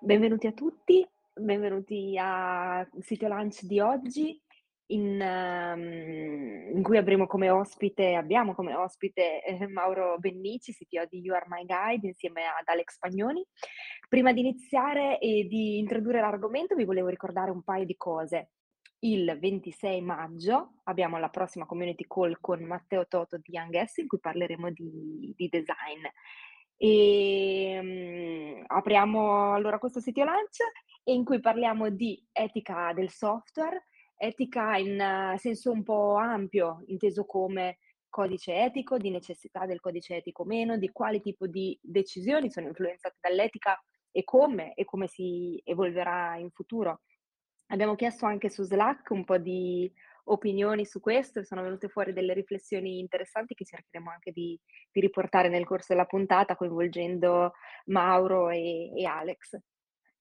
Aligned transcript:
Benvenuti 0.00 0.48
a 0.48 0.52
tutti, 0.52 1.08
benvenuti 1.32 2.18
al 2.20 2.88
sito 2.98 3.28
lunch 3.28 3.62
di 3.62 3.78
oggi 3.78 4.42
in, 4.86 5.20
um, 5.20 6.74
in, 6.74 6.82
cui 6.82 6.96
avremo 6.96 7.28
come 7.28 7.50
ospite, 7.50 8.14
abbiamo 8.14 8.52
come 8.54 8.74
ospite 8.74 9.44
eh, 9.44 9.68
Mauro 9.68 10.18
Bennici, 10.18 10.72
CTO 10.72 11.04
di 11.08 11.20
You 11.20 11.36
Are 11.36 11.46
My 11.48 11.64
Guide, 11.64 12.08
insieme 12.08 12.42
ad 12.46 12.66
Alex 12.66 12.98
Pagnoni. 12.98 13.46
Prima 14.08 14.32
di 14.32 14.40
iniziare 14.40 15.20
e 15.20 15.46
di 15.48 15.78
introdurre 15.78 16.20
l'argomento, 16.20 16.74
vi 16.74 16.84
volevo 16.84 17.06
ricordare 17.06 17.52
un 17.52 17.62
paio 17.62 17.84
di 17.84 17.96
cose. 17.96 18.50
Il 19.02 19.38
26 19.40 20.02
maggio 20.02 20.74
abbiamo 20.84 21.18
la 21.18 21.30
prossima 21.30 21.64
community 21.64 22.04
call 22.06 22.36
con 22.38 22.62
Matteo 22.62 23.06
Toto 23.06 23.38
di 23.38 23.52
Young 23.52 23.74
in 23.96 24.06
cui 24.06 24.20
parleremo 24.20 24.70
di, 24.70 25.32
di 25.34 25.48
design. 25.48 26.04
E 26.76 27.78
um, 27.80 28.64
apriamo 28.66 29.54
allora 29.54 29.78
questo 29.78 30.00
sito 30.00 30.22
lunch 30.22 30.58
in 31.04 31.24
cui 31.24 31.40
parliamo 31.40 31.88
di 31.88 32.22
etica 32.30 32.92
del 32.92 33.08
software, 33.08 33.86
etica 34.16 34.76
in 34.76 35.32
uh, 35.32 35.38
senso 35.38 35.70
un 35.70 35.82
po' 35.82 36.16
ampio, 36.16 36.82
inteso 36.86 37.24
come 37.24 37.78
codice 38.10 38.54
etico, 38.54 38.98
di 38.98 39.08
necessità 39.08 39.64
del 39.64 39.80
codice 39.80 40.16
etico 40.16 40.42
o 40.42 40.46
meno, 40.46 40.76
di 40.76 40.90
quale 40.90 41.20
tipo 41.20 41.46
di 41.46 41.78
decisioni 41.80 42.50
sono 42.50 42.66
influenzate 42.66 43.16
dall'etica 43.18 43.82
e 44.10 44.24
come 44.24 44.74
e 44.74 44.84
come 44.84 45.06
si 45.06 45.58
evolverà 45.64 46.36
in 46.36 46.50
futuro. 46.50 47.00
Abbiamo 47.72 47.94
chiesto 47.94 48.26
anche 48.26 48.50
su 48.50 48.64
Slack 48.64 49.10
un 49.10 49.24
po' 49.24 49.38
di 49.38 49.90
opinioni 50.24 50.84
su 50.84 51.00
questo 51.00 51.44
sono 51.44 51.62
venute 51.62 51.88
fuori 51.88 52.12
delle 52.12 52.34
riflessioni 52.34 52.98
interessanti 52.98 53.54
che 53.54 53.64
cercheremo 53.64 54.10
anche 54.10 54.32
di, 54.32 54.58
di 54.90 55.00
riportare 55.00 55.48
nel 55.48 55.64
corso 55.64 55.92
della 55.92 56.04
puntata 56.04 56.56
coinvolgendo 56.56 57.52
Mauro 57.86 58.50
e, 58.50 58.90
e 58.96 59.04
Alex. 59.04 59.56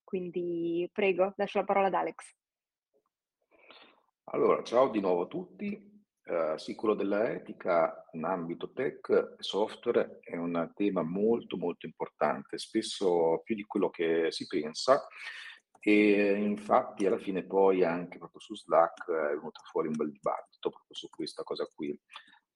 Quindi 0.04 0.88
prego, 0.92 1.34
lascio 1.38 1.60
la 1.60 1.66
parola 1.66 1.88
ad 1.88 1.94
Alex. 1.96 2.36
Allora, 4.26 4.62
ciao 4.64 4.90
di 4.90 5.00
nuovo 5.00 5.24
a 5.24 5.28
tutti. 5.28 5.88
Uh, 6.26 6.56
sì, 6.58 6.76
quello 6.76 6.94
dell'etica 6.94 8.06
in 8.12 8.26
ambito 8.26 8.72
tech 8.74 9.10
e 9.10 9.42
software 9.42 10.20
è 10.22 10.36
un 10.36 10.72
tema 10.76 11.02
molto 11.02 11.58
molto 11.58 11.88
importante, 11.88 12.60
spesso 12.60 13.42
più 13.44 13.56
di 13.56 13.64
quello 13.64 13.90
che 13.90 14.28
si 14.30 14.46
pensa 14.46 15.08
e 15.80 16.34
infatti 16.34 17.06
alla 17.06 17.18
fine 17.18 17.44
poi 17.44 17.84
anche 17.84 18.18
proprio 18.18 18.42
su 18.42 18.56
Slack 18.56 19.10
è 19.10 19.36
venuto 19.36 19.62
fuori 19.72 19.88
un 19.88 19.96
bel 19.96 20.12
dibattito 20.12 20.70
proprio 20.70 20.96
su 20.96 21.10
questa 21.10 21.44
cosa 21.44 21.68
qui. 21.74 21.98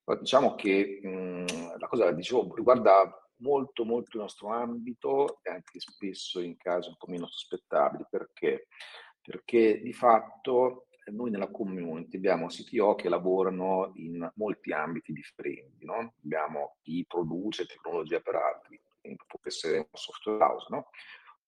Però 0.02 0.18
diciamo 0.18 0.54
che 0.54 1.00
mh, 1.02 1.78
la 1.78 1.88
cosa, 1.88 2.10
dicevo, 2.12 2.54
riguarda 2.54 3.18
molto 3.38 3.84
molto 3.84 4.16
il 4.16 4.22
nostro 4.22 4.48
ambito 4.48 5.40
e 5.42 5.50
anche 5.50 5.80
spesso 5.80 6.40
in 6.40 6.56
casi 6.56 6.88
un 6.88 6.96
po' 6.96 7.06
meno 7.08 7.26
sospettabili. 7.26 8.04
Perché? 8.10 8.68
Perché 9.20 9.80
di 9.80 9.92
fatto 9.92 10.86
noi 11.06 11.30
nella 11.30 11.50
community 11.50 12.16
abbiamo 12.16 12.46
CTO 12.46 12.94
che 12.94 13.08
lavorano 13.08 13.92
in 13.96 14.30
molti 14.36 14.72
ambiti 14.72 15.12
differenti, 15.12 15.84
no? 15.84 16.14
abbiamo 16.22 16.76
chi 16.82 17.04
produce 17.06 17.66
tecnologia 17.66 18.20
per 18.20 18.36
altri, 18.36 18.80
può 19.26 19.38
essere 19.42 19.78
un 19.78 19.86
software 19.92 20.42
house, 20.42 20.66
no? 20.70 20.88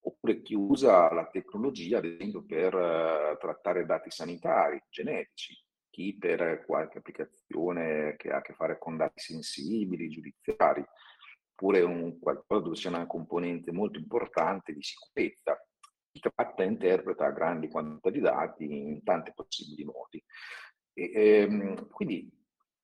Oppure 0.07 0.41
chi 0.41 0.55
usa 0.55 1.11
la 1.13 1.27
tecnologia, 1.27 1.97
ad 1.97 2.05
esempio, 2.05 2.43
per 2.43 2.73
uh, 2.73 3.37
trattare 3.37 3.85
dati 3.85 4.09
sanitari, 4.09 4.81
genetici, 4.89 5.53
chi 5.89 6.15
per 6.17 6.63
qualche 6.65 6.99
applicazione 6.99 8.15
che 8.17 8.29
ha 8.29 8.37
a 8.37 8.41
che 8.41 8.53
fare 8.53 8.77
con 8.77 8.97
dati 8.97 9.19
sensibili, 9.19 10.09
giudiziari, 10.09 10.83
oppure 11.51 11.81
un 11.81 12.19
qualcosa 12.19 12.61
dove 12.61 12.75
c'è 12.75 12.87
una 12.89 13.07
componente 13.07 13.71
molto 13.71 13.99
importante 13.99 14.73
di 14.73 14.81
sicurezza 14.81 15.59
tratta 16.19 16.63
e 16.63 16.67
interpreta 16.67 17.29
grandi 17.29 17.69
quantità 17.69 18.09
di 18.09 18.19
dati 18.19 18.63
in 18.65 19.03
tanti 19.03 19.31
possibili 19.35 19.83
modi. 19.83 20.23
E, 20.93 21.11
ehm, 21.13 21.89
quindi 21.89 22.29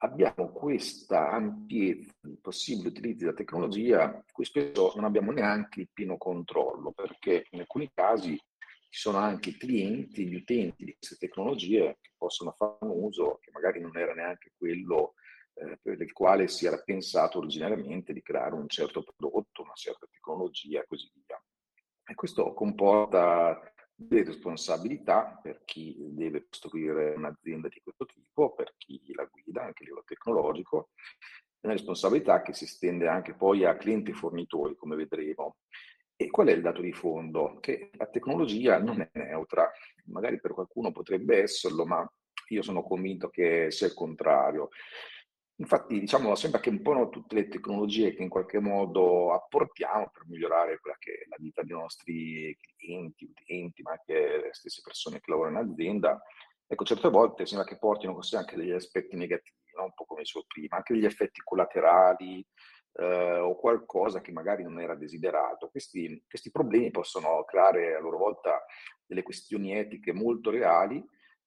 abbiamo 0.04 0.50
questa 0.52 1.30
ampiezza 1.30 2.14
di 2.22 2.38
possibili 2.42 2.88
utilizzi 2.90 3.24
della 3.24 3.34
tecnologia, 3.34 4.24
cui 4.32 4.44
spesso 4.44 4.92
non 4.96 5.06
abbiamo 5.06 5.32
neanche 5.32 5.82
il 5.82 5.90
pieno 5.92 6.18
controllo, 6.18 6.92
perché 6.92 7.48
in 7.52 7.62
alcuni 7.62 7.90
casi 7.94 8.36
ci 8.36 9.00
sono 9.00 9.18
anche 9.18 9.58
clienti, 9.58 10.28
gli 10.28 10.36
utenti 10.36 10.84
di 10.86 10.96
queste 10.96 11.16
tecnologie 11.16 11.98
che 12.02 12.12
possono 12.18 12.52
fare 12.52 12.78
un 12.82 13.04
uso 13.04 13.40
che 13.42 13.50
magari 13.52 13.80
non 13.80 13.98
era 13.98 14.14
neanche 14.14 14.52
quello 14.58 15.14
eh, 15.54 15.80
per 15.82 16.00
il 16.00 16.12
quale 16.12 16.48
si 16.48 16.66
era 16.66 16.78
pensato 16.78 17.38
originariamente 17.38 18.12
di 18.12 18.22
creare 18.22 18.56
un 18.56 18.68
certo 18.68 19.04
prodotto, 19.04 19.64
una 19.64 19.74
certa 19.74 20.06
tecnologia 20.12 20.82
e 20.82 20.86
così 20.86 21.10
via. 21.14 21.42
E 22.06 22.14
questo 22.14 22.54
comporta 22.54 23.73
delle 23.96 24.24
responsabilità 24.24 25.40
per 25.42 25.62
chi 25.66 25.96
deve 26.00 26.46
costruire 26.48 27.14
un'azienda 27.16 27.68
di 27.68 27.82
questo 27.82 28.06
tipo, 28.06 28.54
per 28.54 28.74
chi 28.78 29.02
la 29.14 29.26
guida, 29.26 29.64
anche 29.64 29.84
a 29.84 29.86
livello 29.86 30.04
tecnologico, 30.06 30.90
una 31.62 31.74
responsabilità 31.74 32.42
che 32.42 32.54
si 32.54 32.66
estende 32.66 33.08
anche 33.08 33.34
poi 33.34 33.66
a 33.66 33.78
clienti 33.78 34.12
e 34.12 34.16
fornitori, 34.16 34.76
come 34.76 34.96
vedremo. 34.96 35.58
E 36.16 36.30
qual 36.30 36.48
è 36.48 36.52
il 36.52 36.62
dato 36.62 36.82
di 36.82 36.94
fondo? 36.94 37.58
Che 37.60 37.92
la 37.94 38.08
tecnologia 38.08 38.78
non 38.80 39.02
è 39.02 39.10
neutra, 39.14 39.70
magari 40.06 40.40
per 40.40 40.54
qualcuno 40.54 40.92
potrebbe 40.92 41.42
esserlo, 41.42 41.86
ma 41.86 42.08
io 42.50 42.62
sono 42.62 42.84
convinto 42.84 43.30
che 43.30 43.72
sia 43.72 43.88
il 43.88 43.94
contrario. 43.94 44.70
Infatti, 45.58 46.00
diciamo 46.00 46.34
sempre 46.34 46.60
che 46.60 46.70
un 46.70 46.82
po' 46.82 47.10
tutte 47.10 47.36
le 47.36 47.48
tecnologie 47.48 48.14
che 48.16 48.24
in 48.24 48.30
qualche 48.30 48.60
modo 48.60 49.34
apportiamo 49.34 50.10
per 50.12 50.24
migliorare 50.26 50.80
quella 50.80 50.98
che 50.98 51.12
è 51.12 51.26
la 51.28 51.36
vita 51.38 51.62
dei 51.62 51.78
nostri 51.78 52.58
clienti, 52.76 53.26
utenti, 53.26 53.82
ma 53.84 53.92
anche 53.92 54.14
le 54.14 54.50
stesse 54.52 54.82
persone 54.84 55.20
che 55.20 55.30
lavorano 55.30 55.62
in 55.62 55.72
azienda, 55.72 56.20
ecco, 56.66 56.84
certe 56.84 57.10
volte 57.10 57.46
sembra 57.46 57.68
che 57.68 57.78
portino 57.78 58.14
con 58.14 58.24
sé 58.24 58.38
anche 58.38 58.56
degli 58.56 58.72
aspetti 58.72 59.16
negativi, 59.16 59.56
no? 59.78 59.84
un 59.84 59.94
po' 59.94 60.06
come 60.06 60.22
dicevo 60.22 60.46
prima, 60.48 60.78
anche 60.78 60.94
degli 60.94 61.06
effetti 61.06 61.40
collaterali 61.44 62.44
eh, 62.94 63.38
o 63.38 63.56
qualcosa 63.56 64.22
che 64.22 64.32
magari 64.32 64.64
non 64.64 64.80
era 64.80 64.96
desiderato. 64.96 65.70
Questi, 65.70 66.24
questi 66.28 66.50
problemi 66.50 66.90
possono 66.90 67.44
creare 67.46 67.96
a 67.96 68.00
loro 68.00 68.18
volta 68.18 68.66
delle 69.06 69.22
questioni 69.22 69.78
etiche 69.78 70.14
molto 70.14 70.50
reali 70.50 71.04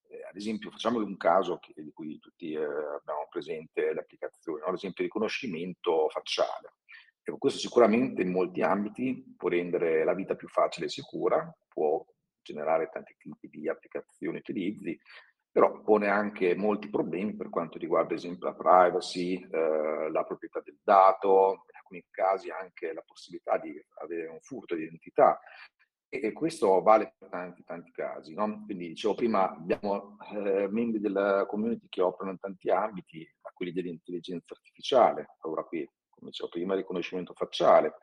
eh, 0.09 0.23
ad 0.23 0.35
esempio, 0.35 0.71
facciamo 0.71 0.99
un 0.99 1.17
caso 1.17 1.57
che, 1.59 1.73
di 1.75 1.91
cui 1.91 2.19
tutti 2.19 2.53
eh, 2.53 2.63
abbiamo 2.63 3.27
presente 3.29 3.93
l'applicazione, 3.93 4.59
no? 4.61 4.67
ad 4.67 4.75
esempio 4.75 5.03
il 5.03 5.09
riconoscimento 5.09 6.09
facciale. 6.09 6.73
Ecco, 7.21 7.37
questo 7.37 7.59
sicuramente 7.59 8.21
in 8.21 8.31
molti 8.31 8.61
ambiti 8.61 9.35
può 9.35 9.49
rendere 9.49 10.03
la 10.05 10.13
vita 10.13 10.35
più 10.35 10.47
facile 10.47 10.85
e 10.85 10.89
sicura, 10.89 11.53
può 11.67 12.03
generare 12.41 12.89
tanti 12.89 13.15
tipi 13.17 13.49
di 13.49 13.67
applicazioni 13.67 14.37
e 14.37 14.39
utilizzi, 14.39 14.99
però 15.51 15.81
pone 15.81 16.07
anche 16.07 16.55
molti 16.55 16.89
problemi 16.89 17.35
per 17.35 17.49
quanto 17.49 17.77
riguarda, 17.77 18.13
ad 18.13 18.19
esempio, 18.19 18.47
la 18.47 18.53
privacy, 18.53 19.45
eh, 19.51 20.09
la 20.09 20.23
proprietà 20.23 20.61
del 20.63 20.77
dato, 20.81 21.65
in 21.69 21.75
alcuni 21.77 22.05
casi 22.09 22.49
anche 22.49 22.93
la 22.93 23.03
possibilità 23.05 23.57
di 23.57 23.75
avere 24.01 24.27
un 24.27 24.39
furto 24.39 24.75
di 24.75 24.83
identità. 24.83 25.39
E 26.09 26.31
questo 26.31 26.81
vale 26.81 27.15
per 27.17 27.29
tanti, 27.29 27.63
tanti 27.63 27.91
casi. 27.91 28.33
No? 28.33 28.63
Quindi 28.65 28.89
dicevo 28.89 29.13
prima, 29.13 29.49
abbiamo 29.49 30.17
eh, 30.33 30.67
membri 30.69 30.99
della 30.99 31.45
community 31.45 31.87
che 31.89 32.01
operano 32.01 32.31
in 32.31 32.39
tanti 32.39 32.69
ambiti, 32.69 33.27
a 33.41 33.51
quelli 33.53 33.73
dell'intelligenza 33.73 34.53
artificiale, 34.53 35.35
ora 35.41 35.63
qui, 35.63 35.87
come 36.09 36.29
dicevo 36.29 36.49
prima, 36.49 36.75
riconoscimento 36.75 37.33
facciale, 37.33 37.95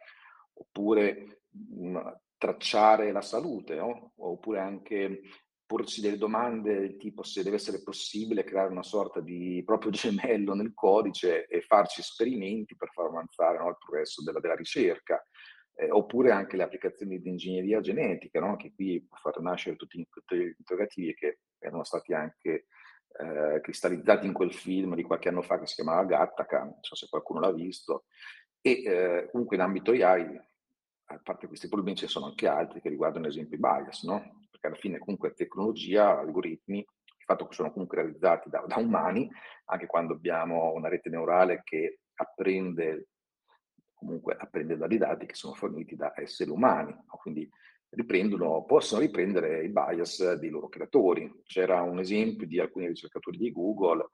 oppure 0.53 1.41
mh, 1.51 2.13
tracciare 2.37 3.11
la 3.11 3.23
salute, 3.23 3.75
no? 3.75 4.13
oppure 4.17 4.61
anche 4.61 5.23
porsi 5.67 6.03
delle 6.03 6.19
domande 6.19 6.79
del 6.79 6.97
tipo 6.99 7.23
se 7.23 7.43
deve 7.43 7.57
essere 7.57 7.83
possibile 7.83 8.45
creare 8.45 8.71
una 8.71 8.83
sorta 8.83 9.21
di 9.21 9.63
proprio 9.65 9.91
gemello 9.93 10.55
nel 10.55 10.75
codice 10.75 11.47
e 11.47 11.63
farci 11.63 12.01
esperimenti 12.01 12.77
per 12.77 12.91
far 12.91 13.07
avanzare 13.07 13.59
no, 13.59 13.71
il 13.71 13.79
progresso 13.79 14.23
della, 14.23 14.41
della 14.41 14.57
ricerca 14.57 15.23
eh, 15.75 15.91
oppure 15.91 16.31
anche 16.31 16.57
le 16.57 16.63
applicazioni 16.63 17.21
di 17.21 17.29
ingegneria 17.29 17.81
genetica, 17.81 18.41
no? 18.41 18.57
che 18.57 18.73
qui 18.75 19.05
può 19.07 19.17
far 19.19 19.41
nascere 19.41 19.77
tutti 19.77 19.99
gli 19.99 20.55
interrogativi 20.57 21.15
che 21.15 21.41
erano 21.59 21.85
stati 21.85 22.13
anche 22.13 22.67
eh, 23.17 23.61
cristallizzati 23.61 24.27
in 24.27 24.33
quel 24.33 24.53
film 24.53 24.95
di 24.95 25.03
qualche 25.03 25.29
anno 25.29 25.43
fa 25.43 25.59
che 25.59 25.67
si 25.67 25.75
chiamava 25.75 26.05
Gattaca, 26.05 26.65
non 26.65 26.79
so 26.81 26.95
se 26.95 27.09
qualcuno 27.09 27.41
l'ha 27.41 27.53
visto, 27.53 28.05
e 28.61 28.83
eh, 28.83 29.29
comunque 29.31 29.57
in 29.57 29.63
ambito 29.63 29.93
AI, 29.93 30.41
a 31.07 31.21
parte 31.23 31.47
questi 31.47 31.69
problemi, 31.69 31.97
ce 31.97 32.07
ne 32.07 32.11
sono 32.11 32.27
anche 32.27 32.49
altri 32.49 32.81
che 32.81 32.89
riguardano 32.89 33.27
ad 33.27 33.33
esempio 33.33 33.57
i 33.57 33.61
bias, 33.61 34.05
no? 34.05 34.47
Perché 34.51 34.67
alla 34.67 34.77
fine 34.77 34.99
comunque 34.99 35.35
tecnologia, 35.35 36.19
algoritmi, 36.19 36.79
il 36.79 37.25
fatto 37.25 37.47
che 37.47 37.55
sono 37.55 37.73
comunque 37.73 37.99
realizzati 37.99 38.49
da, 38.49 38.65
da 38.67 38.77
umani, 38.77 39.31
anche 39.67 39.87
quando 39.87 40.15
abbiamo 40.15 40.73
una 40.73 40.89
rete 40.89 41.11
neurale 41.11 41.61
che 41.63 42.01
apprende 42.15 43.09
comunque 44.05 44.37
apprende 44.39 44.77
dai 44.77 44.99
dati 44.99 45.27
che 45.27 45.35
sono 45.35 45.55
forniti 45.55 45.97
da 45.97 46.13
esseri 46.15 46.51
umani, 46.51 46.93
no? 46.93 47.17
quindi 47.21 47.49
riprendono, 47.89 48.65
possono 48.65 49.01
riprendere 49.01 49.65
i 49.65 49.71
bias 49.71 50.35
dei 50.35 50.51
loro 50.51 50.69
creatori. 50.69 51.43
C'era 51.45 51.81
un 51.83 51.99
esempio 51.99 52.47
di 52.47 52.61
alcuni 52.61 52.87
ricercatori 52.87 53.39
di 53.39 53.51
Google 53.51 54.11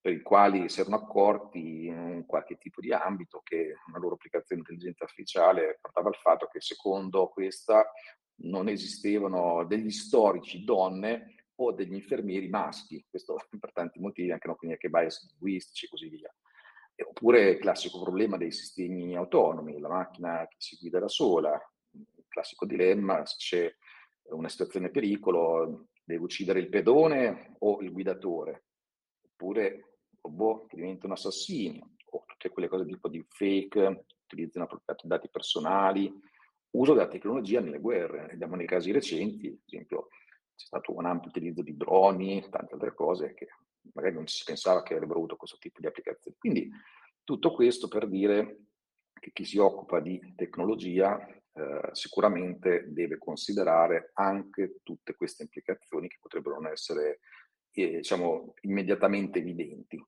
per 0.00 0.12
i 0.12 0.22
quali 0.22 0.68
si 0.68 0.80
erano 0.80 0.96
accorti 0.96 1.86
in 1.86 2.24
qualche 2.26 2.56
tipo 2.56 2.80
di 2.80 2.92
ambito 2.92 3.40
che 3.44 3.76
una 3.86 3.98
loro 3.98 4.14
applicazione 4.14 4.62
di 4.62 4.68
intelligenza 4.68 5.04
artificiale 5.04 5.78
portava 5.80 6.08
al 6.08 6.16
fatto 6.16 6.48
che 6.50 6.60
secondo 6.60 7.28
questa 7.28 7.88
non 8.42 8.68
esistevano 8.68 9.64
degli 9.64 9.90
storici 9.90 10.64
donne 10.64 11.36
o 11.54 11.70
degli 11.70 11.94
infermieri 11.94 12.48
maschi, 12.48 13.04
questo 13.08 13.36
per 13.60 13.72
tanti 13.72 14.00
motivi, 14.00 14.32
anche, 14.32 14.48
no, 14.48 14.56
quindi 14.56 14.76
anche 14.76 14.90
bias 14.90 15.24
linguistici 15.28 15.84
e 15.84 15.88
così 15.88 16.08
via. 16.08 16.34
Oppure 16.94 17.50
il 17.50 17.58
classico 17.58 18.02
problema 18.02 18.36
dei 18.36 18.52
sistemi 18.52 19.16
autonomi, 19.16 19.78
la 19.78 19.88
macchina 19.88 20.46
che 20.48 20.56
si 20.58 20.76
guida 20.76 20.98
da 20.98 21.08
sola, 21.08 21.60
il 21.92 22.24
classico 22.28 22.64
dilemma, 22.64 23.24
se 23.26 23.36
c'è 23.38 23.74
una 24.30 24.48
situazione 24.48 24.86
di 24.86 24.92
pericolo, 24.92 25.88
deve 26.04 26.22
uccidere 26.22 26.60
il 26.60 26.68
pedone 26.68 27.56
o 27.60 27.80
il 27.80 27.92
guidatore, 27.92 28.64
oppure 29.22 29.98
robot 30.20 30.68
che 30.68 30.76
diventano 30.76 31.14
assassini, 31.14 31.82
o 32.10 32.24
tutte 32.26 32.50
quelle 32.50 32.68
cose 32.68 32.86
tipo 32.86 33.08
di 33.08 33.24
fake, 33.28 34.04
utilizzano 34.24 34.64
appropriati 34.64 35.06
dati 35.06 35.28
personali, 35.30 36.12
uso 36.70 36.94
della 36.94 37.08
tecnologia 37.08 37.60
nelle 37.60 37.80
guerre. 37.80 38.26
Vediamo 38.28 38.56
nei 38.56 38.66
casi 38.66 38.92
recenti, 38.92 39.48
ad 39.48 39.58
esempio, 39.66 40.08
c'è 40.54 40.66
stato 40.66 40.94
un 40.94 41.06
ampio 41.06 41.28
utilizzo 41.28 41.62
di 41.62 41.76
droni, 41.76 42.46
tante 42.50 42.74
altre 42.74 42.94
cose 42.94 43.34
che 43.34 43.48
magari 43.94 44.14
non 44.14 44.26
si 44.26 44.44
pensava 44.44 44.82
che 44.82 44.94
avrebbero 44.94 45.18
avuto 45.18 45.36
questo 45.36 45.58
tipo 45.58 45.80
di 45.80 45.86
applicazioni. 45.86 46.36
Quindi 46.38 46.70
tutto 47.24 47.52
questo 47.52 47.88
per 47.88 48.08
dire 48.08 48.58
che 49.12 49.30
chi 49.32 49.44
si 49.44 49.58
occupa 49.58 50.00
di 50.00 50.34
tecnologia 50.34 51.18
eh, 51.54 51.88
sicuramente 51.92 52.86
deve 52.88 53.18
considerare 53.18 54.10
anche 54.14 54.80
tutte 54.82 55.14
queste 55.14 55.42
implicazioni 55.42 56.08
che 56.08 56.18
potrebbero 56.20 56.60
non 56.60 56.72
essere 56.72 57.20
eh, 57.72 57.96
diciamo, 57.96 58.54
immediatamente 58.62 59.38
evidenti. 59.38 60.02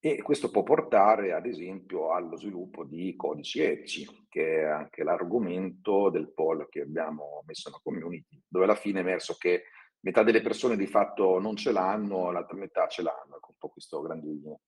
E 0.00 0.22
questo 0.22 0.50
può 0.50 0.62
portare, 0.62 1.32
ad 1.32 1.44
esempio, 1.44 2.12
allo 2.12 2.36
sviluppo 2.36 2.84
di 2.84 3.16
codici 3.16 3.60
etici, 3.60 4.06
che 4.28 4.60
è 4.60 4.64
anche 4.64 5.02
l'argomento 5.02 6.08
del 6.08 6.32
poll 6.32 6.68
che 6.68 6.82
abbiamo 6.82 7.42
messo 7.46 7.68
nella 7.68 7.80
community, 7.82 8.40
dove 8.46 8.64
alla 8.64 8.76
fine 8.76 9.00
è 9.00 9.02
emerso 9.02 9.34
che 9.36 9.64
metà 10.00 10.22
delle 10.22 10.42
persone 10.42 10.76
di 10.76 10.86
fatto 10.86 11.38
non 11.38 11.56
ce 11.56 11.72
l'hanno, 11.72 12.30
l'altra 12.30 12.56
metà 12.56 12.86
ce 12.88 13.02
l'hanno, 13.02 13.36
ecco 13.36 13.50
un 13.50 13.56
po' 13.58 13.68
questo 13.68 14.00
grandino. 14.00 14.60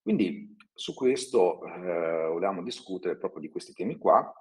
Quindi 0.00 0.56
su 0.72 0.94
questo 0.94 1.64
eh, 1.64 2.26
volevamo 2.28 2.62
discutere 2.62 3.16
proprio 3.16 3.40
di 3.40 3.48
questi 3.48 3.72
temi 3.72 3.98
qua 3.98 4.32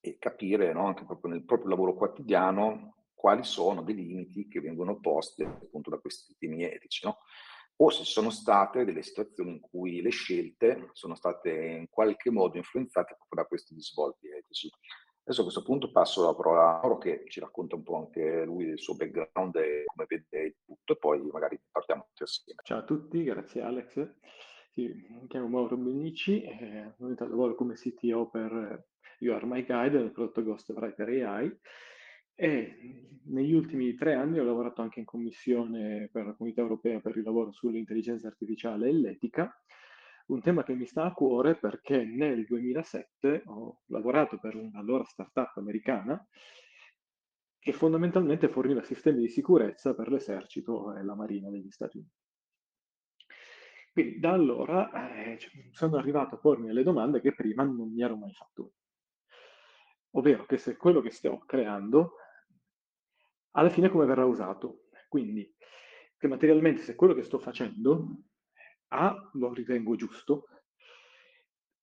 e 0.00 0.16
capire 0.18 0.72
no, 0.72 0.86
anche 0.86 1.04
proprio 1.04 1.32
nel 1.32 1.44
proprio 1.44 1.70
lavoro 1.70 1.94
quotidiano 1.94 2.94
quali 3.12 3.44
sono 3.44 3.82
dei 3.82 3.94
limiti 3.94 4.46
che 4.46 4.60
vengono 4.60 5.00
posti 5.00 5.42
appunto 5.42 5.90
da 5.90 5.98
questi 5.98 6.34
temi 6.38 6.62
etici, 6.64 7.04
no? 7.04 7.18
o 7.78 7.90
se 7.90 8.04
ci 8.04 8.12
sono 8.12 8.30
state 8.30 8.84
delle 8.84 9.02
situazioni 9.02 9.50
in 9.50 9.60
cui 9.60 10.00
le 10.00 10.10
scelte 10.10 10.88
sono 10.92 11.14
state 11.14 11.50
in 11.50 11.88
qualche 11.90 12.30
modo 12.30 12.56
influenzate 12.56 13.16
proprio 13.16 13.42
da 13.42 13.48
questi 13.48 13.74
risvolti 13.74 14.28
etici. 14.30 14.70
Adesso 15.26 15.40
a 15.40 15.44
questo 15.50 15.64
punto 15.64 15.90
passo 15.90 16.24
la 16.24 16.36
parola 16.36 16.68
a 16.68 16.80
Mauro 16.82 16.98
che 16.98 17.24
ci 17.26 17.40
racconta 17.40 17.74
un 17.74 17.82
po' 17.82 17.96
anche 17.96 18.44
lui 18.44 18.64
del 18.64 18.78
suo 18.78 18.94
background 18.94 19.56
e 19.56 19.82
come 19.84 20.06
vede 20.08 20.58
tutto 20.64 20.92
e 20.92 20.96
poi 20.96 21.20
magari 21.32 21.60
partiamo 21.68 22.04
tutti 22.06 22.22
assieme. 22.22 22.60
Ciao 22.62 22.78
a 22.78 22.84
tutti, 22.84 23.24
grazie 23.24 23.60
Alex. 23.60 24.08
Sì, 24.70 24.86
mi 25.20 25.26
chiamo 25.26 25.48
Mauro 25.48 25.76
Benici, 25.76 26.42
eh, 26.42 26.94
lavoro 26.96 27.56
come 27.56 27.74
CTO 27.74 28.28
per 28.28 28.86
You 29.18 29.34
Are 29.34 29.46
My 29.46 29.66
Guide 29.66 29.98
nel 29.98 30.12
prodotto 30.12 30.44
Ghostwriter 30.44 31.08
AI 31.08 31.58
e 32.36 33.08
negli 33.24 33.52
ultimi 33.52 33.96
tre 33.96 34.14
anni 34.14 34.38
ho 34.38 34.44
lavorato 34.44 34.80
anche 34.80 35.00
in 35.00 35.06
commissione 35.06 36.08
per 36.12 36.26
la 36.26 36.34
Comunità 36.34 36.60
Europea 36.60 37.00
per 37.00 37.16
il 37.16 37.24
lavoro 37.24 37.50
sull'intelligenza 37.50 38.28
artificiale 38.28 38.90
e 38.90 38.92
l'etica 38.92 39.52
un 40.26 40.40
tema 40.40 40.64
che 40.64 40.74
mi 40.74 40.86
sta 40.86 41.04
a 41.04 41.12
cuore 41.12 41.56
perché 41.56 42.04
nel 42.04 42.44
2007 42.44 43.42
ho 43.46 43.82
lavorato 43.86 44.38
per 44.38 44.56
una 44.56 44.78
allora 44.78 45.04
startup 45.04 45.56
americana 45.56 46.26
che 47.58 47.72
fondamentalmente 47.72 48.48
forniva 48.48 48.82
sistemi 48.82 49.20
di 49.20 49.28
sicurezza 49.28 49.94
per 49.94 50.08
l'esercito 50.08 50.94
e 50.94 51.02
la 51.02 51.14
marina 51.14 51.50
degli 51.50 51.70
Stati 51.70 51.98
Uniti. 51.98 52.14
Quindi 53.92 54.18
da 54.20 54.32
allora 54.32 54.90
eh, 55.24 55.38
sono 55.70 55.96
arrivato 55.96 56.34
a 56.34 56.38
pormi 56.38 56.66
delle 56.66 56.82
domande 56.82 57.20
che 57.20 57.34
prima 57.34 57.64
non 57.64 57.92
mi 57.92 58.02
ero 58.02 58.16
mai 58.16 58.32
fatto. 58.32 58.74
Ovvero 60.10 60.44
che 60.44 60.58
se 60.58 60.76
quello 60.76 61.00
che 61.00 61.10
sto 61.10 61.38
creando, 61.38 62.16
alla 63.52 63.70
fine 63.70 63.88
come 63.88 64.06
verrà 64.06 64.24
usato. 64.24 64.88
Quindi, 65.08 65.50
che 66.18 66.28
materialmente 66.28 66.82
se 66.82 66.94
quello 66.94 67.14
che 67.14 67.22
sto 67.22 67.38
facendo 67.38 68.18
a, 68.88 69.30
lo 69.34 69.52
ritengo 69.52 69.96
giusto, 69.96 70.46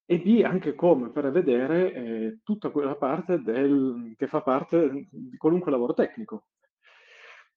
e 0.05 0.19
B, 0.19 0.41
anche 0.43 0.75
come 0.75 1.11
prevedere 1.11 1.93
eh, 1.93 2.39
tutta 2.43 2.69
quella 2.69 2.95
parte 2.95 3.41
del, 3.41 4.13
che 4.17 4.27
fa 4.27 4.41
parte 4.41 5.07
di 5.09 5.37
qualunque 5.37 5.71
lavoro 5.71 5.93
tecnico. 5.93 6.47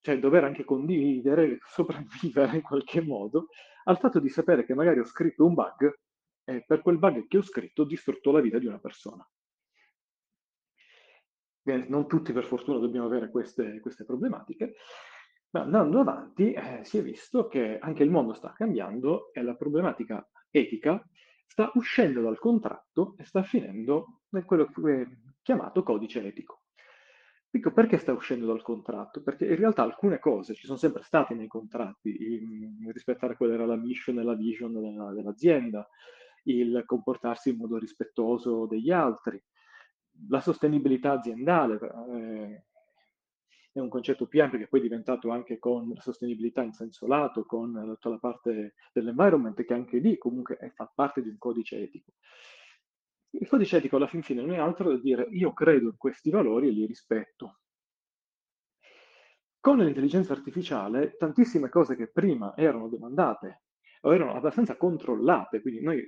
Cioè 0.00 0.18
dover 0.18 0.44
anche 0.44 0.64
condividere, 0.64 1.58
sopravvivere 1.66 2.56
in 2.56 2.62
qualche 2.62 3.00
modo 3.00 3.48
al 3.84 3.98
fatto 3.98 4.20
di 4.20 4.28
sapere 4.28 4.64
che 4.64 4.74
magari 4.74 5.00
ho 5.00 5.04
scritto 5.04 5.44
un 5.44 5.54
bug 5.54 5.98
e 6.44 6.64
per 6.64 6.82
quel 6.82 6.98
bug 6.98 7.26
che 7.26 7.38
ho 7.38 7.42
scritto 7.42 7.82
ho 7.82 7.86
distrutto 7.86 8.30
la 8.30 8.40
vita 8.40 8.58
di 8.58 8.66
una 8.66 8.78
persona. 8.78 9.28
Non 11.88 12.06
tutti 12.06 12.32
per 12.32 12.44
fortuna 12.44 12.78
dobbiamo 12.78 13.06
avere 13.06 13.28
queste, 13.28 13.80
queste 13.80 14.04
problematiche, 14.04 14.76
ma 15.56 15.62
andando 15.62 16.00
avanti 16.00 16.52
eh, 16.52 16.80
si 16.82 16.98
è 16.98 17.02
visto 17.02 17.46
che 17.46 17.78
anche 17.78 18.02
il 18.02 18.10
mondo 18.10 18.34
sta 18.34 18.52
cambiando 18.52 19.32
e 19.32 19.42
la 19.42 19.54
problematica 19.54 20.26
etica 20.50 21.02
sta 21.46 21.70
uscendo 21.74 22.20
dal 22.20 22.38
contratto 22.38 23.14
e 23.18 23.24
sta 23.24 23.42
finendo 23.42 24.20
nel 24.30 24.44
quello 24.44 24.68
chiamato 25.42 25.82
codice 25.82 26.24
etico. 26.24 26.62
Dico 27.48 27.72
perché 27.72 27.96
sta 27.96 28.12
uscendo 28.12 28.44
dal 28.46 28.60
contratto? 28.60 29.22
Perché 29.22 29.46
in 29.46 29.56
realtà 29.56 29.82
alcune 29.82 30.18
cose 30.18 30.54
ci 30.54 30.66
sono 30.66 30.76
sempre 30.76 31.02
state 31.02 31.34
nei 31.34 31.46
contratti, 31.46 32.10
in, 32.10 32.92
rispettare 32.92 33.36
quella 33.36 33.54
era 33.54 33.64
la 33.64 33.76
mission 33.76 34.18
e 34.18 34.22
la 34.22 34.34
vision 34.34 34.72
della, 34.72 35.12
dell'azienda, 35.12 35.88
il 36.44 36.82
comportarsi 36.84 37.50
in 37.50 37.56
modo 37.56 37.78
rispettoso 37.78 38.66
degli 38.66 38.90
altri, 38.90 39.42
la 40.28 40.40
sostenibilità 40.40 41.12
aziendale, 41.12 41.78
eh, 42.12 42.64
è 43.78 43.82
un 43.82 43.88
concetto 43.88 44.26
più 44.26 44.42
ampio 44.42 44.58
che 44.58 44.68
poi 44.68 44.80
è 44.80 44.82
diventato 44.82 45.30
anche 45.30 45.58
con 45.58 45.92
la 45.94 46.00
sostenibilità 46.00 46.62
in 46.62 46.72
senso 46.72 47.06
lato, 47.06 47.44
con 47.44 47.72
tutta 47.72 48.08
la 48.08 48.18
parte 48.18 48.74
dell'environment, 48.92 49.62
che 49.64 49.74
anche 49.74 49.98
lì 49.98 50.16
comunque 50.16 50.56
è, 50.56 50.70
fa 50.70 50.90
parte 50.94 51.22
di 51.22 51.28
un 51.28 51.36
codice 51.36 51.82
etico. 51.82 52.12
Il 53.30 53.46
codice 53.46 53.76
etico 53.76 53.96
alla 53.96 54.06
fin 54.06 54.22
fine 54.22 54.40
non 54.40 54.54
è 54.54 54.58
altro 54.58 54.90
da 54.90 54.98
dire 54.98 55.28
io 55.30 55.52
credo 55.52 55.88
in 55.88 55.96
questi 55.98 56.30
valori 56.30 56.68
e 56.68 56.70
li 56.70 56.86
rispetto. 56.86 57.58
Con 59.60 59.78
l'intelligenza 59.78 60.32
artificiale 60.32 61.16
tantissime 61.18 61.68
cose 61.68 61.96
che 61.96 62.08
prima 62.08 62.56
erano 62.56 62.88
demandate 62.88 63.64
o 64.02 64.14
erano 64.14 64.34
abbastanza 64.34 64.76
controllate, 64.76 65.60
quindi 65.60 65.82
noi 65.82 66.06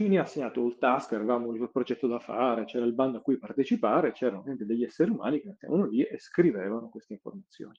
ci 0.00 0.06
veniva 0.06 0.22
assegnato 0.22 0.66
il 0.66 0.78
task, 0.78 1.12
avevamo 1.12 1.52
il 1.52 1.70
progetto 1.70 2.06
da 2.06 2.18
fare, 2.18 2.64
c'era 2.64 2.86
il 2.86 2.94
bando 2.94 3.18
a 3.18 3.20
cui 3.20 3.36
partecipare, 3.36 4.12
c'erano 4.12 4.42
degli 4.46 4.82
esseri 4.82 5.10
umani 5.10 5.42
che 5.42 5.48
mettevano 5.48 5.84
lì 5.84 6.02
e 6.02 6.18
scrivevano 6.18 6.88
queste 6.88 7.12
informazioni. 7.12 7.78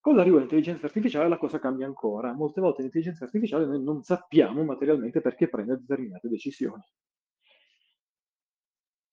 Con 0.00 0.16
l'arrivo 0.16 0.34
dell'intelligenza 0.34 0.84
artificiale 0.84 1.30
la 1.30 1.38
cosa 1.38 1.58
cambia 1.58 1.86
ancora. 1.86 2.34
Molte 2.34 2.60
volte 2.60 2.82
l'intelligenza 2.82 3.24
artificiale 3.24 3.64
noi 3.64 3.82
non 3.82 4.02
sappiamo 4.02 4.62
materialmente 4.64 5.22
perché 5.22 5.48
prende 5.48 5.78
determinate 5.78 6.28
decisioni. 6.28 6.82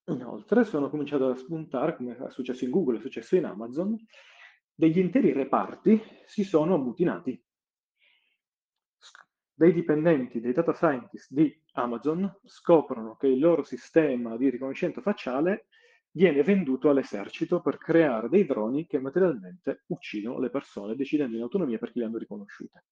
Inoltre 0.08 0.66
sono 0.66 0.90
cominciato 0.90 1.30
a 1.30 1.36
spuntare, 1.36 1.96
come 1.96 2.18
è 2.18 2.30
successo 2.30 2.66
in 2.66 2.72
Google, 2.72 2.98
è 2.98 3.00
successo 3.00 3.38
in 3.38 3.46
Amazon, 3.46 3.96
degli 4.76 5.00
interi 5.00 5.32
reparti 5.32 6.02
si 6.26 6.44
sono 6.44 6.76
ammutinati 6.76 7.42
dei 9.62 9.74
dipendenti, 9.74 10.40
dei 10.40 10.54
data 10.54 10.74
scientist 10.74 11.32
di 11.32 11.56
Amazon 11.74 12.40
scoprono 12.46 13.16
che 13.16 13.28
il 13.28 13.38
loro 13.38 13.62
sistema 13.62 14.36
di 14.36 14.50
riconoscimento 14.50 15.02
facciale 15.02 15.68
viene 16.10 16.42
venduto 16.42 16.90
all'esercito 16.90 17.62
per 17.62 17.78
creare 17.78 18.28
dei 18.28 18.48
droni 18.48 18.88
che 18.88 19.00
materialmente 19.00 19.84
uccidono 19.90 20.40
le 20.40 20.50
persone 20.50 20.96
decidendo 20.96 21.36
in 21.36 21.44
autonomia 21.44 21.78
perché 21.78 22.00
le 22.00 22.06
hanno 22.06 22.18
riconosciute. 22.18 22.86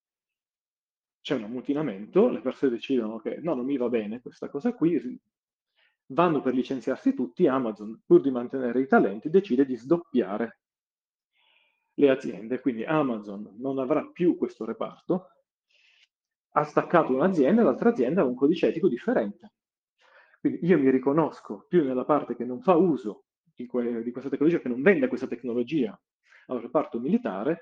C'è 1.21 1.33
un 1.33 1.45
ammutinamento, 1.45 2.29
le 2.29 2.39
persone 2.39 2.73
decidono 2.73 3.17
che 3.17 3.39
no, 3.41 3.55
non 3.55 3.65
mi 3.65 3.75
va 3.75 3.89
bene 3.89 4.21
questa 4.21 4.47
cosa 4.47 4.71
qui, 4.71 5.19
vanno 6.09 6.39
per 6.39 6.53
licenziarsi 6.53 7.15
tutti, 7.15 7.47
Amazon, 7.47 7.99
pur 8.05 8.21
di 8.21 8.29
mantenere 8.29 8.79
i 8.79 8.87
talenti, 8.87 9.31
decide 9.31 9.65
di 9.65 9.75
sdoppiare 9.75 10.59
le 11.95 12.09
aziende, 12.11 12.61
quindi 12.61 12.85
Amazon 12.85 13.55
non 13.57 13.79
avrà 13.79 14.05
più 14.05 14.37
questo 14.37 14.65
reparto, 14.65 15.29
ha 16.51 16.63
staccato 16.63 17.13
un'azienda 17.13 17.61
e 17.61 17.63
l'altra 17.63 17.89
azienda 17.89 18.21
ha 18.21 18.25
un 18.25 18.35
codice 18.35 18.67
etico 18.67 18.87
differente. 18.87 19.53
Quindi 20.39 20.65
io 20.65 20.79
mi 20.79 20.89
riconosco 20.89 21.65
più 21.67 21.83
nella 21.83 22.05
parte 22.05 22.35
che 22.35 22.45
non 22.45 22.61
fa 22.61 22.75
uso 22.75 23.25
di, 23.53 23.65
que- 23.65 24.01
di 24.03 24.11
questa 24.11 24.29
tecnologia, 24.29 24.59
che 24.59 24.69
non 24.69 24.81
vende 24.81 25.07
questa 25.07 25.27
tecnologia 25.27 25.99
al 26.47 26.61
reparto 26.61 26.99
militare, 26.99 27.61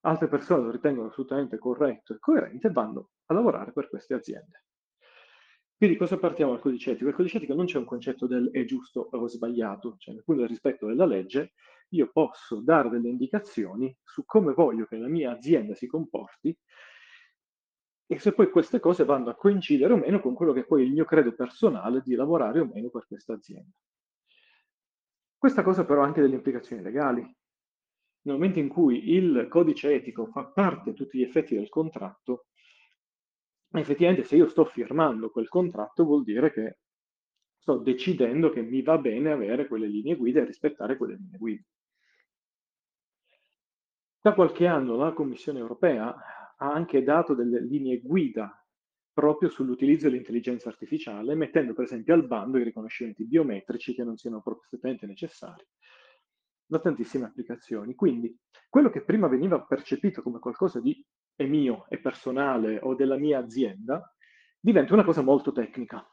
altre 0.00 0.28
persone 0.28 0.62
lo 0.62 0.70
ritengono 0.70 1.08
assolutamente 1.08 1.58
corretto 1.58 2.14
e 2.14 2.18
coerente 2.18 2.68
e 2.68 2.72
vanno 2.72 3.10
a 3.26 3.34
lavorare 3.34 3.72
per 3.72 3.88
queste 3.88 4.14
aziende. 4.14 4.64
Quindi 5.76 5.96
cosa 5.96 6.18
partiamo 6.18 6.52
dal 6.52 6.60
codice 6.60 6.90
etico? 6.90 7.08
Il 7.08 7.14
codice 7.14 7.36
etico 7.36 7.54
non 7.54 7.66
c'è 7.66 7.78
un 7.78 7.84
concetto 7.84 8.26
del 8.26 8.50
è 8.50 8.64
giusto 8.64 9.08
o 9.12 9.28
sbagliato, 9.28 9.94
cioè 9.98 10.12
nel 10.12 10.24
punto 10.24 10.40
del 10.40 10.50
rispetto 10.50 10.86
della 10.86 11.06
legge, 11.06 11.52
io 11.90 12.10
posso 12.12 12.60
dare 12.60 12.90
delle 12.90 13.08
indicazioni 13.08 13.96
su 14.02 14.24
come 14.24 14.52
voglio 14.52 14.86
che 14.86 14.96
la 14.96 15.08
mia 15.08 15.30
azienda 15.30 15.74
si 15.74 15.86
comporti 15.86 16.56
e 18.10 18.18
se 18.18 18.32
poi 18.32 18.48
queste 18.48 18.80
cose 18.80 19.04
vanno 19.04 19.28
a 19.28 19.34
coincidere 19.34 19.92
o 19.92 19.98
meno 19.98 20.18
con 20.20 20.32
quello 20.32 20.54
che 20.54 20.64
poi 20.64 20.82
è 20.82 20.86
il 20.86 20.92
mio 20.92 21.04
credo 21.04 21.34
personale 21.34 22.00
di 22.00 22.14
lavorare 22.14 22.60
o 22.60 22.64
meno 22.64 22.88
per 22.88 23.06
questa 23.06 23.34
azienda. 23.34 23.70
Questa 25.36 25.62
cosa 25.62 25.84
però 25.84 26.02
ha 26.02 26.06
anche 26.06 26.22
delle 26.22 26.36
implicazioni 26.36 26.80
legali. 26.80 27.20
Nel 27.20 28.34
momento 28.34 28.58
in 28.60 28.68
cui 28.68 29.10
il 29.10 29.46
codice 29.50 29.92
etico 29.92 30.26
fa 30.26 30.46
parte 30.46 30.90
a 30.90 30.92
tutti 30.94 31.18
gli 31.18 31.22
effetti 31.22 31.54
del 31.54 31.68
contratto, 31.68 32.46
effettivamente 33.72 34.24
se 34.24 34.36
io 34.36 34.48
sto 34.48 34.64
firmando 34.64 35.30
quel 35.30 35.48
contratto 35.48 36.04
vuol 36.04 36.24
dire 36.24 36.50
che 36.50 36.78
sto 37.58 37.76
decidendo 37.76 38.48
che 38.48 38.62
mi 38.62 38.80
va 38.80 38.96
bene 38.96 39.32
avere 39.32 39.68
quelle 39.68 39.86
linee 39.86 40.16
guida 40.16 40.40
e 40.40 40.46
rispettare 40.46 40.96
quelle 40.96 41.16
linee 41.16 41.36
guida. 41.36 41.62
Da 44.22 44.32
qualche 44.32 44.66
anno 44.66 44.96
la 44.96 45.12
Commissione 45.12 45.58
europea 45.58 46.16
ha 46.60 46.72
anche 46.72 47.02
dato 47.02 47.34
delle 47.34 47.60
linee 47.60 48.00
guida 48.00 48.52
proprio 49.12 49.48
sull'utilizzo 49.48 50.08
dell'intelligenza 50.08 50.68
artificiale, 50.68 51.34
mettendo 51.34 51.74
per 51.74 51.84
esempio 51.84 52.14
al 52.14 52.26
bando 52.26 52.58
i 52.58 52.62
riconoscimenti 52.62 53.24
biometrici 53.24 53.94
che 53.94 54.04
non 54.04 54.16
siano 54.16 54.42
strettamente 54.64 55.06
necessari 55.06 55.66
da 56.64 56.78
tantissime 56.78 57.24
applicazioni. 57.24 57.94
Quindi 57.94 58.36
quello 58.68 58.90
che 58.90 59.02
prima 59.02 59.26
veniva 59.26 59.60
percepito 59.62 60.22
come 60.22 60.38
qualcosa 60.38 60.80
di 60.80 61.04
è 61.34 61.46
mio, 61.46 61.86
è 61.88 61.98
personale 61.98 62.78
o 62.82 62.94
della 62.94 63.16
mia 63.16 63.38
azienda, 63.38 64.14
diventa 64.60 64.92
una 64.92 65.04
cosa 65.04 65.22
molto 65.22 65.50
tecnica. 65.50 66.06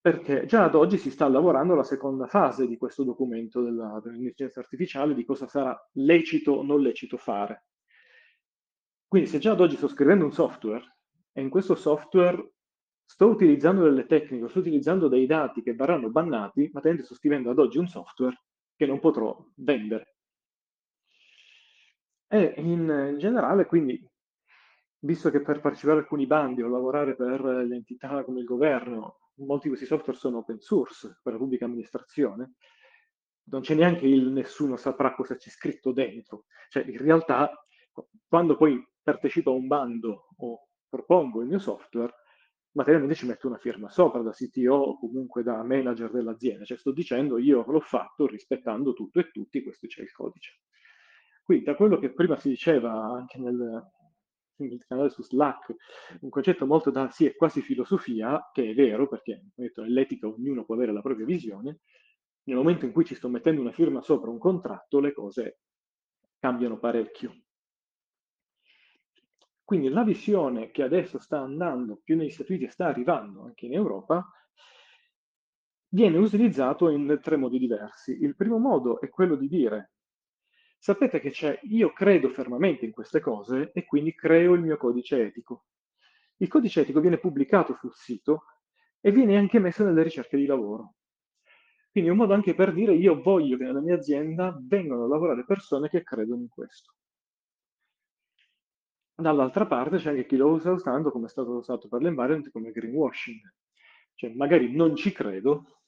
Perché 0.00 0.46
già 0.46 0.64
ad 0.64 0.74
oggi 0.74 0.96
si 0.96 1.10
sta 1.10 1.28
lavorando 1.28 1.72
alla 1.72 1.82
seconda 1.82 2.26
fase 2.26 2.66
di 2.66 2.76
questo 2.76 3.02
documento 3.02 3.62
della, 3.62 4.00
dell'intelligenza 4.02 4.60
artificiale, 4.60 5.14
di 5.14 5.24
cosa 5.24 5.46
sarà 5.48 5.76
lecito 5.94 6.52
o 6.52 6.62
non 6.62 6.80
lecito 6.80 7.16
fare. 7.16 7.64
Quindi 9.08 9.26
se 9.26 9.38
già 9.38 9.52
ad 9.52 9.60
oggi 9.60 9.76
sto 9.76 9.88
scrivendo 9.88 10.26
un 10.26 10.32
software 10.32 10.98
e 11.32 11.40
in 11.40 11.48
questo 11.48 11.74
software 11.74 12.52
sto 13.06 13.26
utilizzando 13.26 13.82
delle 13.82 14.04
tecniche, 14.04 14.48
sto 14.48 14.58
utilizzando 14.58 15.08
dei 15.08 15.24
dati 15.24 15.62
che 15.62 15.72
verranno 15.72 16.10
bannati, 16.10 16.68
ma 16.74 16.80
tenendo 16.80 17.04
sto 17.04 17.14
scrivendo 17.14 17.50
ad 17.50 17.58
oggi 17.58 17.78
un 17.78 17.88
software 17.88 18.42
che 18.76 18.84
non 18.84 19.00
potrò 19.00 19.34
vendere. 19.54 20.16
E 22.26 22.52
in 22.58 23.16
generale, 23.16 23.64
quindi, 23.64 24.06
visto 24.98 25.30
che 25.30 25.40
per 25.40 25.60
partecipare 25.60 26.00
a 26.00 26.02
alcuni 26.02 26.26
bandi 26.26 26.60
o 26.60 26.68
lavorare 26.68 27.16
per 27.16 27.40
le 27.40 27.74
entità 27.74 28.22
come 28.24 28.40
il 28.40 28.44
governo, 28.44 29.20
molti 29.36 29.62
di 29.64 29.68
questi 29.68 29.86
software 29.86 30.18
sono 30.18 30.38
open 30.38 30.60
source 30.60 31.18
per 31.22 31.32
la 31.32 31.38
pubblica 31.38 31.64
amministrazione, 31.64 32.56
non 33.44 33.62
c'è 33.62 33.74
neanche 33.74 34.06
il 34.06 34.28
nessuno 34.30 34.76
saprà 34.76 35.14
cosa 35.14 35.34
c'è 35.34 35.48
scritto 35.48 35.92
dentro. 35.92 36.44
Cioè, 36.68 36.84
in 36.84 36.98
realtà, 36.98 37.50
quando 38.28 38.54
poi 38.56 38.86
partecipo 39.12 39.50
a 39.50 39.54
un 39.54 39.66
bando 39.66 40.28
o 40.36 40.68
propongo 40.86 41.40
il 41.40 41.48
mio 41.48 41.58
software, 41.58 42.12
materialmente 42.72 43.16
ci 43.16 43.26
metto 43.26 43.46
una 43.46 43.56
firma 43.56 43.88
sopra 43.88 44.20
da 44.20 44.32
CTO 44.32 44.74
o 44.74 44.98
comunque 44.98 45.42
da 45.42 45.62
manager 45.62 46.10
dell'azienda, 46.10 46.64
cioè 46.64 46.76
sto 46.76 46.92
dicendo 46.92 47.38
io 47.38 47.64
l'ho 47.66 47.80
fatto 47.80 48.26
rispettando 48.26 48.92
tutto 48.92 49.20
e 49.20 49.30
tutti, 49.30 49.62
questo 49.62 49.86
c'è 49.86 50.02
il 50.02 50.12
codice. 50.12 50.60
Quindi 51.42 51.64
da 51.64 51.74
quello 51.74 51.98
che 51.98 52.12
prima 52.12 52.36
si 52.36 52.50
diceva 52.50 52.92
anche 52.92 53.38
nel, 53.38 53.82
nel 54.56 54.84
canale 54.86 55.08
su 55.08 55.22
Slack, 55.22 55.74
un 56.20 56.28
concetto 56.28 56.66
molto 56.66 56.90
da 56.90 57.08
sì, 57.10 57.24
è 57.24 57.34
quasi 57.34 57.62
filosofia, 57.62 58.50
che 58.52 58.70
è 58.70 58.74
vero, 58.74 59.08
perché 59.08 59.46
detto, 59.54 59.80
nell'etica 59.82 60.26
ognuno 60.26 60.66
può 60.66 60.74
avere 60.74 60.92
la 60.92 61.00
propria 61.00 61.24
visione, 61.24 61.80
nel 62.44 62.56
momento 62.56 62.84
in 62.84 62.92
cui 62.92 63.06
ci 63.06 63.14
sto 63.14 63.30
mettendo 63.30 63.62
una 63.62 63.72
firma 63.72 64.02
sopra 64.02 64.30
un 64.30 64.38
contratto, 64.38 65.00
le 65.00 65.12
cose 65.14 65.60
cambiano 66.38 66.78
parecchio. 66.78 67.47
Quindi 69.68 69.90
la 69.90 70.02
visione 70.02 70.70
che 70.70 70.82
adesso 70.82 71.18
sta 71.18 71.40
andando 71.40 72.00
più 72.02 72.16
negli 72.16 72.30
Stati 72.30 72.52
Uniti 72.52 72.68
e 72.68 72.70
sta 72.70 72.86
arrivando 72.86 73.42
anche 73.42 73.66
in 73.66 73.74
Europa, 73.74 74.26
viene 75.88 76.16
utilizzato 76.16 76.88
in 76.88 77.18
tre 77.22 77.36
modi 77.36 77.58
diversi. 77.58 78.16
Il 78.18 78.34
primo 78.34 78.56
modo 78.56 78.98
è 78.98 79.10
quello 79.10 79.36
di 79.36 79.46
dire, 79.46 79.92
sapete 80.78 81.20
che 81.20 81.28
c'è, 81.28 81.60
io 81.64 81.92
credo 81.92 82.30
fermamente 82.30 82.86
in 82.86 82.92
queste 82.92 83.20
cose 83.20 83.70
e 83.74 83.84
quindi 83.84 84.14
creo 84.14 84.54
il 84.54 84.62
mio 84.62 84.78
codice 84.78 85.22
etico. 85.22 85.66
Il 86.38 86.48
codice 86.48 86.80
etico 86.80 87.00
viene 87.00 87.18
pubblicato 87.18 87.74
sul 87.74 87.92
sito 87.92 88.44
e 89.02 89.12
viene 89.12 89.36
anche 89.36 89.58
messo 89.58 89.84
nelle 89.84 90.02
ricerche 90.02 90.38
di 90.38 90.46
lavoro. 90.46 90.94
Quindi 91.90 92.08
è 92.08 92.12
un 92.12 92.20
modo 92.20 92.32
anche 92.32 92.54
per 92.54 92.72
dire 92.72 92.94
io 92.94 93.20
voglio 93.20 93.58
che 93.58 93.64
nella 93.64 93.82
mia 93.82 93.96
azienda 93.96 94.58
vengano 94.58 95.04
a 95.04 95.08
lavorare 95.08 95.44
persone 95.44 95.90
che 95.90 96.02
credono 96.02 96.40
in 96.40 96.48
questo. 96.48 96.94
Dall'altra 99.20 99.66
parte 99.66 99.96
c'è 99.96 100.10
anche 100.10 100.26
chi 100.26 100.36
lo 100.36 100.46
usa 100.46 100.70
usando, 100.70 101.10
come 101.10 101.26
è 101.26 101.28
stato 101.28 101.56
usato 101.56 101.88
per 101.88 102.02
l'environment, 102.02 102.52
come 102.52 102.70
greenwashing. 102.70 103.40
Cioè, 104.14 104.32
magari 104.34 104.72
non 104.72 104.94
ci 104.94 105.10
credo, 105.10 105.80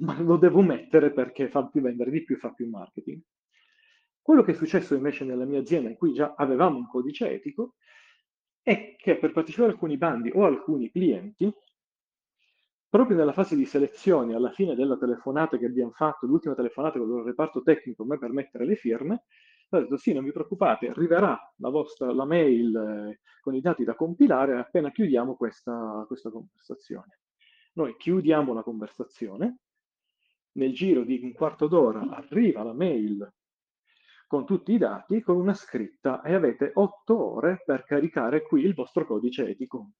ma 0.00 0.20
lo 0.20 0.36
devo 0.36 0.60
mettere 0.60 1.12
perché 1.12 1.48
fa 1.48 1.66
più 1.66 1.80
vendere 1.80 2.10
di 2.10 2.22
più, 2.22 2.36
fa 2.36 2.52
più 2.52 2.68
marketing. 2.68 3.22
Quello 4.20 4.42
che 4.42 4.52
è 4.52 4.54
successo 4.54 4.94
invece 4.94 5.24
nella 5.24 5.46
mia 5.46 5.60
azienda, 5.60 5.88
in 5.88 5.96
cui 5.96 6.12
già 6.12 6.34
avevamo 6.36 6.76
un 6.76 6.86
codice 6.86 7.30
etico, 7.30 7.76
è 8.60 8.96
che 8.98 9.16
per 9.16 9.32
partecipare 9.32 9.70
a 9.70 9.72
alcuni 9.72 9.96
bandi 9.96 10.30
o 10.34 10.44
alcuni 10.44 10.90
clienti, 10.90 11.50
proprio 12.86 13.16
nella 13.16 13.32
fase 13.32 13.56
di 13.56 13.64
selezione, 13.64 14.34
alla 14.34 14.52
fine 14.52 14.74
della 14.74 14.98
telefonata 14.98 15.56
che 15.56 15.64
abbiamo 15.64 15.92
fatto, 15.92 16.26
l'ultima 16.26 16.54
telefonata 16.54 16.98
con 16.98 17.08
il 17.16 17.24
reparto 17.24 17.62
tecnico 17.62 18.06
per 18.06 18.30
mettere 18.30 18.66
le 18.66 18.76
firme, 18.76 19.24
ho 19.76 19.80
detto 19.80 19.96
sì, 19.96 20.12
non 20.12 20.24
vi 20.24 20.32
preoccupate, 20.32 20.88
arriverà 20.88 21.38
la, 21.56 21.68
vostra, 21.70 22.12
la 22.12 22.24
mail 22.24 22.76
eh, 22.76 23.20
con 23.40 23.54
i 23.54 23.60
dati 23.60 23.84
da 23.84 23.94
compilare 23.94 24.58
appena 24.58 24.90
chiudiamo 24.90 25.34
questa, 25.34 26.04
questa 26.06 26.30
conversazione. 26.30 27.20
Noi 27.74 27.96
chiudiamo 27.96 28.52
la 28.52 28.62
conversazione, 28.62 29.58
nel 30.52 30.74
giro 30.74 31.04
di 31.04 31.20
un 31.22 31.32
quarto 31.32 31.66
d'ora 31.66 32.00
arriva 32.10 32.62
la 32.62 32.74
mail 32.74 33.32
con 34.26 34.44
tutti 34.44 34.72
i 34.72 34.78
dati, 34.78 35.20
con 35.20 35.36
una 35.36 35.54
scritta 35.54 36.22
e 36.22 36.34
avete 36.34 36.72
otto 36.74 37.18
ore 37.18 37.62
per 37.64 37.84
caricare 37.84 38.42
qui 38.42 38.62
il 38.62 38.74
vostro 38.74 39.06
codice 39.06 39.48
etico. 39.48 39.92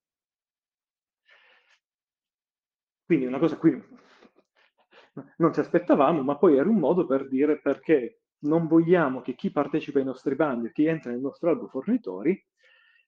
Quindi 3.05 3.27
una 3.27 3.39
cosa 3.39 3.59
qui 3.59 3.71
non 5.37 5.53
ci 5.53 5.61
aspettavamo, 5.61 6.23
ma 6.23 6.39
poi 6.39 6.57
era 6.57 6.69
un 6.69 6.79
modo 6.79 7.05
per 7.07 7.29
dire 7.29 7.61
perché 7.61 8.22
non 8.43 8.67
vogliamo 8.67 9.21
che 9.21 9.35
chi 9.35 9.51
partecipa 9.51 9.99
ai 9.99 10.05
nostri 10.05 10.35
bandi 10.35 10.69
o 10.69 10.71
chi 10.73 10.87
entra 10.87 11.11
nel 11.11 11.21
nostro 11.21 11.51
albo 11.51 11.69
fornitori 11.69 12.41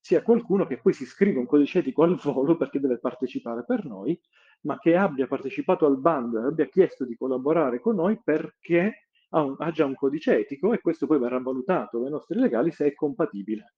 sia 0.04 0.22
qualcuno 0.22 0.66
che 0.66 0.78
poi 0.78 0.92
si 0.92 1.06
scrive 1.06 1.38
un 1.38 1.46
codice 1.46 1.78
etico 1.78 2.02
al 2.02 2.16
volo 2.16 2.56
perché 2.56 2.78
deve 2.78 2.98
partecipare 2.98 3.64
per 3.64 3.86
noi, 3.86 4.20
ma 4.62 4.78
che 4.78 4.96
abbia 4.96 5.26
partecipato 5.26 5.86
al 5.86 5.98
bando 5.98 6.40
e 6.40 6.44
abbia 6.44 6.66
chiesto 6.66 7.06
di 7.06 7.16
collaborare 7.16 7.80
con 7.80 7.94
noi 7.94 8.20
perché 8.22 9.06
ha, 9.30 9.42
un, 9.42 9.54
ha 9.58 9.70
già 9.70 9.86
un 9.86 9.94
codice 9.94 10.36
etico 10.36 10.74
e 10.74 10.80
questo 10.80 11.06
poi 11.06 11.18
verrà 11.18 11.40
valutato 11.40 12.00
dai 12.00 12.10
nostri 12.10 12.38
legali 12.38 12.70
se 12.70 12.86
è 12.86 12.94
compatibile. 12.94 13.76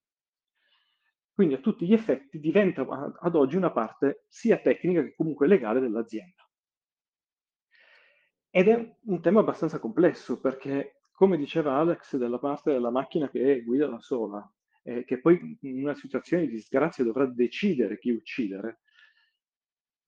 Quindi 1.32 1.54
a 1.54 1.58
tutti 1.58 1.86
gli 1.86 1.92
effetti 1.92 2.40
diventa 2.40 2.84
ad 3.20 3.34
oggi 3.36 3.56
una 3.56 3.70
parte 3.70 4.24
sia 4.26 4.56
tecnica 4.58 5.02
che 5.02 5.14
comunque 5.14 5.46
legale 5.46 5.78
dell'azienda. 5.78 6.42
Ed 8.50 8.68
è 8.68 8.96
un 9.04 9.20
tema 9.20 9.40
abbastanza 9.40 9.78
complesso 9.78 10.40
perché 10.40 10.95
come 11.16 11.36
diceva 11.36 11.74
Alex, 11.78 12.16
della 12.16 12.38
parte 12.38 12.70
della 12.70 12.90
macchina 12.90 13.28
che 13.28 13.64
guida 13.64 13.88
da 13.88 13.98
sola, 13.98 14.48
eh, 14.84 15.04
che 15.04 15.20
poi 15.20 15.58
in 15.62 15.82
una 15.82 15.96
situazione 15.96 16.46
di 16.46 16.52
disgrazia 16.52 17.02
dovrà 17.02 17.26
decidere 17.26 17.98
chi 17.98 18.10
uccidere, 18.10 18.82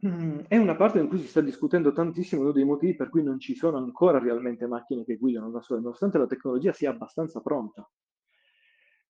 Mm, 0.07 0.41
È 0.49 0.57
una 0.57 0.75
parte 0.77 0.99
in 0.99 1.07
cui 1.09 1.19
si 1.21 1.29
sta 1.29 1.41
discutendo 1.41 1.93
tantissimo, 1.93 2.43
uno 2.43 2.51
dei 2.53 2.65
motivi 2.65 2.97
per 2.97 3.09
cui 3.11 3.23
non 3.23 3.39
ci 3.39 3.55
sono 3.55 3.77
ancora 3.79 4.19
realmente 4.19 4.67
macchine 4.67 5.05
che 5.05 5.17
guidano 5.17 5.51
da 5.51 5.61
sole, 5.61 5.81
nonostante 5.81 6.19
la 6.19 6.27
tecnologia 6.27 6.73
sia 6.73 6.91
abbastanza 6.91 7.41
pronta. 7.41 7.89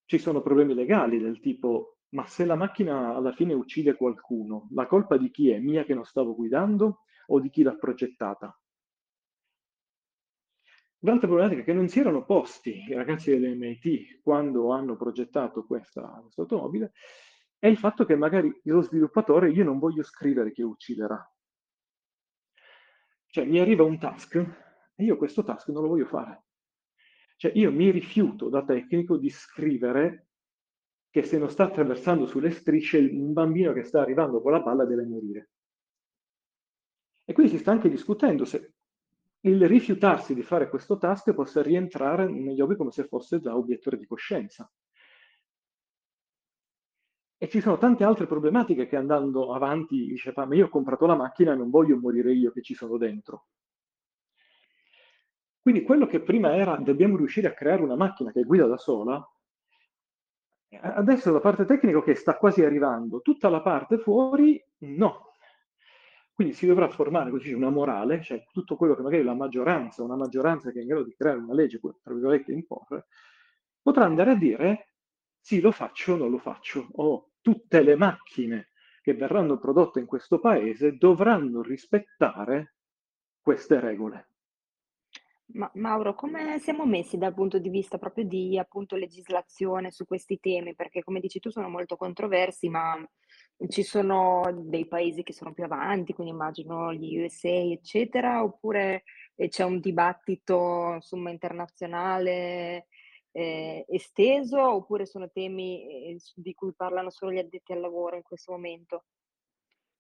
Ci 0.07 0.19
sono 0.19 0.43
problemi 0.43 0.75
legali 0.75 1.19
del 1.21 1.39
tipo, 1.39 1.99
ma 2.11 2.27
se 2.27 2.45
la 2.45 2.57
macchina 2.57 3.15
alla 3.15 3.33
fine 3.33 3.55
uccide 3.55 3.95
qualcuno, 3.95 4.67
la 4.73 4.87
colpa 4.87 5.17
di 5.17 5.31
chi 5.31 5.51
è? 5.51 5.59
Mia 5.61 5.85
che 5.85 5.95
non 5.95 6.05
stavo 6.05 6.35
guidando 6.35 7.03
o 7.27 7.39
di 7.39 7.51
chi 7.51 7.63
l'ha 7.63 7.77
progettata? 7.77 8.58
L'altra 11.03 11.29
problematica 11.29 11.63
che 11.63 11.73
non 11.73 11.89
si 11.89 12.01
erano 12.01 12.25
posti 12.25 12.85
i 12.89 12.95
ragazzi 12.95 13.31
dell'MIT 13.31 14.21
quando 14.21 14.73
hanno 14.73 14.97
progettato 14.97 15.65
questa, 15.65 16.03
questa 16.23 16.43
automobile 16.43 16.93
è 17.57 17.69
il 17.69 17.77
fatto 17.77 18.05
che 18.05 18.17
magari 18.17 18.61
lo 18.65 18.81
sviluppatore 18.81 19.51
io 19.51 19.63
non 19.63 19.79
voglio 19.79 20.03
scrivere 20.03 20.51
che 20.51 20.65
ucciderà. 20.65 21.33
Cioè 23.27 23.45
mi 23.45 23.61
arriva 23.61 23.85
un 23.85 23.99
task 23.99 24.35
e 24.97 25.05
io 25.05 25.17
questo 25.17 25.45
task 25.45 25.69
non 25.69 25.83
lo 25.83 25.89
voglio 25.89 26.07
fare. 26.07 26.47
Cioè 27.37 27.53
io 27.55 27.71
mi 27.71 27.91
rifiuto 27.91 28.49
da 28.49 28.65
tecnico 28.65 29.17
di 29.17 29.31
scrivere 29.31 30.31
che 31.11 31.23
se 31.23 31.39
non 31.39 31.49
sta 31.49 31.65
attraversando 31.65 32.27
sulle 32.27 32.51
strisce 32.51 32.99
un 32.99 33.33
bambino 33.33 33.73
che 33.73 33.85
sta 33.85 34.01
arrivando 34.01 34.41
con 34.41 34.51
la 34.51 34.63
palla 34.63 34.85
deve 34.85 35.05
morire. 35.05 35.51
E 37.25 37.33
quindi 37.33 37.53
si 37.53 37.59
sta 37.59 37.71
anche 37.71 37.89
discutendo 37.89 38.45
se 38.45 38.78
il 39.43 39.69
rifiutarsi 39.69 40.35
di 40.35 40.43
fare 40.43 40.69
questo 40.69 40.99
task 40.99 41.33
possa 41.33 41.63
rientrare 41.63 42.29
negli 42.29 42.61
hobby 42.61 42.77
come 42.77 42.91
se 42.91 43.05
fosse 43.05 43.41
già 43.41 43.57
obiettore 43.57 43.97
di 43.97 44.07
coscienza. 44.07 44.71
E 47.41 47.49
ci 47.49 47.61
sono 47.61 47.79
tante 47.79 48.03
altre 48.03 48.27
problematiche 48.27 48.89
che 48.89 48.97
andando 48.97 49.55
avanti 49.55 50.07
dice, 50.07 50.33
ma 50.35 50.53
io 50.57 50.67
ho 50.67 50.69
comprato 50.69 51.07
la 51.07 51.15
macchina 51.15 51.53
e 51.53 51.57
non 51.57 51.71
voglio 51.71 51.97
morire 51.97 52.33
io 52.33 52.51
che 52.51 52.63
ci 52.63 52.75
sono 52.75 52.97
dentro. 52.97 53.47
Quindi 55.61 55.83
quello 55.83 56.07
che 56.07 56.21
prima 56.21 56.57
era 56.57 56.77
dobbiamo 56.77 57.17
riuscire 57.17 57.47
a 57.47 57.53
creare 57.53 57.83
una 57.83 57.95
macchina 57.95 58.33
che 58.33 58.43
guida 58.43 58.67
da 58.67 58.77
sola, 58.77 59.25
adesso 60.81 61.31
la 61.31 61.41
parte 61.41 61.65
tecnica 61.65 62.03
che 62.03 62.15
sta 62.15 62.37
quasi 62.37 62.65
arrivando, 62.65 63.21
tutta 63.21 63.49
la 63.49 63.61
parte 63.61 63.99
fuori 63.99 64.63
no. 64.79 65.28
Quindi 66.39 66.55
si 66.55 66.67
dovrà 66.69 66.89
formare 66.89 67.31
così 67.31 67.53
una 67.53 67.69
morale, 67.69 68.23
cioè 68.23 68.45
tutto 68.53 68.77
quello 68.77 68.95
che 68.95 69.03
magari 69.03 69.25
la 69.25 69.35
maggioranza, 69.35 70.05
una 70.05 70.15
maggioranza 70.15 70.71
che 70.71 70.79
è 70.79 70.83
in 70.83 70.87
grado 70.87 71.03
di 71.03 71.17
creare 71.17 71.39
una 71.39 71.53
legge, 71.53 71.81
tra 71.81 72.13
virgolette, 72.13 72.53
imporre, 72.53 73.07
potrà 73.83 74.05
andare 74.05 74.31
a 74.31 74.35
dire 74.37 74.93
sì, 75.41 75.61
lo 75.61 75.73
faccio 75.73 76.13
o 76.13 76.17
non 76.17 76.31
lo 76.31 76.39
faccio, 76.39 76.87
o 76.93 77.31
tutte 77.41 77.83
le 77.83 77.97
macchine 77.97 78.69
che 79.03 79.15
verranno 79.15 79.59
prodotte 79.59 79.99
in 79.99 80.07
questo 80.07 80.39
paese 80.39 80.97
dovranno 80.97 81.61
rispettare 81.61 82.77
queste 83.41 83.81
regole. 83.81 84.29
Ma 85.55 85.69
Mauro, 85.75 86.15
come 86.15 86.61
siamo 86.61 86.87
messi 86.87 87.19
dal 87.19 87.35
punto 87.35 87.59
di 87.59 87.69
vista 87.69 87.99
proprio 87.99 88.25
di 88.25 88.57
appunto 88.57 88.95
legislazione 88.95 89.91
su 89.91 90.07
questi 90.07 90.39
temi? 90.39 90.77
Perché 90.77 91.03
come 91.03 91.19
dici 91.19 91.41
tu 91.41 91.51
sono 91.51 91.69
molto 91.69 91.97
controversi, 91.97 92.69
ma 92.69 92.97
ci 93.67 93.83
sono 93.83 94.43
dei 94.55 94.87
paesi 94.87 95.25
che 95.25 95.33
sono 95.33 95.53
più 95.53 95.65
avanti, 95.65 96.13
quindi 96.13 96.33
immagino 96.33 96.93
gli 96.93 97.21
USA, 97.21 97.49
eccetera, 97.49 98.43
oppure 98.43 99.03
eh, 99.35 99.49
c'è 99.49 99.65
un 99.65 99.81
dibattito 99.81 100.93
insomma 100.95 101.31
internazionale 101.31 102.87
eh, 103.33 103.85
esteso, 103.89 104.61
oppure 104.61 105.07
sono 105.07 105.29
temi 105.31 106.11
eh, 106.11 106.19
di 106.35 106.55
cui 106.55 106.73
parlano 106.75 107.11
solo 107.11 107.33
gli 107.33 107.39
addetti 107.39 107.73
al 107.73 107.81
lavoro 107.81 108.17
in 108.17 108.23
questo 108.23 108.53
momento? 108.53 109.05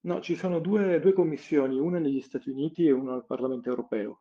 No, 0.00 0.20
ci 0.20 0.36
sono 0.36 0.60
due, 0.60 1.00
due 1.00 1.12
commissioni, 1.12 1.78
una 1.78 1.98
negli 1.98 2.20
Stati 2.20 2.50
Uniti 2.50 2.86
e 2.86 2.92
una 2.92 3.14
al 3.14 3.26
Parlamento 3.26 3.68
europeo, 3.68 4.20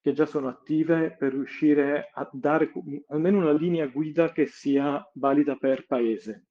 che 0.00 0.12
già 0.12 0.26
sono 0.26 0.48
attive 0.48 1.14
per 1.16 1.32
riuscire 1.32 2.10
a 2.12 2.28
dare 2.32 2.72
almeno 3.08 3.38
una 3.38 3.52
linea 3.52 3.86
guida 3.86 4.32
che 4.32 4.46
sia 4.46 5.08
valida 5.14 5.54
per 5.54 5.86
paese, 5.86 6.46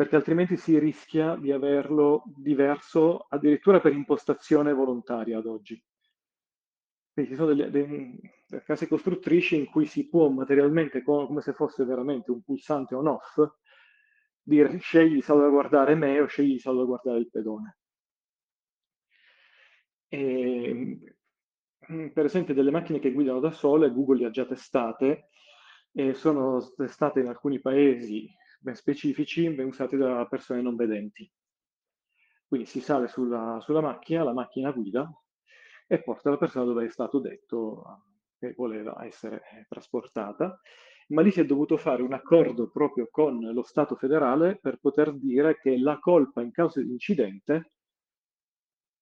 perché 0.00 0.16
altrimenti 0.16 0.56
si 0.56 0.78
rischia 0.78 1.36
di 1.36 1.52
averlo 1.52 2.22
diverso 2.34 3.26
addirittura 3.28 3.80
per 3.80 3.92
impostazione 3.92 4.72
volontaria 4.72 5.36
ad 5.36 5.44
oggi. 5.44 5.78
Quindi 7.12 7.32
ci 7.32 7.36
sono 7.36 7.52
delle, 7.52 7.70
delle, 7.70 8.18
case 8.64 8.88
costruttrici 8.88 9.56
in 9.56 9.66
cui 9.66 9.84
si 9.84 10.08
può 10.08 10.30
materialmente, 10.30 11.02
come 11.02 11.42
se 11.42 11.52
fosse 11.52 11.84
veramente 11.84 12.30
un 12.30 12.40
pulsante 12.40 12.94
on-off, 12.94 13.46
dire 14.40 14.78
scegli 14.78 15.16
di 15.16 15.20
salvaguardare 15.20 15.94
me 15.94 16.18
o 16.18 16.24
scegli 16.24 16.52
di 16.52 16.58
salvaguardare 16.60 17.18
il 17.18 17.28
pedone. 17.28 17.78
E, 20.08 20.98
mm, 21.92 22.06
per 22.06 22.24
esempio 22.24 22.54
delle 22.54 22.70
macchine 22.70 23.00
che 23.00 23.12
guidano 23.12 23.38
da 23.38 23.50
sole, 23.50 23.92
Google 23.92 24.20
le 24.20 24.26
ha 24.28 24.30
già 24.30 24.46
testate 24.46 25.28
e 25.92 26.14
sono 26.14 26.58
testate 26.74 27.20
in 27.20 27.26
alcuni 27.26 27.60
paesi 27.60 28.38
ben 28.60 28.74
specifici, 28.74 29.48
ben 29.50 29.66
usate 29.66 29.96
da 29.96 30.26
persone 30.26 30.60
non 30.60 30.76
vedenti. 30.76 31.30
Quindi 32.46 32.66
si 32.66 32.80
sale 32.80 33.08
sulla, 33.08 33.58
sulla 33.60 33.80
macchina, 33.80 34.24
la 34.24 34.32
macchina 34.32 34.70
guida 34.70 35.10
e 35.86 36.02
porta 36.02 36.30
la 36.30 36.36
persona 36.36 36.64
dove 36.64 36.84
è 36.84 36.90
stato 36.90 37.18
detto 37.18 38.04
che 38.38 38.52
voleva 38.56 39.04
essere 39.04 39.42
trasportata, 39.68 40.60
ma 41.08 41.22
lì 41.22 41.30
si 41.30 41.40
è 41.40 41.44
dovuto 41.44 41.76
fare 41.76 42.02
un 42.02 42.12
accordo 42.12 42.70
proprio 42.70 43.08
con 43.10 43.38
lo 43.40 43.62
Stato 43.62 43.96
federale 43.96 44.58
per 44.58 44.78
poter 44.78 45.12
dire 45.14 45.58
che 45.58 45.78
la 45.78 45.98
colpa 45.98 46.40
in 46.42 46.50
caso 46.50 46.80
di 46.80 46.90
incidente 46.90 47.72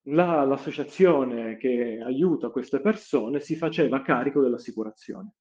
la, 0.09 0.45
l'associazione 0.45 1.57
che 1.57 2.01
aiuta 2.03 2.51
queste 2.51 2.81
persone 2.81 3.41
si 3.41 3.57
faceva 3.57 4.03
carico 4.03 4.41
dell'assicurazione. 4.41 5.35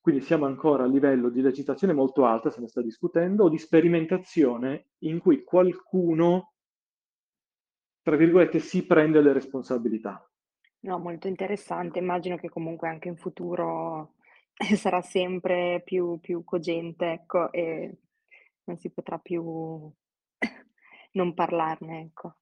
Quindi 0.00 0.22
siamo 0.22 0.46
ancora 0.46 0.84
a 0.84 0.86
livello 0.86 1.28
di 1.28 1.42
legislazione 1.42 1.92
molto 1.92 2.24
alta, 2.24 2.50
se 2.50 2.60
ne 2.60 2.68
sta 2.68 2.80
discutendo, 2.80 3.44
o 3.44 3.48
di 3.50 3.58
sperimentazione 3.58 4.92
in 5.00 5.18
cui 5.18 5.44
qualcuno, 5.44 6.54
tra 8.02 8.16
virgolette, 8.16 8.60
si 8.60 8.86
prende 8.86 9.20
le 9.20 9.34
responsabilità. 9.34 10.26
No, 10.80 10.98
molto 10.98 11.28
interessante. 11.28 11.98
Immagino 11.98 12.36
che 12.36 12.48
comunque 12.48 12.88
anche 12.88 13.08
in 13.08 13.16
futuro 13.16 14.14
sarà 14.76 15.02
sempre 15.02 15.82
più, 15.84 16.18
più 16.18 16.44
cogente, 16.44 17.12
ecco, 17.12 17.52
e 17.52 17.98
non 18.64 18.78
si 18.78 18.90
potrà 18.90 19.18
più 19.18 19.92
non 21.12 21.34
parlarne, 21.34 22.00
ecco. 22.00 22.36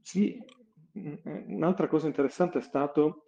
Sì, 0.00 0.44
un'altra 0.92 1.86
cosa 1.86 2.08
interessante 2.08 2.58
è 2.58 2.62
stato 2.62 3.26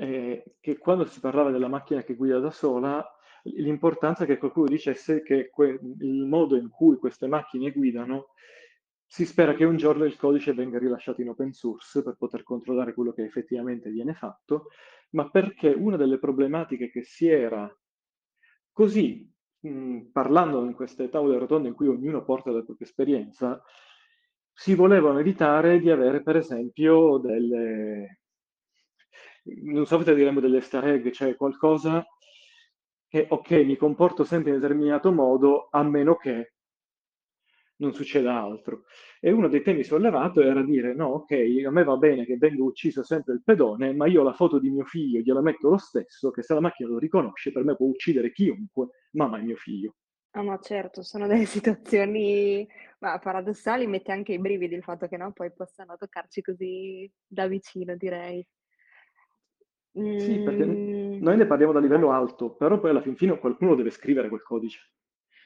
eh, 0.00 0.44
che 0.60 0.78
quando 0.78 1.04
si 1.06 1.18
parlava 1.20 1.50
della 1.50 1.68
macchina 1.68 2.02
che 2.02 2.14
guida 2.14 2.38
da 2.38 2.50
sola, 2.50 3.04
l'importanza 3.42 4.24
che 4.26 4.38
qualcuno 4.38 4.66
dicesse 4.66 5.22
che 5.22 5.48
que- 5.50 5.78
il 6.00 6.24
modo 6.24 6.56
in 6.56 6.68
cui 6.70 6.96
queste 6.96 7.26
macchine 7.26 7.70
guidano, 7.72 8.28
si 9.04 9.24
spera 9.24 9.54
che 9.54 9.64
un 9.64 9.76
giorno 9.76 10.04
il 10.04 10.16
codice 10.16 10.52
venga 10.52 10.78
rilasciato 10.78 11.20
in 11.22 11.30
open 11.30 11.52
source 11.52 12.02
per 12.02 12.16
poter 12.16 12.42
controllare 12.42 12.92
quello 12.94 13.12
che 13.12 13.24
effettivamente 13.24 13.90
viene 13.90 14.14
fatto, 14.14 14.66
ma 15.10 15.30
perché 15.30 15.68
una 15.70 15.96
delle 15.96 16.18
problematiche 16.18 16.90
che 16.90 17.02
si 17.02 17.26
era 17.28 17.68
così 18.72 19.28
mh, 19.60 20.10
parlando 20.12 20.64
in 20.64 20.74
queste 20.74 21.08
tavole 21.08 21.38
rotonde 21.38 21.68
in 21.68 21.74
cui 21.74 21.88
ognuno 21.88 22.22
porta 22.24 22.50
la 22.50 22.62
propria 22.62 22.86
esperienza, 22.86 23.60
si 24.52 24.74
volevano 24.74 25.18
evitare 25.20 25.78
di 25.78 25.90
avere, 25.90 26.22
per 26.22 26.36
esempio, 26.36 27.18
delle, 27.18 28.20
non 29.62 29.86
so 29.86 30.02
se 30.02 30.14
diremmo 30.14 30.40
delle 30.40 30.56
easter 30.56 30.84
egg, 30.86 31.10
cioè 31.10 31.36
qualcosa 31.36 32.04
che, 33.08 33.26
ok, 33.28 33.50
mi 33.64 33.76
comporto 33.76 34.24
sempre 34.24 34.52
in 34.52 34.60
determinato 34.60 35.10
modo, 35.12 35.68
a 35.70 35.82
meno 35.82 36.16
che 36.16 36.52
non 37.76 37.92
succeda 37.94 38.40
altro. 38.40 38.84
E 39.20 39.30
uno 39.30 39.48
dei 39.48 39.62
temi 39.62 39.82
sollevato 39.82 40.40
era 40.42 40.62
dire, 40.62 40.94
no, 40.94 41.06
ok, 41.08 41.62
a 41.66 41.70
me 41.70 41.84
va 41.84 41.96
bene 41.96 42.24
che 42.24 42.36
venga 42.36 42.62
ucciso 42.62 43.02
sempre 43.02 43.34
il 43.34 43.42
pedone, 43.42 43.94
ma 43.94 44.06
io 44.06 44.22
la 44.22 44.32
foto 44.32 44.58
di 44.58 44.70
mio 44.70 44.84
figlio 44.84 45.20
gliela 45.20 45.40
metto 45.40 45.70
lo 45.70 45.78
stesso, 45.78 46.30
che 46.30 46.42
se 46.42 46.54
la 46.54 46.60
macchina 46.60 46.90
lo 46.90 46.98
riconosce, 46.98 47.52
per 47.52 47.64
me 47.64 47.76
può 47.76 47.86
uccidere 47.86 48.32
chiunque, 48.32 48.88
ma 49.12 49.26
mai 49.26 49.44
mio 49.44 49.56
figlio. 49.56 49.94
Ah, 50.32 50.42
ma 50.42 50.58
certo, 50.58 51.02
sono 51.02 51.26
delle 51.26 51.46
situazioni 51.46 52.66
ma 53.00 53.18
paradossali, 53.18 53.86
mette 53.86 54.12
anche 54.12 54.32
i 54.32 54.38
brividi 54.38 54.74
il 54.74 54.82
fatto 54.82 55.06
che 55.08 55.16
no, 55.16 55.32
poi 55.32 55.52
possano 55.52 55.96
toccarci 55.96 56.42
così 56.42 57.10
da 57.26 57.46
vicino, 57.46 57.96
direi. 57.96 58.46
Sì, 60.14 60.40
perché 60.42 60.64
Mm, 60.66 61.18
noi 61.18 61.36
ne 61.36 61.46
parliamo 61.46 61.72
da 61.72 61.80
livello 61.80 62.10
alto, 62.12 62.54
però 62.56 62.78
poi 62.78 62.90
alla 62.90 63.00
fin 63.00 63.16
fine 63.16 63.38
qualcuno 63.38 63.74
deve 63.74 63.90
scrivere 63.90 64.28
quel 64.28 64.42
codice. 64.42 64.92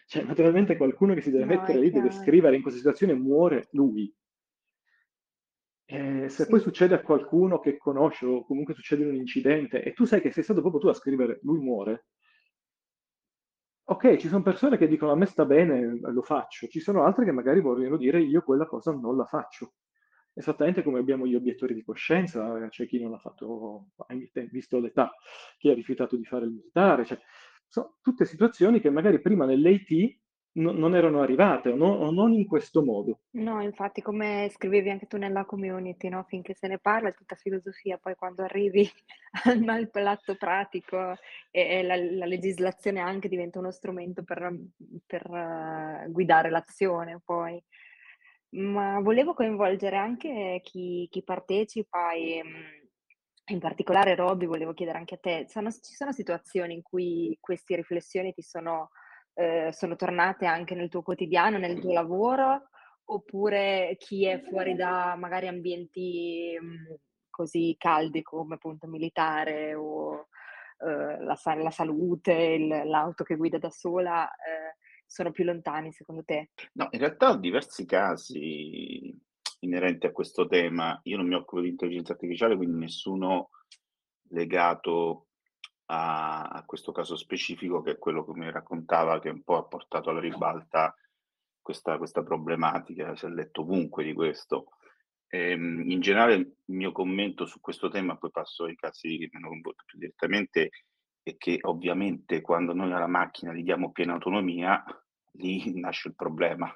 Cioè, 0.07 0.25
naturalmente 0.25 0.77
qualcuno 0.77 1.15
che 1.15 1.21
si 1.21 1.31
deve 1.31 1.45
no, 1.45 1.47
mettere 1.47 1.79
è 1.79 1.79
lì 1.79 1.91
deve 1.93 2.11
chiaro. 2.11 2.11
scrivere 2.11 2.57
in 2.57 2.63
questa 2.63 2.81
situazione 2.81 3.15
muore 3.15 3.69
lui. 3.73 4.13
E 5.87 6.29
se 6.29 6.49
poi 6.49 6.59
Sì. 6.59 6.65
succede 6.65 6.97
a 6.97 7.03
qualcuno 7.03 7.61
che 7.61 7.77
conosce 7.79 8.27
o 8.27 8.45
comunque 8.45 8.75
succede 8.75 9.05
un 9.05 9.15
incidente 9.15 9.81
e 9.85 9.93
tu 9.93 10.05
sai 10.05 10.21
che 10.21 10.33
sei 10.33 10.43
stato 10.43 10.61
proprio 10.61 10.81
tu 10.81 10.89
a 10.89 10.93
scrivere 10.93 11.39
lui 11.43 11.61
muore, 11.61 12.07
ok, 13.85 14.17
ci 14.17 14.27
sono 14.27 14.43
persone 14.43 14.77
che 14.77 14.89
dicono 14.89 15.13
a 15.13 15.17
me 15.17 15.27
sta 15.27 15.45
bene, 15.45 15.97
lo 16.01 16.23
faccio, 16.23 16.67
ci 16.67 16.81
sono 16.81 17.05
altre 17.05 17.25
che 17.25 17.31
magari 17.33 17.61
vogliono 17.61 17.97
dire 17.97 18.21
io 18.21 18.43
quella 18.43 18.67
cosa 18.67 18.91
non 18.93 19.17
la 19.17 19.25
faccio. 19.27 19.75
Esattamente 20.35 20.83
come 20.83 20.99
abbiamo 20.99 21.27
gli 21.27 21.35
obiettori 21.35 21.75
di 21.75 21.83
coscienza, 21.83 22.69
c'è 22.69 22.87
chi 22.87 23.01
non 23.01 23.11
l'ha 23.11 23.19
fatto, 23.19 23.89
visto 24.51 24.79
l'età, 24.79 25.13
chi 25.59 25.69
ha 25.69 25.75
rifiutato 25.75 26.17
di 26.17 26.25
fare 26.25 26.47
il 26.47 26.53
militare, 26.53 27.05
cioè, 27.05 27.19
sono 27.69 27.99
tutte 28.01 28.25
situazioni 28.25 28.81
che 28.81 28.91
magari 28.91 29.21
prima 29.21 29.45
nell'AT 29.45 30.21
no, 30.55 30.73
non 30.73 30.95
erano 30.95 31.23
arrivate 31.23 31.71
o, 31.71 31.77
no, 31.77 31.87
o, 31.87 32.11
non 32.11 32.33
in 32.33 32.47
questo 32.47 32.83
modo. 32.83 33.21
No, 33.33 33.63
infatti, 33.63 34.03
come 34.03 34.51
scrivevi 34.53 34.91
anche 34.91 35.07
tu 35.07 35.17
nella 35.17 35.45
community, 35.45 36.09
no? 36.09 36.25
finché 36.29 36.55
se 36.55 36.67
ne 36.67 36.79
parla 36.79 37.09
è 37.09 37.15
tutta 37.15 37.37
filosofia, 37.37 37.99
poi 37.99 38.15
quando 38.15 38.43
arrivi 38.43 38.89
al, 39.45 39.89
al 39.93 40.37
pratico 40.39 41.17
e, 41.51 41.79
e 41.79 41.83
la, 41.83 41.97
la, 41.97 42.27
legislazione 42.27 43.01
anche 43.01 43.29
diventa 43.29 43.59
uno 43.59 43.71
strumento 43.71 44.23
per, 44.23 44.55
per 45.07 45.27
uh, 45.29 46.11
guidare 46.11 46.51
l'azione 46.51 47.21
poi. 47.25 47.63
Ma 48.55 49.01
volevo 49.01 49.33
coinvolgere 49.33 49.97
anche 49.97 50.61
chi, 50.63 51.09
chi 51.11 51.23
partecipa 51.23 52.13
e 52.13 52.43
in 53.47 53.59
particolare 53.59 54.15
Robby, 54.15 54.47
volevo 54.47 54.73
chiedere 54.73 54.99
anche 54.99 55.15
a 55.15 55.19
te, 55.19 55.47
sono, 55.49 55.71
ci 55.71 55.95
sono 55.95 56.13
situazioni 56.13 56.75
in 56.75 56.83
cui 56.83 57.37
queste 57.41 57.77
riflessioni 57.77 58.33
ti 58.33 58.43
sono, 58.43 58.91
eh, 59.35 59.71
sono 59.73 59.97
tornate 59.97 60.47
anche 60.47 60.75
nel 60.75 60.89
tuo 60.89 61.03
quotidiano, 61.03 61.59
nel 61.59 61.81
tuo 61.81 61.93
lavoro, 61.93 62.69
oppure 63.05 63.97
chi 63.99 64.27
è 64.27 64.41
fuori 64.43 64.75
da 64.75 65.17
magari 65.17 65.49
ambienti 65.49 66.57
mh, 66.61 66.95
così 67.31 67.75
caldi 67.79 68.23
come 68.23 68.55
appunto 68.55 68.87
militare 68.87 69.75
o 69.75 70.29
eh, 70.79 71.23
la, 71.23 71.39
la, 71.57 71.71
salute, 71.71 72.33
il, 72.33 72.69
l'auto 72.69 73.25
che 73.25 73.37
guida 73.37 73.59
da 73.59 73.71
sola, 73.71 74.29
eh, 74.29 74.77
sono 75.13 75.31
più 75.31 75.45
lontani 75.45 75.93
secondo 75.93 76.25
te? 76.25 76.53
No, 76.73 76.89
in 76.91 76.99
realtà 76.99 77.31
ho 77.31 77.37
diversi 77.37 77.85
casi 77.85 79.15
inerenti 79.61 80.07
a 80.07 80.13
questo 80.13 80.47
tema. 80.47 80.99
Io 81.05 81.19
non 81.19 81.29
mi 81.29 81.35
occupo 81.35 81.61
di 81.61 81.69
intelligenza 81.69 82.15
artificiale, 82.15 82.57
quindi 82.57 82.79
nessuno 82.79 83.51
legato 84.31 85.27
a, 85.87 86.45
a 86.45 86.65
questo 86.65 86.93
caso 86.93 87.17
specifico, 87.17 87.83
che 87.83 87.93
è 87.93 87.99
quello 87.99 88.25
che 88.25 88.33
mi 88.33 88.51
raccontava, 88.51 89.21
che 89.21 89.29
un 89.29 89.43
po' 89.43 89.59
ha 89.59 89.65
portato 89.65 90.09
alla 90.09 90.21
ribalta 90.21 90.97
questa, 91.61 91.99
questa 91.99 92.23
problematica. 92.23 93.15
Si 93.15 93.27
è 93.27 93.29
letto 93.29 93.61
ovunque 93.61 94.05
di 94.05 94.15
questo. 94.15 94.69
Ehm, 95.29 95.91
in 95.91 96.01
generale, 96.01 96.35
il 96.35 96.55
mio 96.69 96.91
commento 96.91 97.45
su 97.45 97.61
questo 97.61 97.91
tema, 97.91 98.17
poi 98.17 98.31
passo 98.31 98.65
ai 98.65 98.77
casi 98.77 99.19
che 99.19 99.29
mi 99.31 99.37
hanno 99.39 99.49
coinvolto 99.49 99.85
più 99.85 99.99
direttamente, 99.99 100.71
è 101.23 101.37
che 101.37 101.59
ovviamente 101.63 102.41
quando 102.41 102.73
noi 102.73 102.93
alla 102.93 103.07
macchina 103.07 103.53
gli 103.53 103.63
diamo 103.63 103.93
piena 103.93 104.15
autonomia, 104.15 104.83
lì 105.33 105.73
nasce 105.79 106.09
il 106.09 106.15
problema. 106.15 106.75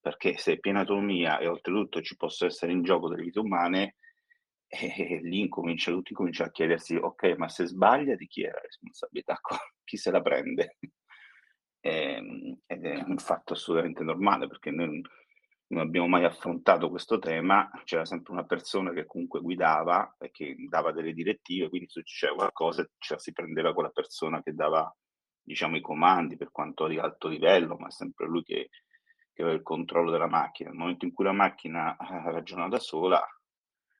Perché 0.00 0.36
se 0.36 0.54
è 0.54 0.58
piena 0.58 0.80
autonomia 0.80 1.38
e 1.38 1.46
oltretutto 1.46 2.00
ci 2.00 2.16
possono 2.16 2.50
essere 2.50 2.72
in 2.72 2.82
gioco 2.82 3.08
delle 3.08 3.22
vite 3.22 3.38
umane, 3.38 3.96
eh, 4.66 5.20
lì 5.22 5.40
incomincia, 5.40 5.92
tutti 5.92 6.14
cominciano 6.14 6.48
a 6.48 6.52
chiedersi, 6.52 6.96
ok, 6.96 7.36
ma 7.36 7.48
se 7.48 7.66
sbaglia 7.66 8.16
di 8.16 8.26
chi 8.26 8.42
è 8.42 8.50
la 8.50 8.60
responsabilità? 8.60 9.38
chi 9.84 9.96
se 9.96 10.10
la 10.10 10.22
prende? 10.22 10.78
Eh, 11.80 12.56
ed 12.66 12.84
è 12.84 13.02
un 13.02 13.18
fatto 13.18 13.54
assolutamente 13.54 14.04
normale 14.04 14.46
perché 14.46 14.70
noi 14.70 15.02
non 15.72 15.80
abbiamo 15.80 16.06
mai 16.06 16.24
affrontato 16.24 16.90
questo 16.90 17.18
tema, 17.18 17.70
c'era 17.84 18.04
sempre 18.04 18.32
una 18.32 18.44
persona 18.44 18.92
che 18.92 19.06
comunque 19.06 19.40
guidava 19.40 20.16
e 20.18 20.30
che 20.30 20.54
dava 20.68 20.92
delle 20.92 21.14
direttive, 21.14 21.68
quindi 21.68 21.88
se 21.88 22.00
succedeva 22.00 22.36
qualcosa 22.36 22.86
ce 22.98 23.14
la 23.14 23.18
si 23.18 23.32
prendeva 23.32 23.72
quella 23.72 23.88
persona 23.88 24.42
che 24.42 24.52
dava 24.52 24.94
diciamo, 25.42 25.76
i 25.76 25.80
comandi 25.80 26.36
per 26.36 26.50
quanto 26.50 26.86
di 26.86 26.98
alto 26.98 27.28
livello, 27.28 27.76
ma 27.76 27.88
è 27.88 27.90
sempre 27.90 28.26
lui 28.26 28.42
che, 28.42 28.70
che 29.32 29.42
aveva 29.42 29.56
il 29.56 29.62
controllo 29.62 30.10
della 30.10 30.28
macchina. 30.28 30.70
Nel 30.70 30.78
momento 30.78 31.04
in 31.04 31.12
cui 31.12 31.24
la 31.24 31.32
macchina 31.32 31.96
ragiona 31.98 32.68
da 32.68 32.78
sola, 32.78 33.22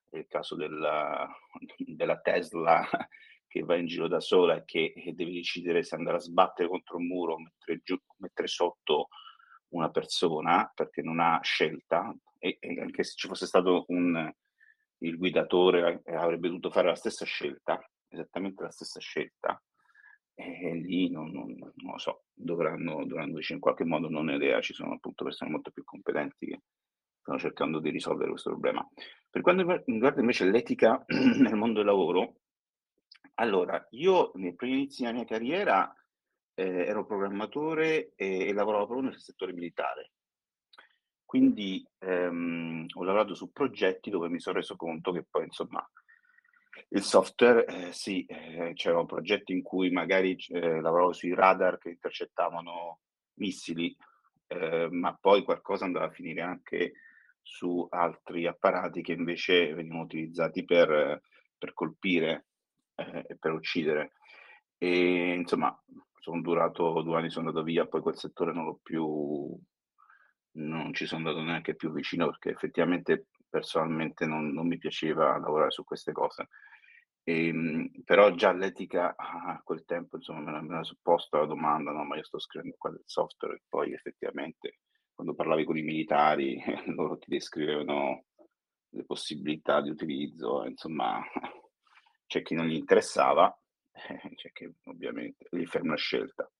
è 0.08 0.18
il 0.18 0.26
caso 0.26 0.54
della, 0.56 1.28
della 1.76 2.20
Tesla 2.20 2.86
che 3.46 3.62
va 3.62 3.76
in 3.76 3.86
giro 3.86 4.08
da 4.08 4.20
sola 4.20 4.56
e 4.56 4.64
che 4.64 4.92
deve 5.14 5.32
decidere 5.32 5.82
se 5.82 5.94
andare 5.94 6.16
a 6.16 6.20
sbattere 6.20 6.68
contro 6.68 6.96
un 6.96 7.06
muro 7.06 7.34
o 7.34 7.38
mettere, 7.38 7.82
mettere 8.18 8.48
sotto 8.48 9.08
una 9.68 9.90
persona 9.90 10.70
perché 10.74 11.02
non 11.02 11.18
ha 11.18 11.40
scelta 11.42 12.14
e, 12.38 12.56
e 12.60 12.80
anche 12.80 13.04
se 13.04 13.14
ci 13.14 13.28
fosse 13.28 13.46
stato 13.46 13.84
un, 13.88 14.30
il 14.98 15.16
guidatore 15.16 16.02
eh, 16.04 16.14
avrebbe 16.14 16.48
dovuto 16.48 16.70
fare 16.70 16.88
la 16.88 16.94
stessa 16.94 17.24
scelta, 17.24 17.80
esattamente 18.08 18.62
la 18.62 18.70
stessa 18.70 19.00
scelta, 19.00 19.62
e 20.34 20.74
lì 20.74 21.10
non, 21.10 21.30
non, 21.30 21.54
non 21.56 21.92
lo 21.92 21.98
so, 21.98 22.24
dovranno, 22.32 23.04
dovranno 23.04 23.38
in 23.46 23.58
qualche 23.58 23.84
modo 23.84 24.08
non 24.08 24.28
ho 24.28 24.34
idea, 24.34 24.60
ci 24.60 24.72
sono 24.72 24.94
appunto 24.94 25.24
persone 25.24 25.50
molto 25.50 25.70
più 25.70 25.84
competenti 25.84 26.46
che 26.46 26.60
stanno 27.20 27.38
cercando 27.38 27.78
di 27.78 27.90
risolvere 27.90 28.30
questo 28.30 28.50
problema. 28.50 28.86
Per 29.30 29.42
quanto 29.42 29.82
riguarda 29.86 30.20
invece 30.20 30.50
l'etica 30.50 31.04
nel 31.08 31.54
mondo 31.54 31.78
del 31.78 31.86
lavoro, 31.86 32.36
allora, 33.34 33.86
io 33.90 34.32
nei 34.34 34.54
primi 34.54 34.74
inizi 34.74 35.02
della 35.02 35.14
mia 35.14 35.24
carriera 35.24 35.94
eh, 36.54 36.86
ero 36.86 37.06
programmatore 37.06 38.12
e, 38.14 38.48
e, 38.48 38.52
lavoravo 38.52 38.86
proprio 38.86 39.08
nel 39.10 39.20
settore 39.20 39.52
militare. 39.52 40.12
Quindi 41.24 41.82
ehm, 41.98 42.86
ho 42.94 43.04
lavorato 43.04 43.34
su 43.34 43.50
progetti 43.52 44.10
dove 44.10 44.28
mi 44.28 44.38
sono 44.38 44.56
reso 44.56 44.76
conto 44.76 45.12
che 45.12 45.24
poi, 45.28 45.44
insomma, 45.44 45.82
il 46.88 47.02
software, 47.02 47.64
eh, 47.66 47.92
sì, 47.92 48.24
eh, 48.26 48.72
c'erano 48.74 49.06
progetti 49.06 49.52
in 49.52 49.62
cui 49.62 49.90
magari 49.90 50.36
eh, 50.48 50.80
lavoravo 50.80 51.12
sui 51.12 51.34
radar 51.34 51.78
che 51.78 51.90
intercettavano 51.90 53.00
missili, 53.34 53.94
eh, 54.46 54.88
ma 54.90 55.16
poi 55.18 55.42
qualcosa 55.42 55.84
andava 55.84 56.06
a 56.06 56.10
finire 56.10 56.42
anche 56.42 56.92
su 57.42 57.86
altri 57.90 58.46
apparati 58.46 59.02
che 59.02 59.12
invece 59.12 59.74
venivano 59.74 60.02
utilizzati 60.02 60.64
per, 60.64 61.22
per 61.58 61.72
colpire 61.74 62.46
eh, 62.94 63.24
e 63.28 63.36
per 63.36 63.52
uccidere. 63.52 64.12
E 64.78 65.34
insomma, 65.34 65.76
sono 66.20 66.40
durato 66.40 67.02
due 67.02 67.16
anni, 67.16 67.30
sono 67.30 67.48
andato 67.48 67.64
via, 67.64 67.86
poi 67.86 68.00
quel 68.00 68.16
settore 68.16 68.52
non 68.52 68.64
l'ho 68.64 68.80
più, 68.82 69.58
non 70.52 70.92
ci 70.94 71.06
sono 71.06 71.26
andato 71.26 71.44
neanche 71.44 71.74
più 71.74 71.92
vicino 71.92 72.26
perché 72.26 72.50
effettivamente 72.50 73.26
personalmente 73.52 74.24
non, 74.24 74.50
non 74.52 74.66
mi 74.66 74.78
piaceva 74.78 75.38
lavorare 75.38 75.70
su 75.70 75.84
queste 75.84 76.12
cose. 76.12 76.48
E, 77.22 77.48
ehm, 77.48 77.90
però 78.04 78.30
già 78.34 78.52
l'etica 78.52 79.14
a 79.16 79.60
quel 79.62 79.84
tempo 79.84 80.16
insomma 80.16 80.60
me 80.62 80.74
l'ha, 80.74 80.82
supposto 80.82 81.36
la 81.36 81.46
domanda, 81.46 81.92
no, 81.92 82.04
ma 82.04 82.16
io 82.16 82.24
sto 82.24 82.38
scrivendo 82.38 82.76
qua 82.78 82.90
del 82.90 83.02
software 83.04 83.56
e 83.56 83.62
poi 83.68 83.92
effettivamente 83.92 84.78
quando 85.12 85.34
parlavi 85.34 85.64
con 85.64 85.76
i 85.76 85.82
militari 85.82 86.60
loro 86.96 87.18
ti 87.18 87.26
descrivevano 87.28 88.24
le 88.94 89.04
possibilità 89.04 89.80
di 89.82 89.90
utilizzo, 89.90 90.64
insomma 90.64 91.22
c'è 92.26 92.42
chi 92.42 92.54
non 92.54 92.66
gli 92.66 92.74
interessava 92.74 93.54
c'è 94.34 94.52
che 94.52 94.72
ovviamente 94.84 95.46
gli 95.50 95.66
fai 95.66 95.82
una 95.82 95.96
scelta. 95.96 96.50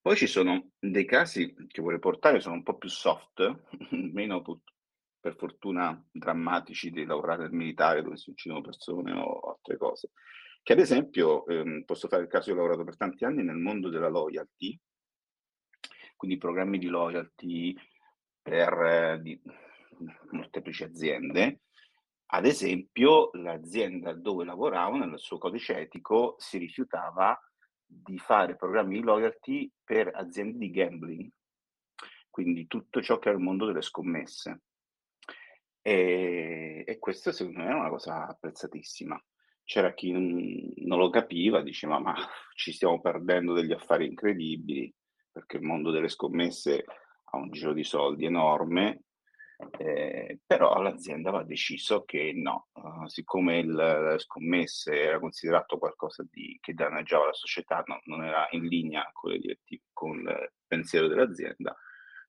Poi 0.00 0.16
ci 0.16 0.26
sono 0.26 0.70
dei 0.80 1.04
casi 1.04 1.54
che 1.68 1.80
vorrei 1.80 2.00
portare, 2.00 2.40
sono 2.40 2.56
un 2.56 2.64
po' 2.64 2.76
più 2.76 2.88
soft, 2.88 3.40
meno 3.90 4.42
per 5.22 5.36
fortuna 5.36 6.04
drammatici 6.10 6.90
di 6.90 7.04
lavorare 7.04 7.42
nel 7.42 7.52
militare 7.52 8.02
dove 8.02 8.16
si 8.16 8.30
uccidono 8.30 8.60
persone 8.60 9.12
o 9.12 9.38
altre 9.38 9.76
cose. 9.76 10.10
Che 10.60 10.72
ad 10.72 10.80
esempio, 10.80 11.46
ehm, 11.46 11.84
posso 11.84 12.08
fare 12.08 12.22
il 12.22 12.28
caso, 12.28 12.50
io 12.50 12.56
ho 12.56 12.58
lavorato 12.58 12.82
per 12.82 12.96
tanti 12.96 13.24
anni 13.24 13.44
nel 13.44 13.56
mondo 13.56 13.88
della 13.88 14.08
loyalty, 14.08 14.76
quindi 16.16 16.38
programmi 16.38 16.78
di 16.78 16.88
loyalty 16.88 17.72
per 18.42 18.72
eh, 18.82 19.20
di, 19.22 19.40
molteplici 20.32 20.82
aziende, 20.82 21.60
ad 22.34 22.44
esempio, 22.44 23.30
l'azienda 23.34 24.12
dove 24.14 24.44
lavoravo, 24.44 24.96
nel 24.96 25.18
suo 25.20 25.38
codice 25.38 25.78
etico, 25.78 26.34
si 26.38 26.58
rifiutava 26.58 27.38
di 27.84 28.18
fare 28.18 28.56
programmi 28.56 28.98
di 28.98 29.04
loyalty 29.04 29.70
per 29.84 30.10
aziende 30.12 30.58
di 30.58 30.70
gambling, 30.70 31.30
quindi 32.28 32.66
tutto 32.66 33.00
ciò 33.02 33.18
che 33.20 33.30
è 33.30 33.32
il 33.32 33.38
mondo 33.38 33.66
delle 33.66 33.82
scommesse. 33.82 34.62
E, 35.82 36.84
e 36.86 36.98
questo 36.98 37.32
secondo 37.32 37.58
me 37.58 37.68
è 37.68 37.74
una 37.74 37.88
cosa 37.88 38.26
apprezzatissima. 38.28 39.22
C'era 39.64 39.94
chi 39.94 40.12
non, 40.12 40.98
lo 40.98 41.10
capiva, 41.10 41.62
diceva 41.62 41.98
ma 41.98 42.14
ci 42.54 42.72
stiamo 42.72 43.00
perdendo 43.00 43.52
degli 43.52 43.72
affari 43.72 44.06
incredibili 44.06 44.92
perché 45.30 45.56
il 45.56 45.62
mondo 45.62 45.90
delle 45.90 46.08
scommesse 46.08 46.84
ha 47.24 47.36
un 47.36 47.50
giro 47.50 47.72
di 47.72 47.84
soldi 47.84 48.26
enorme 48.26 49.04
eh, 49.78 50.40
però 50.44 50.80
l'azienda 50.80 51.28
aveva 51.28 51.44
deciso 51.44 52.04
che 52.04 52.32
no, 52.34 52.68
uh, 52.72 53.06
siccome 53.06 53.58
il 53.58 54.14
scommesse 54.18 54.92
era 54.92 55.18
considerato 55.18 55.78
qualcosa 55.78 56.24
di, 56.28 56.58
che 56.60 56.74
danneggiava 56.74 57.26
la 57.26 57.32
società, 57.32 57.82
no, 57.86 58.00
non 58.04 58.24
era 58.24 58.48
in 58.50 58.66
linea 58.66 59.08
con, 59.12 59.32
con, 59.92 60.18
il 60.18 60.52
pensiero 60.66 61.06
dell'azienda, 61.06 61.76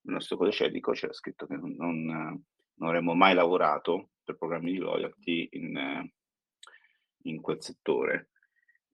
nel 0.02 0.16
nostro 0.16 0.38
codice 0.38 0.66
etico 0.66 0.92
c'era 0.92 1.14
scritto 1.14 1.48
che 1.48 1.56
non, 1.56 1.74
non, 1.76 2.44
non 2.76 2.90
avremmo 2.90 3.14
mai 3.14 3.34
lavorato 3.34 4.12
per 4.24 4.38
programmi 4.38 4.72
di 4.72 4.78
loyalty 4.78 5.50
in, 5.52 6.10
in 7.24 7.42
quel 7.42 7.62
settore. 7.62 8.30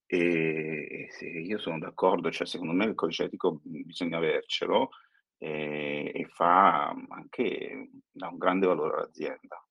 E, 0.05 1.07
e 1.19 1.41
io 1.41 1.59
sono 1.59 1.77
d'accordo, 1.77 2.31
cioè 2.31 2.47
secondo 2.47 2.73
me 2.73 2.85
il 2.85 2.95
codice 2.95 3.25
etico 3.25 3.59
bisogna 3.63 4.17
avercelo 4.17 4.89
e, 5.37 6.11
e 6.13 6.25
fa 6.25 6.89
anche 6.89 7.89
dà 8.11 8.27
un 8.27 8.37
grande 8.37 8.65
valore 8.65 8.97
all'azienda, 8.97 9.63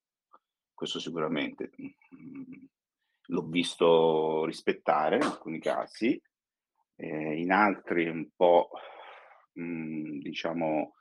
questo 0.73 1.01
sicuramente. 1.01 1.71
Mm, 1.81 2.65
l'ho 3.31 3.43
visto 3.47 4.45
rispettare 4.45 5.17
in 5.17 5.23
alcuni 5.23 5.59
casi, 5.59 6.21
eh, 6.97 7.41
in 7.41 7.53
altri 7.53 8.09
un 8.09 8.29
po', 8.35 8.71
mh, 9.55 9.63
mm, 9.63 10.19
diciamo, 10.21 10.95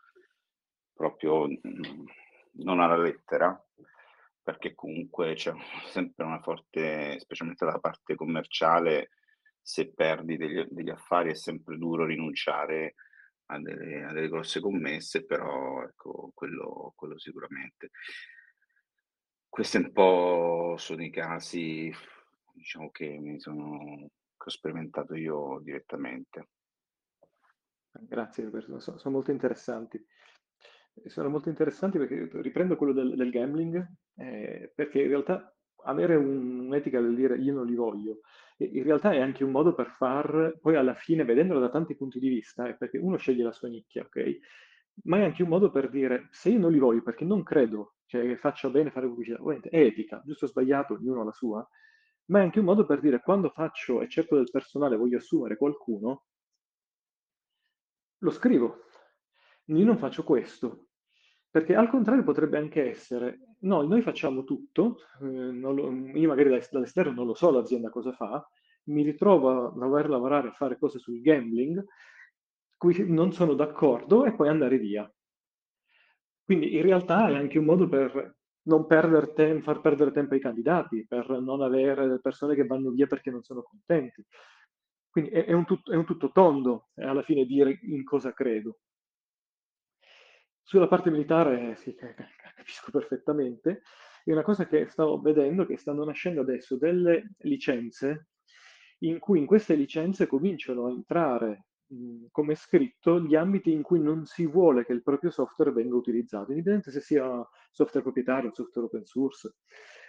proprio 0.93 1.47
mh, 1.47 2.03
non 2.57 2.79
alla 2.79 2.97
lettera, 2.97 3.59
perché 4.41 4.75
comunque 4.75 5.33
c'è 5.33 5.53
sempre 5.89 6.25
una 6.25 6.41
forte, 6.41 7.19
specialmente 7.19 7.65
la 7.65 7.79
parte 7.79 8.15
commerciale, 8.15 9.09
se 9.61 9.91
perdi 9.93 10.37
degli, 10.37 10.65
degli 10.69 10.89
affari 10.89 11.31
è 11.31 11.35
sempre 11.35 11.77
duro 11.77 12.05
rinunciare 12.05 12.95
a 13.47 13.59
delle, 13.59 14.05
a 14.05 14.13
delle 14.13 14.29
grosse 14.29 14.61
commesse, 14.61 15.25
però 15.25 15.83
ecco, 15.83 16.31
quello, 16.33 16.93
quello 16.95 17.17
sicuramente. 17.17 17.91
Questi 19.49 19.77
un 19.77 19.91
po' 19.91 20.75
sono 20.77 21.03
i 21.03 21.09
casi, 21.09 21.91
diciamo, 22.53 22.91
che 22.91 23.17
mi 23.19 23.39
sono, 23.39 24.09
che 24.37 24.45
ho 24.45 24.49
sperimentato 24.49 25.15
io 25.15 25.59
direttamente. 25.61 26.49
Grazie 27.91 28.49
sono 28.79 28.99
molto 29.11 29.31
interessanti. 29.31 30.05
Sono 31.05 31.29
molto 31.29 31.49
interessanti 31.49 31.97
perché 31.97 32.29
riprendo 32.41 32.75
quello 32.75 32.93
del, 32.93 33.15
del 33.15 33.29
gambling, 33.29 33.87
eh, 34.15 34.71
perché 34.75 35.01
in 35.01 35.07
realtà 35.07 35.55
avere 35.83 36.15
un, 36.15 36.59
un'etica 36.67 36.99
del 36.99 37.15
dire 37.15 37.37
io 37.37 37.53
non 37.53 37.65
li 37.65 37.75
voglio, 37.75 38.21
in 38.57 38.83
realtà 38.83 39.11
è 39.11 39.19
anche 39.19 39.43
un 39.43 39.51
modo 39.51 39.73
per 39.73 39.89
far, 39.89 40.57
poi 40.59 40.75
alla 40.75 40.95
fine, 40.95 41.23
vedendolo 41.23 41.59
da 41.59 41.69
tanti 41.69 41.95
punti 41.95 42.19
di 42.19 42.29
vista, 42.29 42.67
è 42.67 42.75
perché 42.75 42.97
uno 42.97 43.17
sceglie 43.17 43.43
la 43.43 43.51
sua 43.51 43.69
nicchia, 43.69 44.03
ok? 44.03 44.37
Ma 45.03 45.19
è 45.19 45.23
anche 45.23 45.43
un 45.43 45.49
modo 45.49 45.69
per 45.69 45.89
dire, 45.89 46.27
se 46.31 46.49
io 46.49 46.59
non 46.59 46.71
li 46.71 46.79
voglio 46.79 47.03
perché 47.03 47.23
non 47.23 47.43
credo 47.43 47.97
cioè, 48.05 48.23
che 48.23 48.37
faccia 48.37 48.69
bene 48.69 48.89
fare 48.89 49.07
pubblicità, 49.07 49.39
ovviamente 49.39 49.69
è 49.69 49.79
etica, 49.79 50.21
giusto 50.25 50.45
o 50.45 50.47
sbagliato, 50.47 50.95
ognuno 50.95 51.21
ha 51.21 51.25
la 51.25 51.31
sua, 51.31 51.67
ma 52.25 52.39
è 52.39 52.43
anche 52.43 52.59
un 52.59 52.65
modo 52.65 52.85
per 52.85 52.99
dire, 52.99 53.21
quando 53.21 53.49
faccio 53.49 54.01
e 54.01 54.09
cerco 54.09 54.35
del 54.35 54.49
personale, 54.51 54.97
voglio 54.97 55.17
assumere 55.17 55.55
qualcuno, 55.55 56.25
lo 58.19 58.31
scrivo. 58.31 58.85
Io 59.65 59.85
non 59.85 59.97
faccio 59.97 60.23
questo, 60.23 60.86
perché 61.49 61.75
al 61.75 61.89
contrario 61.89 62.23
potrebbe 62.23 62.57
anche 62.57 62.89
essere, 62.89 63.55
no, 63.61 63.81
noi 63.81 64.01
facciamo 64.01 64.43
tutto, 64.43 64.97
eh, 65.21 65.51
lo, 65.51 65.91
io 65.91 66.27
magari 66.27 66.49
dall'esterno 66.69 67.11
non 67.11 67.25
lo 67.25 67.33
so 67.33 67.51
l'azienda 67.51 67.89
cosa 67.89 68.11
fa, 68.11 68.47
mi 68.85 69.03
ritrovo 69.03 69.49
a 69.49 69.71
dover 69.75 70.09
lavorare 70.09 70.49
a 70.49 70.53
fare 70.53 70.77
cose 70.77 70.99
sul 70.99 71.21
gambling, 71.21 71.83
cui 72.77 73.05
non 73.07 73.31
sono 73.31 73.53
d'accordo 73.53 74.25
e 74.25 74.33
poi 74.33 74.47
andare 74.49 74.77
via. 74.77 75.11
Quindi 76.43 76.75
in 76.75 76.81
realtà 76.81 77.27
è 77.29 77.35
anche 77.35 77.57
un 77.57 77.65
modo 77.65 77.89
per 77.89 78.37
non 78.67 78.85
perdere 78.85 79.33
tempo, 79.33 79.63
far 79.63 79.81
perdere 79.81 80.11
tempo 80.11 80.33
ai 80.33 80.39
candidati, 80.39 81.05
per 81.07 81.29
non 81.41 81.61
avere 81.61 82.19
persone 82.19 82.55
che 82.55 82.65
vanno 82.65 82.91
via 82.91 83.07
perché 83.07 83.31
non 83.31 83.41
sono 83.41 83.63
contenti. 83.63 84.23
Quindi 85.09 85.31
è, 85.31 85.45
è, 85.45 85.53
un, 85.53 85.65
tutto, 85.65 85.91
è 85.91 85.95
un 85.95 86.05
tutto 86.05 86.31
tondo 86.31 86.89
alla 86.95 87.23
fine 87.23 87.45
dire 87.45 87.79
in 87.83 88.03
cosa 88.03 88.33
credo. 88.33 88.79
Sulla 90.69 90.89
parte 90.89 91.09
militare 91.09 91.77
sì, 91.77 91.95
capisco 91.95 92.91
perfettamente. 92.91 93.83
È 94.25 94.33
una 94.33 94.41
cosa 94.41 94.67
che 94.67 94.85
stavo 94.89 95.17
vedendo 95.21 95.65
che 95.65 95.77
stanno 95.77 96.03
nascendo 96.03 96.41
adesso 96.41 96.75
delle 96.75 97.35
licenze 97.43 98.31
in 98.99 99.17
cui 99.17 99.39
in 99.39 99.45
queste 99.45 99.75
licenze 99.75 100.27
cominciano 100.27 100.87
a 100.87 100.89
entrare 100.89 101.67
mh, 101.87 102.25
come 102.31 102.55
scritto 102.55 103.21
gli 103.21 103.33
ambiti 103.33 103.71
in 103.71 103.81
cui 103.81 104.01
non 104.01 104.25
si 104.25 104.45
vuole 104.45 104.83
che 104.83 104.91
il 104.91 105.03
proprio 105.03 105.29
software 105.29 105.71
venga 105.71 105.95
utilizzato, 105.95 106.51
indipendente 106.51 106.91
se 106.91 106.99
sia 106.99 107.47
software 107.71 108.03
proprietario, 108.03 108.53
software 108.53 108.87
open 108.87 109.05
source, 109.05 109.55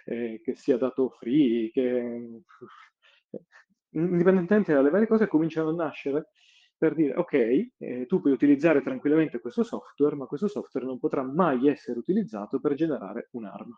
eh, 0.07 0.41
che 0.43 0.55
sia 0.57 0.75
dato 0.75 1.09
free, 1.11 1.71
che 1.71 2.41
indipendentemente 3.91 4.73
dalle 4.73 4.89
varie 4.89 5.07
cose 5.07 5.27
cominciano 5.27 5.69
a 5.69 5.73
nascere 5.73 6.31
per 6.79 6.95
dire 6.95 7.13
ok, 7.15 7.33
eh, 7.77 8.05
tu 8.07 8.21
puoi 8.21 8.31
utilizzare 8.31 8.81
tranquillamente 8.81 9.41
questo 9.41 9.63
software, 9.63 10.15
ma 10.15 10.25
questo 10.25 10.47
software 10.47 10.85
non 10.85 10.97
potrà 10.97 11.21
mai 11.23 11.67
essere 11.67 11.99
utilizzato 11.99 12.59
per 12.61 12.73
generare 12.73 13.27
un'arma. 13.31 13.77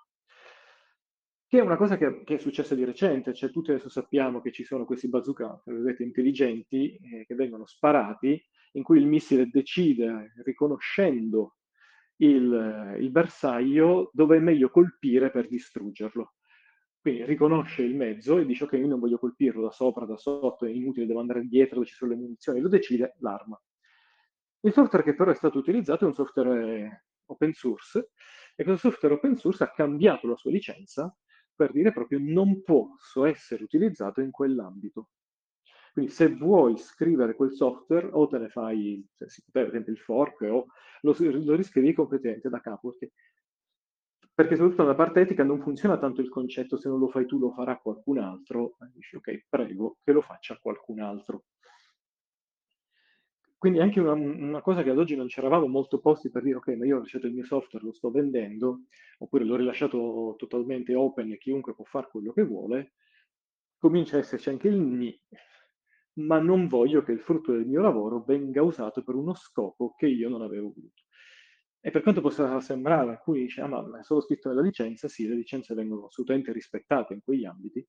Che 1.47 1.57
è 1.57 1.61
una 1.61 1.75
cosa 1.77 1.97
che, 1.97 2.23
che 2.23 2.35
è 2.35 2.37
successa 2.37 2.75
di 2.75 2.85
recente, 2.85 3.33
cioè 3.33 3.49
tutti 3.49 3.71
adesso 3.71 3.89
sappiamo 3.89 4.39
che 4.39 4.51
ci 4.51 4.63
sono 4.63 4.85
questi 4.85 5.09
bazooka, 5.09 5.61
vedete, 5.65 6.03
intelligenti, 6.03 6.95
eh, 6.95 7.25
che 7.25 7.35
vengono 7.35 7.65
sparati, 7.65 8.41
in 8.73 8.83
cui 8.83 8.99
il 8.99 9.07
missile 9.07 9.49
decide, 9.49 10.33
riconoscendo 10.43 11.55
il, 12.17 12.97
il 12.99 13.09
bersaglio, 13.09 14.11
dove 14.13 14.37
è 14.37 14.39
meglio 14.39 14.69
colpire 14.69 15.31
per 15.31 15.47
distruggerlo. 15.47 16.35
Quindi 17.01 17.25
riconosce 17.25 17.81
il 17.81 17.95
mezzo 17.95 18.37
e 18.37 18.45
dice 18.45 18.65
ok, 18.65 18.73
io 18.73 18.87
non 18.87 18.99
voglio 18.99 19.17
colpirlo 19.17 19.63
da 19.63 19.71
sopra, 19.71 20.05
da 20.05 20.17
sotto, 20.17 20.65
è 20.65 20.69
inutile, 20.69 21.07
devo 21.07 21.19
andare 21.19 21.47
dietro 21.47 21.75
dove 21.75 21.87
ci 21.87 21.95
sono 21.95 22.11
le 22.11 22.17
munizioni, 22.17 22.59
lo 22.59 22.69
decide 22.69 23.15
l'arma. 23.19 23.59
Il 24.59 24.71
software 24.71 25.03
che 25.03 25.15
però 25.15 25.31
è 25.31 25.35
stato 25.35 25.57
utilizzato 25.57 26.05
è 26.05 26.07
un 26.07 26.13
software 26.13 27.07
open 27.25 27.53
source 27.53 28.11
e 28.55 28.63
questo 28.63 28.89
software 28.89 29.15
open 29.15 29.35
source 29.35 29.63
ha 29.63 29.71
cambiato 29.71 30.27
la 30.27 30.35
sua 30.35 30.51
licenza 30.51 31.15
per 31.55 31.71
dire 31.71 31.91
proprio 31.91 32.19
non 32.21 32.61
posso 32.61 33.25
essere 33.25 33.63
utilizzato 33.63 34.21
in 34.21 34.29
quell'ambito. 34.29 35.09
Quindi 35.93 36.11
se 36.11 36.29
vuoi 36.29 36.77
scrivere 36.77 37.35
quel 37.35 37.51
software 37.53 38.09
o 38.11 38.27
te 38.27 38.37
ne 38.37 38.49
fai, 38.49 39.05
se 39.17 39.43
ad 39.51 39.67
esempio 39.67 39.91
il 39.91 39.99
fork, 39.99 40.41
o 40.41 40.67
lo, 41.01 41.15
lo 41.19 41.55
riscrivi 41.55 41.93
completamente 41.93 42.47
da 42.49 42.61
capo, 42.61 42.89
perché 42.89 43.11
perché 44.41 44.55
soprattutto 44.55 44.81
nella 44.81 44.95
parte 44.95 45.21
etica 45.21 45.43
non 45.43 45.61
funziona 45.61 45.99
tanto 45.99 46.19
il 46.19 46.29
concetto 46.29 46.75
se 46.75 46.89
non 46.89 46.97
lo 46.97 47.09
fai 47.09 47.27
tu 47.27 47.37
lo 47.37 47.51
farà 47.51 47.77
qualcun 47.77 48.17
altro, 48.17 48.75
dici 48.91 49.15
ok, 49.15 49.45
prego 49.47 49.97
che 50.03 50.11
lo 50.11 50.21
faccia 50.21 50.57
qualcun 50.59 50.99
altro. 50.99 51.43
Quindi 53.55 53.79
anche 53.79 53.99
una, 53.99 54.13
una, 54.13 54.61
cosa 54.61 54.81
che 54.81 54.89
ad 54.89 54.97
oggi 54.97 55.15
non 55.15 55.27
ci 55.27 55.37
eravamo 55.37 55.67
molto 55.67 55.99
posti 55.99 56.31
per 56.31 56.41
dire 56.41 56.55
ok, 56.55 56.69
ma 56.69 56.85
io 56.85 56.95
ho 56.95 56.99
lasciato 56.99 57.27
il 57.27 57.33
mio 57.33 57.45
software, 57.45 57.85
lo 57.85 57.93
sto 57.93 58.09
vendendo, 58.09 58.85
oppure 59.19 59.43
l'ho 59.43 59.55
rilasciato 59.55 60.33
totalmente 60.39 60.95
open 60.95 61.31
e 61.31 61.37
chiunque 61.37 61.75
può 61.75 61.85
fare 61.85 62.07
quello 62.09 62.33
che 62.33 62.43
vuole, 62.43 62.93
comincia 63.77 64.15
a 64.15 64.19
esserci 64.21 64.49
anche 64.49 64.69
il 64.69 64.79
ni, 64.79 65.21
ma 66.13 66.39
non 66.39 66.67
voglio 66.67 67.03
che 67.03 67.11
il 67.11 67.19
frutto 67.19 67.51
del 67.51 67.67
mio 67.67 67.81
lavoro 67.81 68.23
venga 68.23 68.63
usato 68.63 69.03
per 69.03 69.13
uno 69.13 69.35
scopo 69.35 69.93
che 69.95 70.07
io 70.07 70.29
non 70.29 70.41
avevo 70.41 70.73
voluto. 70.73 71.03
E 71.83 71.89
per 71.89 72.03
quanto 72.03 72.21
possa 72.21 72.61
sembrare, 72.61 73.09
alcuni 73.09 73.47
dicono, 73.47 73.79
ah, 73.79 73.87
ma 73.87 73.99
è 73.99 74.03
solo 74.03 74.21
scritto 74.21 74.49
nella 74.49 74.61
licenza, 74.61 75.07
sì, 75.07 75.27
le 75.27 75.33
licenze 75.33 75.73
vengono 75.73 76.05
assolutamente 76.05 76.53
rispettate 76.53 77.13
in 77.15 77.21
quegli 77.23 77.45
ambiti, 77.45 77.85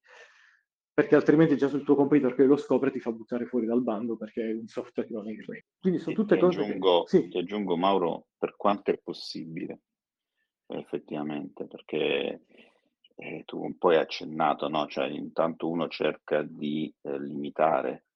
perché 0.94 1.14
altrimenti 1.14 1.56
già 1.58 1.68
sul 1.68 1.84
tuo 1.84 1.94
computer 1.94 2.34
che 2.34 2.44
lo 2.44 2.56
scopre 2.56 2.90
ti 2.90 3.00
fa 3.00 3.12
buttare 3.12 3.46
fuori 3.46 3.66
dal 3.66 3.82
bando 3.82 4.16
perché 4.16 4.50
è 4.50 4.52
un 4.54 4.66
software 4.66 5.08
che 5.08 5.14
non 5.14 5.28
è 5.28 5.34
regola. 5.34 5.58
Quindi 5.78 5.98
sono 5.98 6.14
tutte 6.14 6.34
ti 6.34 6.40
cose 6.40 6.60
aggiungo, 6.60 7.02
che... 7.02 7.08
Sì. 7.08 7.28
Ti 7.28 7.38
aggiungo, 7.38 7.76
Mauro, 7.76 8.28
per 8.38 8.56
quanto 8.56 8.90
è 8.90 8.98
possibile, 8.98 9.80
effettivamente, 10.68 11.66
perché 11.66 12.44
eh, 13.14 13.42
tu 13.44 13.62
un 13.62 13.76
po' 13.76 13.88
hai 13.88 13.96
accennato, 13.96 14.68
no? 14.68 14.86
Cioè, 14.86 15.06
intanto 15.08 15.68
uno 15.68 15.88
cerca 15.88 16.42
di 16.42 16.94
eh, 17.02 17.20
limitare, 17.20 18.06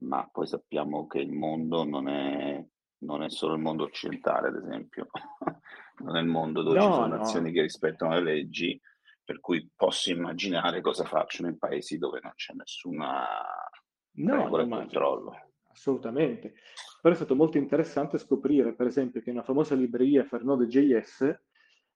ma 0.00 0.28
poi 0.30 0.46
sappiamo 0.46 1.06
che 1.06 1.18
il 1.18 1.32
mondo 1.32 1.84
non 1.84 2.08
è 2.08 2.64
non 3.00 3.22
è 3.22 3.30
solo 3.30 3.54
il 3.54 3.60
mondo 3.60 3.84
occidentale, 3.84 4.48
ad 4.48 4.56
esempio, 4.56 5.08
non 5.98 6.16
è 6.16 6.20
il 6.20 6.26
mondo 6.26 6.62
dove 6.62 6.78
no, 6.78 6.84
ci 6.84 6.92
sono 6.92 7.06
no. 7.06 7.16
nazioni 7.16 7.52
che 7.52 7.62
rispettano 7.62 8.14
le 8.14 8.22
leggi, 8.22 8.80
per 9.24 9.40
cui 9.40 9.70
posso 9.74 10.10
immaginare 10.10 10.80
cosa 10.80 11.04
facciano 11.04 11.48
in 11.48 11.58
paesi 11.58 11.98
dove 11.98 12.20
non 12.22 12.32
c'è 12.34 12.52
nessuna 12.54 13.26
no, 14.12 14.42
regola 14.42 14.62
e 14.64 14.68
controllo. 14.68 15.50
Assolutamente. 15.68 16.54
Però 17.00 17.14
è 17.14 17.16
stato 17.16 17.36
molto 17.36 17.56
interessante 17.56 18.18
scoprire, 18.18 18.74
per 18.74 18.86
esempio, 18.86 19.22
che 19.22 19.30
una 19.30 19.42
famosa 19.42 19.74
libreria 19.74 20.24
Fernode.js 20.24 21.40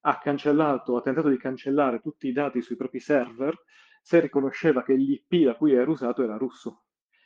ha 0.06 0.18
cancellato, 0.18 0.96
ha 0.96 1.00
tentato 1.00 1.28
di 1.28 1.36
cancellare 1.36 2.00
tutti 2.00 2.28
i 2.28 2.32
dati 2.32 2.62
sui 2.62 2.76
propri 2.76 3.00
server 3.00 3.54
se 4.00 4.20
riconosceva 4.20 4.82
che 4.82 4.94
l'IP 4.94 5.44
da 5.44 5.56
cui 5.56 5.72
era 5.72 5.90
usato 5.90 6.22
era 6.22 6.36
russo. 6.36 6.84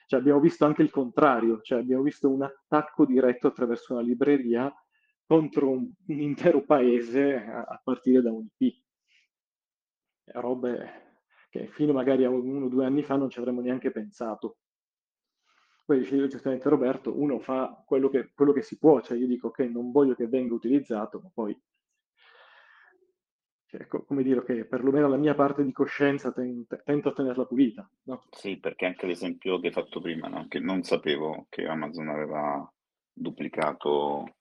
Cioè, 0.08 0.20
abbiamo 0.20 0.40
visto 0.40 0.64
anche 0.64 0.80
il 0.80 0.88
contrario, 0.88 1.60
cioè 1.60 1.80
abbiamo 1.80 2.02
visto 2.02 2.30
un 2.30 2.40
attacco 2.40 3.04
diretto 3.04 3.46
attraverso 3.46 3.92
una 3.92 4.00
libreria 4.00 4.72
contro 5.26 5.68
un, 5.68 5.86
un 6.06 6.20
intero 6.20 6.64
paese 6.64 7.34
a, 7.34 7.64
a, 7.64 7.80
partire 7.84 8.22
da 8.22 8.32
un 8.32 8.46
IP. 8.56 8.82
Robe 10.32 11.16
che 11.50 11.66
fino 11.66 11.92
magari 11.92 12.24
a 12.24 12.30
uno 12.30 12.64
o 12.64 12.68
due 12.70 12.86
anni 12.86 13.02
fa 13.02 13.16
non 13.16 13.28
ci 13.28 13.38
avremmo 13.38 13.60
neanche 13.60 13.90
pensato. 13.90 14.60
Poi 15.84 15.98
dicevo 15.98 16.26
giustamente 16.26 16.70
Roberto, 16.70 17.14
uno 17.14 17.38
fa 17.38 17.84
quello 17.86 18.08
che, 18.08 18.32
quello 18.32 18.52
che 18.52 18.62
si 18.62 18.78
può, 18.78 19.02
cioè 19.02 19.18
io 19.18 19.26
dico 19.26 19.50
che 19.50 19.64
okay, 19.64 19.74
non 19.74 19.92
voglio 19.92 20.14
che 20.14 20.26
venga 20.26 20.54
utilizzato, 20.54 21.20
ma 21.22 21.30
poi 21.34 21.54
Cioè, 23.68 23.86
co- 23.86 24.02
come 24.04 24.22
dire, 24.22 24.42
che 24.44 24.64
perlomeno 24.64 25.08
la 25.08 25.18
mia 25.18 25.34
parte 25.34 25.62
di 25.62 25.72
coscienza 25.72 26.32
ten- 26.32 26.66
tento 26.84 27.10
a 27.10 27.12
tenerla 27.12 27.44
pulita, 27.44 27.86
no? 28.04 28.22
Sì, 28.30 28.58
perché 28.58 28.86
anche 28.86 29.06
l'esempio 29.06 29.60
che 29.60 29.66
hai 29.66 29.72
fatto 29.74 30.00
prima, 30.00 30.26
no? 30.26 30.46
Che 30.48 30.58
non 30.58 30.82
sapevo 30.82 31.46
che 31.50 31.66
Amazon 31.66 32.08
aveva 32.08 32.72
duplicato, 33.12 34.36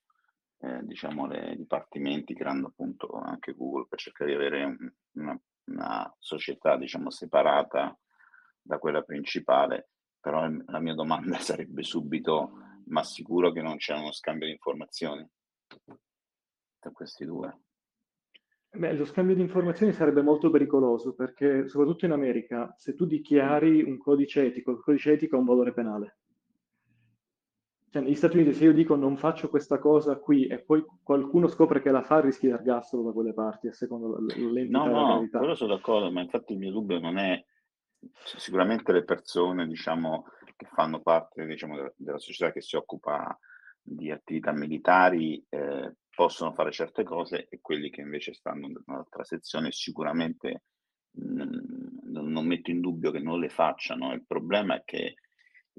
eh, 0.59 0.79
diciamo, 0.83 1.27
le 1.27 1.55
dipartimenti, 1.57 2.33
creando 2.33 2.67
appunto 2.67 3.09
anche 3.19 3.53
Google 3.53 3.87
per 3.89 3.99
cercare 3.99 4.29
di 4.29 4.35
avere 4.37 4.63
un- 4.63 4.93
una, 5.15 5.37
una 5.65 6.15
società, 6.17 6.77
diciamo, 6.77 7.09
separata 7.09 7.97
da 8.61 8.77
quella 8.79 9.01
principale. 9.01 9.89
Però 10.21 10.47
la 10.65 10.79
mia 10.79 10.93
domanda 10.93 11.37
sarebbe 11.39 11.83
subito, 11.83 12.51
ma 12.85 13.03
sicuro 13.03 13.51
che 13.51 13.61
non 13.61 13.75
c'è 13.75 13.93
uno 13.93 14.13
scambio 14.13 14.47
di 14.47 14.53
informazioni 14.53 15.27
tra 16.79 16.91
questi 16.91 17.25
due? 17.25 17.66
Beh, 18.77 18.93
lo 18.93 19.05
scambio 19.05 19.33
di 19.33 19.41
informazioni 19.41 19.91
sarebbe 19.91 20.21
molto 20.21 20.51
pericoloso 20.51 21.13
perché, 21.13 21.67
soprattutto 21.67 22.05
in 22.05 22.11
America, 22.11 22.73
se 22.77 22.93
tu 22.93 23.05
dichiari 23.05 23.81
un 23.81 23.97
codice 23.97 24.45
etico, 24.45 24.71
il 24.71 24.79
codice 24.79 25.13
etico 25.13 25.35
ha 25.35 25.39
un 25.39 25.45
valore 25.45 25.73
penale. 25.73 26.17
Cioè, 27.89 28.03
negli 28.03 28.13
Stati 28.15 28.37
Uniti, 28.37 28.53
se 28.53 28.65
io 28.65 28.73
dico 28.73 28.95
non 28.95 29.17
faccio 29.17 29.49
questa 29.49 29.79
cosa 29.79 30.17
qui 30.17 30.45
e 30.45 30.59
poi 30.59 30.85
qualcuno 31.01 31.47
scopre 31.47 31.81
che 31.81 31.89
la 31.89 32.03
fa, 32.03 32.19
rischi 32.19 32.47
l'ergastolo 32.47 33.01
da 33.01 33.11
quelle 33.11 33.33
parti, 33.33 33.67
a 33.67 33.73
seconda 33.73 34.19
l'entità 34.19 34.77
No, 34.77 34.85
no, 34.85 35.05
gravità. 35.13 35.37
quello 35.39 35.55
sono 35.55 35.73
d'accordo, 35.73 36.11
ma 36.11 36.21
infatti 36.21 36.53
il 36.53 36.59
mio 36.59 36.71
dubbio 36.71 36.99
non 36.99 37.17
è 37.17 37.43
sicuramente 38.35 38.91
le 38.91 39.03
persone, 39.03 39.65
diciamo, 39.65 40.25
che 40.55 40.67
fanno 40.71 41.01
parte, 41.01 41.45
diciamo, 41.45 41.75
della, 41.77 41.91
della 41.95 42.19
società 42.19 42.51
che 42.51 42.61
si 42.61 42.75
occupa 42.75 43.35
di 43.81 44.11
attività 44.11 44.51
militari 44.51 45.43
eh, 45.49 45.95
possono 46.17 46.51
fare 46.51 46.71
certe 46.71 47.03
cose 47.03 47.47
e 47.47 47.59
quelli 47.61 47.91
che 47.91 48.01
invece 48.01 48.33
stanno 48.33 48.65
in 48.65 48.75
un'altra 48.87 49.23
sezione 49.23 49.71
sicuramente 49.71 50.63
mh, 51.11 51.43
non, 52.11 52.31
non 52.31 52.47
metto 52.47 52.71
in 52.71 52.81
dubbio 52.81 53.11
che 53.11 53.19
non 53.19 53.39
le 53.39 53.49
facciano. 53.49 54.13
Il 54.13 54.25
problema 54.25 54.77
è 54.77 54.83
che 54.83 55.13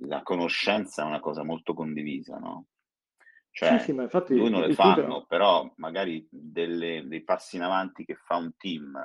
la 0.02 0.22
conoscenza 0.22 1.02
è 1.02 1.06
una 1.06 1.18
cosa 1.18 1.42
molto 1.42 1.74
condivisa, 1.74 2.38
no? 2.38 2.66
Sì, 3.50 3.64
Cioè, 3.64 3.78
sì, 3.80 3.92
ma 3.92 4.04
infatti 4.04 4.36
lui 4.36 4.48
non 4.48 4.60
le 4.60 4.66
punto 4.76 5.00
è... 5.00 5.02
fanno, 5.02 5.26
però 5.26 5.72
magari 5.78 6.24
delle- 6.30 7.04
dei 7.08 7.24
passi 7.24 7.56
in 7.56 7.62
avanti 7.62 8.04
che 8.04 8.14
fa 8.14 8.36
un 8.36 8.54
team 8.56 8.96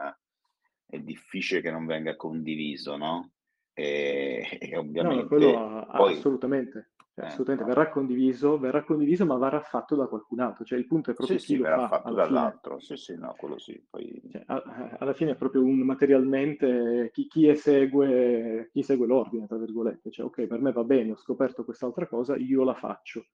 è 0.85 0.99
difficile 0.99 1.61
che 1.61 1.71
non 1.71 1.87
venga 1.87 2.15
condiviso, 2.15 2.95
no? 2.95 3.31
E, 3.73 4.45
e 4.61 4.77
No, 4.77 5.13
no, 5.15 5.25
quello 5.25 5.47
ovviamente 5.47 5.91
poi, 5.95 6.13
assolutamente, 6.13 6.91
cioè, 7.13 7.25
assolutamente 7.25 7.63
verrà 7.65 7.89
condiviso, 7.89 8.57
verrà 8.59 8.83
condiviso, 8.83 9.25
ma 9.25 9.37
verrà 9.37 9.61
fatto 9.61 9.95
da 9.95 10.07
qualcun 10.07 10.39
altro. 10.39 10.63
Cioè, 10.65 10.77
il 10.79 10.87
punto 10.87 11.11
è 11.11 11.13
Sì, 11.13 11.17
proprio 11.17 11.39
chi 11.39 11.55
sì, 11.55 11.57
lo 11.57 11.63
verrà 11.63 11.79
fa 11.85 11.87
fatto 11.87 12.13
alla 12.13 12.19
fine. 12.19 12.37
dall'altro, 12.39 12.79
sì, 12.79 12.95
sì, 12.97 13.15
no, 13.15 13.35
quello 13.37 13.57
sì, 13.59 13.81
poi 13.89 14.21
Cioè, 14.29 14.43
a- 14.47 14.95
alla 14.99 15.13
fine 15.13 15.31
è 15.31 15.35
proprio 15.35 15.63
un 15.63 15.79
materialmente 15.79 17.09
chi, 17.13 17.27
chi 17.27 17.47
esegue, 17.47 18.69
chi 18.71 18.79
esegue 18.79 19.05
l'ordine, 19.07 19.47
tra 19.47 19.57
virgolette. 19.57 20.09
Cioè, 20.11 20.25
ok, 20.25 20.47
per 20.47 20.59
me 20.61 20.71
va 20.71 20.83
bene, 20.83 21.11
ho 21.11 21.15
scoperto 21.15 21.63
quest'altra 21.63 22.07
cosa, 22.07 22.35
io 22.35 22.63
la 22.63 22.73
faccio. 22.73 23.27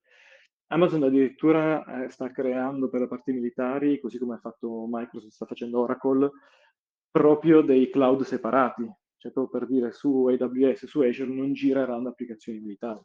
Amazon 0.72 1.04
addirittura 1.04 2.04
eh, 2.04 2.10
sta 2.10 2.32
creando 2.32 2.90
per 2.90 3.02
le 3.02 3.08
parti 3.08 3.32
militari, 3.32 4.00
così 4.00 4.20
come 4.20 4.36
ha 4.36 4.40
fatto 4.40 4.86
Microsoft, 4.88 5.34
sta 5.34 5.46
facendo 5.46 5.80
Oracle, 5.80 6.30
proprio 7.12 7.62
dei 7.62 7.90
cloud 7.90 8.22
separati. 8.24 8.84
Cioè, 9.18 9.32
proprio 9.32 9.60
per 9.60 9.70
dire 9.70 9.92
su 9.92 10.28
AWS 10.28 10.86
su 10.86 11.02
Azure 11.02 11.30
non 11.34 11.54
gireranno 11.54 12.10
applicazioni 12.10 12.60
militari. 12.60 13.02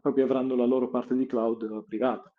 Proprio 0.00 0.24
avranno 0.24 0.54
la 0.54 0.64
loro 0.66 0.88
parte 0.90 1.14
di 1.14 1.26
cloud 1.26 1.84
privata. 1.86 2.32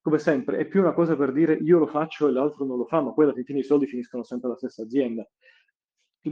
Come 0.00 0.18
sempre, 0.18 0.58
è 0.58 0.66
più 0.66 0.80
una 0.80 0.92
cosa 0.92 1.16
per 1.16 1.32
dire 1.32 1.54
io 1.54 1.78
lo 1.78 1.86
faccio 1.86 2.28
e 2.28 2.32
l'altro 2.32 2.64
non 2.64 2.78
lo 2.78 2.86
fa, 2.86 3.00
ma 3.00 3.12
poi 3.12 3.24
alla 3.24 3.34
fine 3.42 3.58
i 3.58 3.64
soldi 3.64 3.86
finiscono 3.86 4.22
sempre 4.22 4.48
alla 4.48 4.56
stessa 4.56 4.82
azienda. 4.82 5.28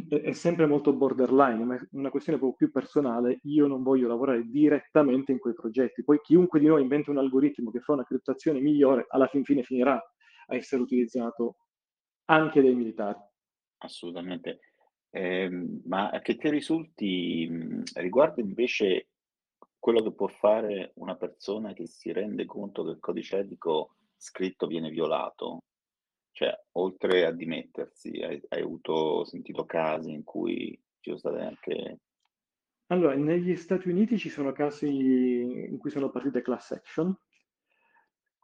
È 0.08 0.32
sempre 0.32 0.66
molto 0.66 0.92
borderline, 0.92 1.64
ma 1.64 1.76
è 1.76 1.80
una 1.92 2.10
questione 2.10 2.38
proprio 2.38 2.56
più 2.56 2.70
personale. 2.72 3.38
Io 3.44 3.66
non 3.68 3.82
voglio 3.84 4.08
lavorare 4.08 4.42
direttamente 4.48 5.30
in 5.30 5.38
quei 5.38 5.54
progetti. 5.54 6.02
Poi 6.02 6.20
chiunque 6.20 6.58
di 6.58 6.66
noi 6.66 6.82
inventa 6.82 7.10
un 7.12 7.18
algoritmo 7.18 7.70
che 7.70 7.80
fa 7.80 7.92
una 7.92 8.04
criptazione 8.04 8.60
migliore, 8.60 9.06
alla 9.08 9.28
fin 9.28 9.44
fine 9.44 9.62
finirà 9.62 9.94
a 9.94 10.54
essere 10.56 10.82
utilizzato 10.82 11.56
anche 12.26 12.62
dai 12.62 12.74
militari. 12.74 13.18
assolutamente. 13.78 14.60
Ehm, 15.10 15.82
ma 15.86 16.18
che 16.22 16.36
ti 16.36 16.50
risulti 16.50 17.48
riguardo 17.94 18.40
invece 18.40 19.10
quello 19.84 20.02
che 20.02 20.12
può 20.12 20.28
fare 20.28 20.92
una 20.94 21.14
persona 21.14 21.74
che 21.74 21.86
si 21.86 22.10
rende 22.10 22.46
conto 22.46 22.84
che 22.84 22.92
il 22.92 23.00
codice 23.00 23.40
etico 23.40 23.96
scritto 24.16 24.66
viene 24.66 24.88
violato? 24.88 25.64
Cioè, 26.30 26.58
oltre 26.78 27.26
a 27.26 27.30
dimettersi, 27.30 28.08
hai, 28.22 28.40
hai 28.48 28.62
avuto, 28.62 29.24
sentito 29.24 29.66
casi 29.66 30.10
in 30.10 30.24
cui 30.24 30.70
ci 31.00 31.10
sono 31.10 31.18
state 31.18 31.40
anche... 31.42 31.98
Allora, 32.86 33.14
negli 33.14 33.56
Stati 33.56 33.90
Uniti 33.90 34.16
ci 34.16 34.30
sono 34.30 34.52
casi 34.52 34.88
in 34.88 35.76
cui 35.76 35.90
sono 35.90 36.08
partite 36.08 36.40
class 36.40 36.70
action, 36.70 37.14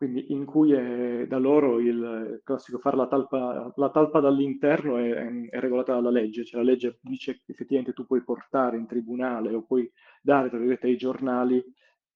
quindi 0.01 0.33
in 0.33 0.47
cui 0.47 0.73
è 0.73 1.27
da 1.27 1.37
loro 1.37 1.79
il 1.79 2.41
classico 2.43 2.79
fare 2.79 2.97
la 2.97 3.07
talpa, 3.07 3.71
la 3.77 3.91
talpa 3.91 4.19
dall'interno 4.19 4.97
è, 4.97 5.13
è 5.51 5.61
regolata 5.61 5.93
dalla 5.93 6.09
legge, 6.09 6.43
cioè 6.43 6.63
la 6.63 6.71
legge 6.71 6.99
dice 7.03 7.43
che 7.45 7.53
effettivamente 7.53 7.93
tu 7.93 8.07
puoi 8.07 8.25
portare 8.25 8.79
in 8.79 8.87
tribunale 8.87 9.53
o 9.55 9.63
puoi 9.63 9.93
dare, 10.23 10.49
tra 10.49 10.57
virgolette, 10.57 10.87
ai 10.87 10.97
giornali 10.97 11.63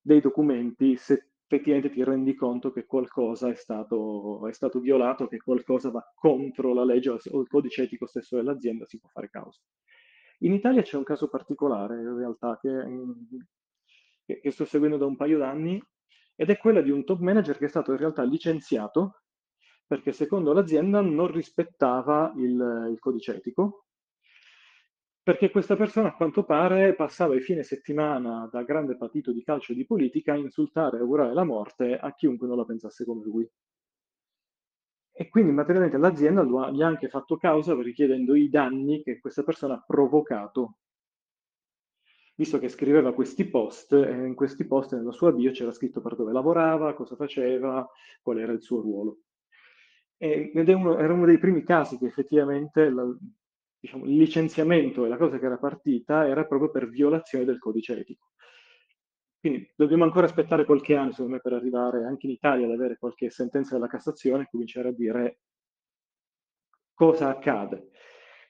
dei 0.01 0.23
documenti 0.23 0.97
se 0.97 1.33
effettivamente 1.47 1.90
ti 1.90 2.03
rendi 2.03 2.35
conto 2.35 2.73
che 2.73 2.87
qualcosa 2.87 3.51
è 3.51 3.55
stato, 3.55 4.49
è 4.49 4.53
stato 4.55 4.81
violato, 4.81 5.29
che 5.29 5.37
qualcosa 5.37 5.90
va 5.90 6.11
contro 6.14 6.73
la 6.73 6.87
legge 6.87 7.11
o 7.11 7.40
il 7.42 7.49
codice 7.49 7.83
etico 7.83 8.07
stesso 8.07 8.37
dell'azienda, 8.37 8.87
si 8.87 8.99
può 8.99 9.11
fare 9.11 9.29
causa. 9.29 9.61
In 10.38 10.55
Italia 10.55 10.81
c'è 10.81 10.97
un 10.97 11.05
caso 11.05 11.29
particolare, 11.29 12.01
in 12.01 12.16
realtà, 12.16 12.59
che, 12.59 14.40
che, 14.40 14.51
sto 14.51 14.64
seguendo 14.64 14.97
da 14.97 15.05
un 15.05 15.16
paio 15.16 15.37
d'anni, 15.37 15.79
ed 16.37 16.51
è 16.51 16.57
quella 16.59 16.81
di 16.81 16.90
un 16.90 17.05
top 17.05 17.20
manager 17.20 17.59
che 17.59 17.66
è 17.66 17.68
stato 17.68 17.92
in 17.92 17.99
realtà 17.99 18.23
licenziato 18.23 19.20
perché 19.87 20.12
secondo 20.12 20.53
l'azienda 20.53 21.01
non 21.01 21.31
rispettava 21.31 22.33
il, 22.37 22.88
il 22.90 22.99
codice 22.99 23.37
etico, 23.37 23.87
perché 25.23 25.51
questa 25.51 25.77
persona 25.77 26.09
a 26.09 26.14
quanto 26.14 26.44
pare 26.44 26.94
passava 26.94 27.35
i 27.35 27.40
fine 27.40 27.62
settimana 27.62 28.49
da 28.51 28.62
grande 28.62 28.97
partito 28.97 29.33
di 29.33 29.42
calcio 29.42 29.73
e 29.73 29.75
di 29.75 29.87
politica 29.87 30.33
a 30.33 30.37
insultare 30.37 30.97
e 30.97 31.01
augurare 31.01 31.33
la 31.33 31.44
morte 31.44 31.99
a 31.99 32.14
chiunque 32.14 32.47
non 32.47 32.57
la 32.57 32.64
pensasse 32.64 33.05
come 33.05 33.25
lui. 33.25 33.49
E 35.16 35.29
quindi 35.29 35.53
materialmente 35.53 35.97
l'azienda 35.97 36.42
gli 36.70 36.83
ha 36.83 36.87
anche 36.87 37.09
fatto 37.09 37.37
causa 37.37 37.81
richiedendo 37.81 38.35
i 38.35 38.49
danni 38.49 39.03
che 39.03 39.20
questa 39.20 39.44
persona 39.44 39.75
ha 39.75 39.85
provocato 39.87 40.79
visto 42.35 42.59
che 42.59 42.68
scriveva 42.68 43.14
questi 43.14 43.44
post 43.44 43.92
e 43.92 44.11
in 44.11 44.35
questi 44.35 44.66
post 44.66 44.94
nella 44.94 45.12
sua 45.12 45.33
bio 45.33 45.53
c'era 45.53 45.70
scritto 45.70 46.01
per 46.01 46.16
dove 46.16 46.33
lavorava, 46.33 46.94
cosa 46.94 47.16
faceva, 47.16 47.88
qual 48.23 48.38
era 48.38 48.53
il 48.53 48.62
suo 48.62 48.81
ruolo. 48.81 49.18
E, 50.16 50.51
ed 50.55 50.68
uno, 50.68 50.99
era 50.99 51.12
uno 51.12 51.27
dei 51.27 51.38
primi 51.38 51.62
casi 51.62 51.99
che 51.99 52.07
effettivamente 52.07 52.88
la, 52.90 53.05
diciamo, 53.79 54.05
il 54.07 54.16
licenziamento 54.16 55.05
e 55.05 55.09
la 55.09 55.16
cosa 55.16 55.38
che 55.38 55.47
era 55.47 55.59
partita 55.59 56.27
era 56.27 56.44
proprio 56.44 56.70
per 56.70 56.88
violazione 56.88 57.44
del 57.44 57.59
codice 57.59 57.99
etico. 57.99 58.33
Quindi 59.38 59.70
dobbiamo 59.77 60.05
ancora 60.05 60.25
aspettare 60.25 60.64
qualche 60.64 60.97
anno, 60.97 61.11
secondo 61.11 61.35
me, 61.35 61.40
per 61.40 61.53
arrivare 61.53 62.05
anche 62.05 62.27
in 62.27 62.33
Italia 62.33 62.64
ad 62.64 62.73
avere 62.73 62.97
qualche 62.97 63.29
sentenza 63.29 63.75
della 63.75 63.88
Cassazione 63.88 64.44
e 64.44 64.49
cominciare 64.51 64.88
a 64.88 64.92
dire 64.92 65.40
cosa 66.94 67.29
accade. 67.29 67.90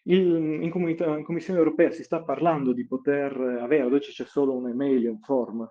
Il, 0.06 0.62
in, 0.62 0.70
comunità, 0.70 1.16
in, 1.16 1.24
Commissione 1.24 1.58
europea 1.58 1.90
si 1.90 2.02
sta 2.02 2.22
parlando 2.22 2.72
di 2.72 2.86
poter 2.86 3.34
avere, 3.60 3.84
oggi 3.84 4.10
c'è 4.10 4.26
solo 4.26 4.54
un'email, 4.54 5.08
un 5.08 5.20
form, 5.20 5.70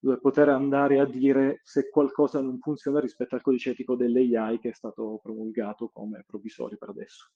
dove 0.00 0.18
poter 0.18 0.48
andare 0.48 0.98
a 0.98 1.06
dire 1.06 1.60
se 1.62 1.88
qualcosa 1.88 2.40
non 2.40 2.58
funziona 2.58 3.00
rispetto 3.00 3.34
al 3.34 3.42
codice 3.42 3.70
etico 3.70 3.96
dell'AI 3.96 4.58
che 4.58 4.70
è 4.70 4.72
stato 4.74 5.18
promulgato 5.22 5.88
come 5.88 6.24
provvisorio 6.26 6.76
per 6.78 6.90
adesso. 6.90 7.30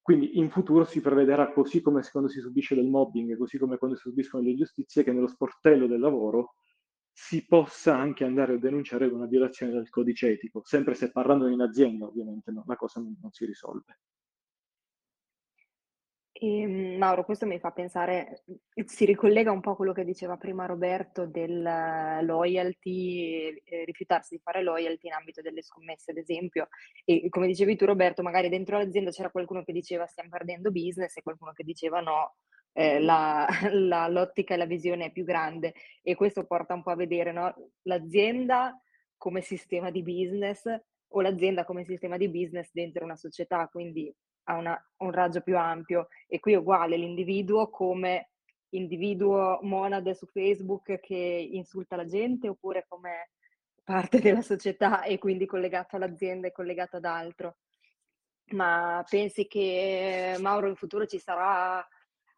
Quindi 0.00 0.38
in 0.38 0.48
futuro 0.50 0.84
si 0.84 1.00
prevederà, 1.00 1.52
così 1.52 1.82
come 1.82 2.02
quando 2.10 2.30
si 2.30 2.40
subisce 2.40 2.74
del 2.74 2.86
mobbing, 2.86 3.36
così 3.36 3.58
come 3.58 3.76
quando 3.78 3.96
si 3.96 4.02
subiscono 4.02 4.42
le 4.42 4.54
giustizie, 4.54 5.04
che 5.04 5.12
nello 5.12 5.28
sportello 5.28 5.86
del 5.86 6.00
lavoro 6.00 6.54
si 7.12 7.44
possa 7.46 7.96
anche 7.96 8.24
andare 8.24 8.54
a 8.54 8.58
denunciare 8.58 9.06
una 9.06 9.26
violazione 9.26 9.72
del 9.72 9.90
codice 9.90 10.30
etico, 10.30 10.62
sempre 10.64 10.94
se 10.94 11.10
parlando 11.10 11.48
in 11.48 11.60
azienda 11.60 12.06
ovviamente 12.06 12.50
no, 12.52 12.64
la 12.66 12.76
cosa 12.76 13.00
non, 13.00 13.18
non 13.20 13.32
si 13.32 13.44
risolve. 13.44 13.98
E, 16.40 16.60
ehm, 16.60 16.96
Mauro, 16.98 17.24
questo 17.24 17.46
mi 17.46 17.58
fa 17.58 17.72
pensare, 17.72 18.44
si 18.86 19.04
ricollega 19.04 19.50
un 19.50 19.60
po' 19.60 19.72
a 19.72 19.76
quello 19.76 19.92
che 19.92 20.04
diceva 20.04 20.36
prima 20.36 20.66
Roberto 20.66 21.26
del 21.26 21.62
loyalty, 22.22 23.60
eh, 23.64 23.84
rifiutarsi 23.84 24.36
di 24.36 24.40
fare 24.42 24.62
loyalty 24.62 25.08
in 25.08 25.14
ambito 25.14 25.42
delle 25.42 25.62
scommesse, 25.62 26.12
ad 26.12 26.16
esempio. 26.18 26.68
E 27.04 27.28
come 27.28 27.48
dicevi 27.48 27.76
tu, 27.76 27.86
Roberto, 27.86 28.22
magari 28.22 28.48
dentro 28.48 28.78
l'azienda 28.78 29.10
c'era 29.10 29.30
qualcuno 29.30 29.64
che 29.64 29.72
diceva 29.72 30.06
stiamo 30.06 30.30
perdendo 30.30 30.70
business 30.70 31.16
e 31.16 31.22
qualcuno 31.22 31.52
che 31.52 31.64
diceva 31.64 32.00
no, 32.00 32.36
eh, 32.72 33.00
la, 33.00 33.46
la, 33.72 34.06
l'ottica 34.08 34.54
e 34.54 34.56
la 34.58 34.66
visione 34.66 35.06
è 35.06 35.12
più 35.12 35.24
grande. 35.24 35.74
E 36.02 36.14
questo 36.14 36.46
porta 36.46 36.74
un 36.74 36.82
po' 36.82 36.90
a 36.90 36.96
vedere 36.96 37.32
no? 37.32 37.52
l'azienda 37.82 38.80
come 39.16 39.40
sistema 39.40 39.90
di 39.90 40.02
business 40.02 40.64
o 41.12 41.20
l'azienda 41.20 41.64
come 41.64 41.84
sistema 41.84 42.16
di 42.16 42.28
business 42.28 42.70
dentro 42.72 43.04
una 43.04 43.16
società, 43.16 43.66
quindi 43.68 44.14
ha 44.48 44.56
una, 44.56 44.90
un 44.98 45.10
raggio 45.10 45.40
più 45.40 45.56
ampio. 45.56 46.08
E 46.26 46.40
qui 46.40 46.54
è 46.54 46.56
uguale 46.56 46.96
l'individuo 46.96 47.68
come 47.68 48.30
individuo 48.70 49.58
monade 49.62 50.14
su 50.14 50.26
Facebook 50.26 50.98
che 51.00 51.14
insulta 51.52 51.96
la 51.96 52.04
gente 52.04 52.48
oppure 52.48 52.84
come 52.86 53.30
parte 53.82 54.20
della 54.20 54.42
società 54.42 55.02
e 55.02 55.18
quindi 55.18 55.46
collegato 55.46 55.96
all'azienda 55.96 56.48
e 56.48 56.52
collegato 56.52 56.96
ad 56.96 57.04
altro. 57.04 57.56
Ma 58.50 59.04
pensi 59.08 59.46
che 59.46 60.36
Mauro 60.40 60.68
in 60.68 60.76
futuro 60.76 61.04
ci 61.06 61.18
sarà 61.18 61.86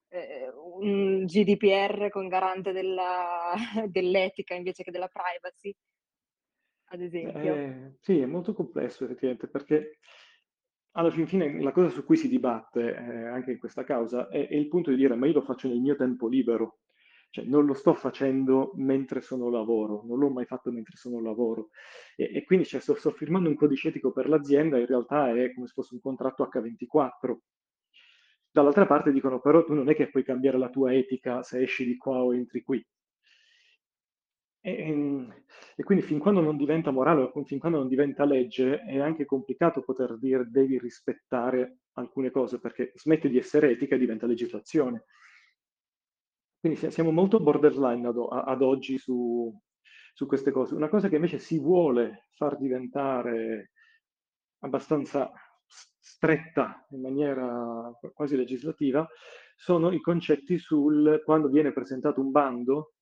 eh, 0.09 0.51
un 0.53 1.25
GDPR 1.25 2.09
con 2.11 2.27
garante 2.27 2.73
della, 2.73 3.55
dell'etica 3.87 4.55
invece 4.55 4.83
che 4.83 4.91
della 4.91 5.09
privacy, 5.09 5.73
ad 6.87 7.01
esempio? 7.01 7.55
Eh, 7.55 7.93
sì, 8.01 8.19
è 8.19 8.27
molto 8.27 8.53
complesso 8.53 9.05
effettivamente 9.05 9.47
perché 9.47 9.99
alla 10.93 11.11
fin 11.11 11.27
fine 11.27 11.61
la 11.63 11.73
cosa 11.73 11.89
su 11.89 12.05
cui 12.05 12.17
si 12.17 12.29
dibatte 12.29 12.95
eh, 12.95 13.27
anche 13.27 13.53
in 13.53 13.59
questa 13.59 13.85
causa 13.85 14.29
è, 14.29 14.49
è, 14.49 14.55
il 14.55 14.69
punto 14.69 14.91
di 14.91 14.97
dire 14.97 15.15
ma 15.15 15.27
io 15.27 15.35
lo 15.35 15.43
faccio 15.43 15.69
nel 15.69 15.81
mio 15.81 15.95
tempo 15.95 16.27
libero, 16.27 16.81
cioè 17.31 17.45
non 17.45 17.65
lo 17.65 17.75
sto 17.75 17.95
facendo 17.95 18.73
mentre 18.75 19.21
sono 19.21 19.51
lavoro, 19.51 20.03
non 20.05 20.19
l'ho 20.19 20.31
mai 20.31 20.47
fatto 20.47 20.73
mentre 20.73 20.97
sono 20.97 21.21
lavoro 21.21 21.69
e, 22.17 22.31
e 22.35 22.45
quindi 22.45 22.65
cioè, 22.67 22.81
sto, 22.81 22.95
sto, 22.97 23.11
firmando 23.11 23.49
un 23.49 23.55
codice 23.55 23.89
etico 23.89 24.13
per 24.13 24.29
l'azienda, 24.29 24.79
in 24.79 24.87
realtà 24.87 25.31
è 25.31 25.53
come 25.55 25.67
se 25.67 25.73
fosse 25.75 25.95
un 25.95 26.01
contratto 26.01 26.49
H24. 26.53 27.37
Dall'altra 28.53 28.85
parte 28.85 29.13
dicono 29.13 29.41
però 29.41 29.65
tu 29.65 29.75
non 29.75 29.89
è 29.89 29.95
che 29.95 30.11
puoi 30.11 30.25
cambiare 30.25 30.59
la 30.59 30.71
tua 30.71 30.93
etica 30.93 31.43
se 31.45 31.63
esci 31.63 31.85
di 31.85 31.97
qua 31.97 32.25
o 32.25 32.35
entri 32.35 32.63
qui. 32.63 32.85
E, 34.63 34.73
ehm, 34.73 35.35
e, 35.75 35.83
quindi 35.83 36.05
fin 36.05 36.19
quando 36.19 36.41
non 36.41 36.57
diventa 36.57 36.91
morale 36.91 37.31
o 37.33 37.45
fin 37.45 37.59
quando 37.59 37.79
non 37.79 37.89
diventa 37.89 38.25
legge 38.25 38.81
è 38.81 38.99
anche 38.99 39.25
complicato 39.25 39.81
poter 39.81 40.19
dire 40.19 40.49
devi 40.51 40.79
rispettare 40.79 41.79
alcune 41.93 42.31
cose 42.31 42.59
perché 42.61 42.93
smette 42.95 43.29
di 43.29 43.39
essere 43.39 43.71
etica 43.71 43.95
e 43.95 43.99
diventa 43.99 44.27
legislazione. 44.27 45.05
Quindi 46.61 46.91
siamo 46.91 47.11
molto 47.11 47.41
borderline 47.41 48.07
ad, 48.07 48.17
ad 48.19 48.61
oggi 48.61 48.99
su, 48.99 49.51
su, 50.13 50.27
queste 50.27 50.51
cose. 50.51 50.75
Una 50.75 50.91
cosa 50.91 51.09
che 51.09 51.15
invece 51.15 51.39
si 51.39 51.59
vuole 51.59 52.27
far 52.33 52.59
diventare 52.59 53.73
abbastanza 54.59 55.33
stretta 55.67 56.87
in 56.91 57.01
maniera 57.01 57.91
quasi 58.13 58.37
legislativa 58.37 59.09
sono 59.57 59.91
i 59.91 60.01
concetti 60.01 60.59
sul 60.59 61.23
quando 61.25 61.49
viene 61.49 61.73
presentato 61.73 62.21
un 62.21 62.31
bando 62.31 62.95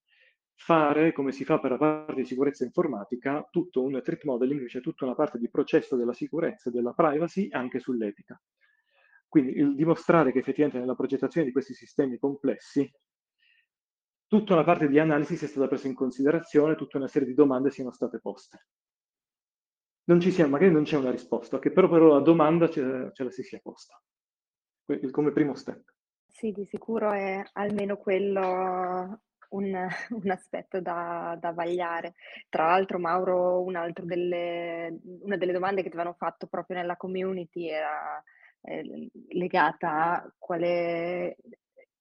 fare, 0.61 1.13
come 1.13 1.31
si 1.31 1.45
fa 1.45 1.61
per 1.61 1.71
la 1.71 1.79
parte 1.79 2.15
di 2.15 2.25
sicurezza 2.25 2.65
informatica, 2.65 3.47
tutto 3.51 3.83
un 3.83 4.01
threat 4.03 4.25
modeling, 4.25 4.67
cioè 4.67 4.83
tutta 4.83 5.05
una 5.05 5.15
parte 5.15 5.39
di 5.39 5.49
processo 5.49 5.97
della 5.97 6.13
sicurezza 6.13 6.69
e 6.69 6.73
della 6.73 6.93
privacy 6.93 7.49
anche 7.51 7.79
sull'etica. 7.79 8.41
Quindi 9.29 9.53
il 9.53 9.77
dimostrare 9.77 10.33
che 10.33 10.41
effettivamente 10.41 10.81
nella 10.81 10.97
progettazione 10.97 11.47
di 11.47 11.53
questi 11.53 11.75
sistemi 11.75 12.19
complessi 12.19 12.91
tutta 14.27 14.55
una 14.55 14.65
parte 14.65 14.89
di 14.89 14.99
analisi 14.99 15.37
sia 15.37 15.47
stata 15.47 15.69
presa 15.69 15.87
in 15.87 15.95
considerazione, 15.95 16.75
tutta 16.75 16.99
una 16.99 17.09
serie 17.09 17.29
di 17.29 17.35
domande 17.35 17.71
siano 17.71 17.93
state 17.93 18.19
poste. 18.19 18.67
Non 20.05 20.21
ci 20.21 20.33
sia, 20.33 20.49
magari 20.49 20.73
non 20.73 20.83
c'è 20.83 20.97
una 20.97 21.11
risposta, 21.11 21.59
che 21.59 21.71
però, 21.71 21.89
però 21.89 22.15
la 22.15 22.21
domanda 22.21 22.69
ce, 22.69 23.11
ce 23.13 23.25
la 23.25 23.31
si 23.31 23.43
sia 23.43 23.61
posta, 23.63 24.01
come 25.11 25.33
primo 25.33 25.55
step. 25.55 25.95
Sì, 26.27 26.51
di 26.51 26.65
sicuro 26.65 27.13
è 27.13 27.43
almeno 27.53 27.97
quello 27.97 29.21
un, 29.51 29.89
un 30.23 30.31
aspetto 30.31 30.81
da, 30.81 31.37
da, 31.41 31.53
vagliare. 31.53 32.15
Tra 32.49 32.67
l'altro, 32.67 32.99
Mauro, 32.99 33.63
un 33.63 33.93
delle, 34.03 35.01
una 35.21 35.37
delle 35.37 35.53
domande 35.53 35.83
che 35.83 35.89
ti 35.89 35.95
avevano 35.95 36.17
fatto 36.17 36.47
proprio 36.47 36.77
nella 36.77 36.97
community 36.97 37.69
era 37.69 38.23
eh, 38.63 39.11
legata 39.31 40.23
a 40.23 40.35
qual 40.39 40.61
è 40.61 41.37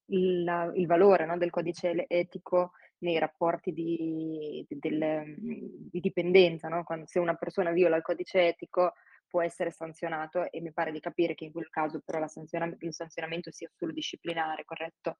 il, 0.06 0.72
il 0.74 0.86
valore 0.86 1.26
no, 1.26 1.36
del 1.36 1.50
codice 1.50 2.06
etico 2.08 2.72
nei 2.98 3.18
rapporti 3.18 3.72
di, 3.72 4.64
di, 4.68 4.78
del, 4.78 5.34
di 5.38 6.00
dipendenza, 6.00 6.68
no? 6.68 6.82
Quando, 6.84 7.06
se 7.06 7.18
una 7.18 7.34
persona 7.34 7.70
viola 7.70 7.96
il 7.96 8.02
codice 8.02 8.48
etico 8.48 8.94
può 9.28 9.42
essere 9.42 9.70
sanzionato 9.70 10.50
e 10.50 10.60
mi 10.60 10.72
pare 10.72 10.90
di 10.90 11.00
capire 11.00 11.34
che 11.34 11.44
in 11.44 11.52
quel 11.52 11.68
caso 11.68 12.00
però 12.04 12.26
sanziona, 12.26 12.74
il 12.78 12.94
sanzionamento 12.94 13.52
sia 13.52 13.70
solo 13.76 13.92
disciplinare, 13.92 14.64
corretto? 14.64 15.18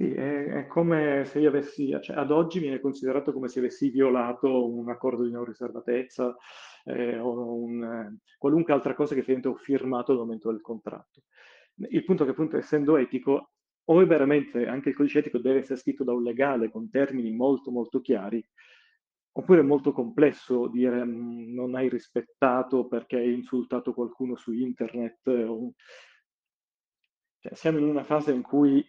Sì, 0.00 0.14
è, 0.14 0.46
è, 0.46 0.66
come 0.66 1.26
se 1.26 1.40
io 1.40 1.50
avessi, 1.50 1.94
cioè 2.00 2.16
ad 2.16 2.30
oggi 2.30 2.58
viene 2.58 2.80
considerato 2.80 3.34
come 3.34 3.48
se 3.48 3.58
avessi 3.58 3.90
violato 3.90 4.66
un 4.66 4.88
accordo 4.88 5.24
di 5.24 5.30
non 5.30 5.44
riservatezza 5.44 6.34
eh, 6.84 7.18
o 7.18 7.54
un, 7.56 7.84
eh, 7.84 8.18
qualunque 8.38 8.72
altra 8.72 8.94
cosa 8.94 9.14
che 9.14 9.40
ho 9.46 9.54
firmato 9.56 10.12
al 10.12 10.16
momento 10.16 10.50
del 10.50 10.62
contratto. 10.62 11.24
Il 11.90 12.02
punto 12.06 12.22
è 12.22 12.24
che 12.24 12.32
appunto 12.32 12.56
essendo 12.56 12.96
etico, 12.96 13.50
o 13.84 14.06
veramente 14.06 14.66
anche 14.66 14.88
il 14.88 14.94
codice 14.94 15.18
etico 15.18 15.36
deve 15.36 15.58
essere 15.58 15.78
scritto 15.78 16.02
da 16.02 16.14
un 16.14 16.22
legale 16.22 16.70
con 16.70 16.88
termini 16.88 17.30
molto 17.32 17.70
molto 17.70 18.00
chiari, 18.00 18.42
oppure 19.32 19.60
è 19.60 19.64
molto 19.64 19.92
complesso 19.92 20.68
dire 20.68 21.04
mm, 21.04 21.52
non 21.52 21.74
hai 21.74 21.90
rispettato 21.90 22.86
perché 22.86 23.16
hai 23.16 23.34
insultato 23.34 23.92
qualcuno 23.92 24.34
su 24.36 24.52
internet. 24.52 25.26
O... 25.26 25.74
Cioè, 27.40 27.54
siamo 27.54 27.76
in 27.76 27.84
una 27.84 28.04
fase 28.04 28.32
in 28.32 28.40
cui 28.40 28.82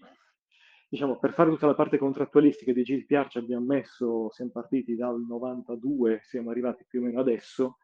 diciamo, 0.92 1.18
per 1.20 1.32
fare 1.32 1.50
tutta 1.50 1.68
la 1.68 1.74
parte 1.74 1.98
contrattualistica 1.98 2.74
di 2.74 2.84
GDPR 2.84 3.30
ci 3.30 3.38
abbiamo 3.38 3.66
messo, 3.66 4.30
siamo 4.32 4.52
partiti 4.52 4.98
dal 4.98 5.22
92, 5.26 6.20
siamo 6.22 6.50
arrivati 6.50 6.84
più 6.86 7.00
o 7.00 7.06
meno 7.06 7.22
adesso, 7.22 7.78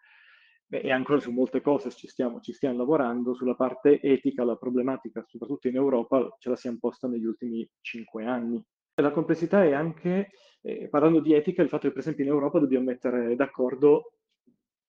e 0.68 0.92
ancora 0.92 1.22
su 1.22 1.32
molte 1.32 1.62
cose 1.62 1.90
ci 1.92 2.10
stiamo, 2.10 2.42
ci 2.42 2.52
stiamo, 2.52 2.76
lavorando, 2.76 3.34
sulla 3.34 3.56
parte 3.56 4.02
etica 4.02 4.44
la 4.44 4.58
problematica, 4.58 5.24
soprattutto 5.26 5.70
in 5.70 5.78
Europa, 5.78 6.36
ce 6.38 6.50
la 6.50 6.58
siamo 6.58 6.80
posta 6.82 7.08
negli 7.08 7.24
ultimi 7.24 7.66
cinque 7.80 8.26
anni. 8.26 8.62
La 8.96 9.12
complessità 9.12 9.64
è 9.64 9.72
anche, 9.72 10.32
eh, 10.62 10.90
parlando 10.90 11.22
di 11.22 11.32
etica, 11.32 11.62
il 11.62 11.70
fatto 11.70 11.88
che 11.88 11.94
per 11.94 12.02
esempio 12.02 12.26
in 12.26 12.32
Europa 12.32 12.60
dobbiamo 12.60 12.88
mettere 12.88 13.38
d'accordo 13.38 14.18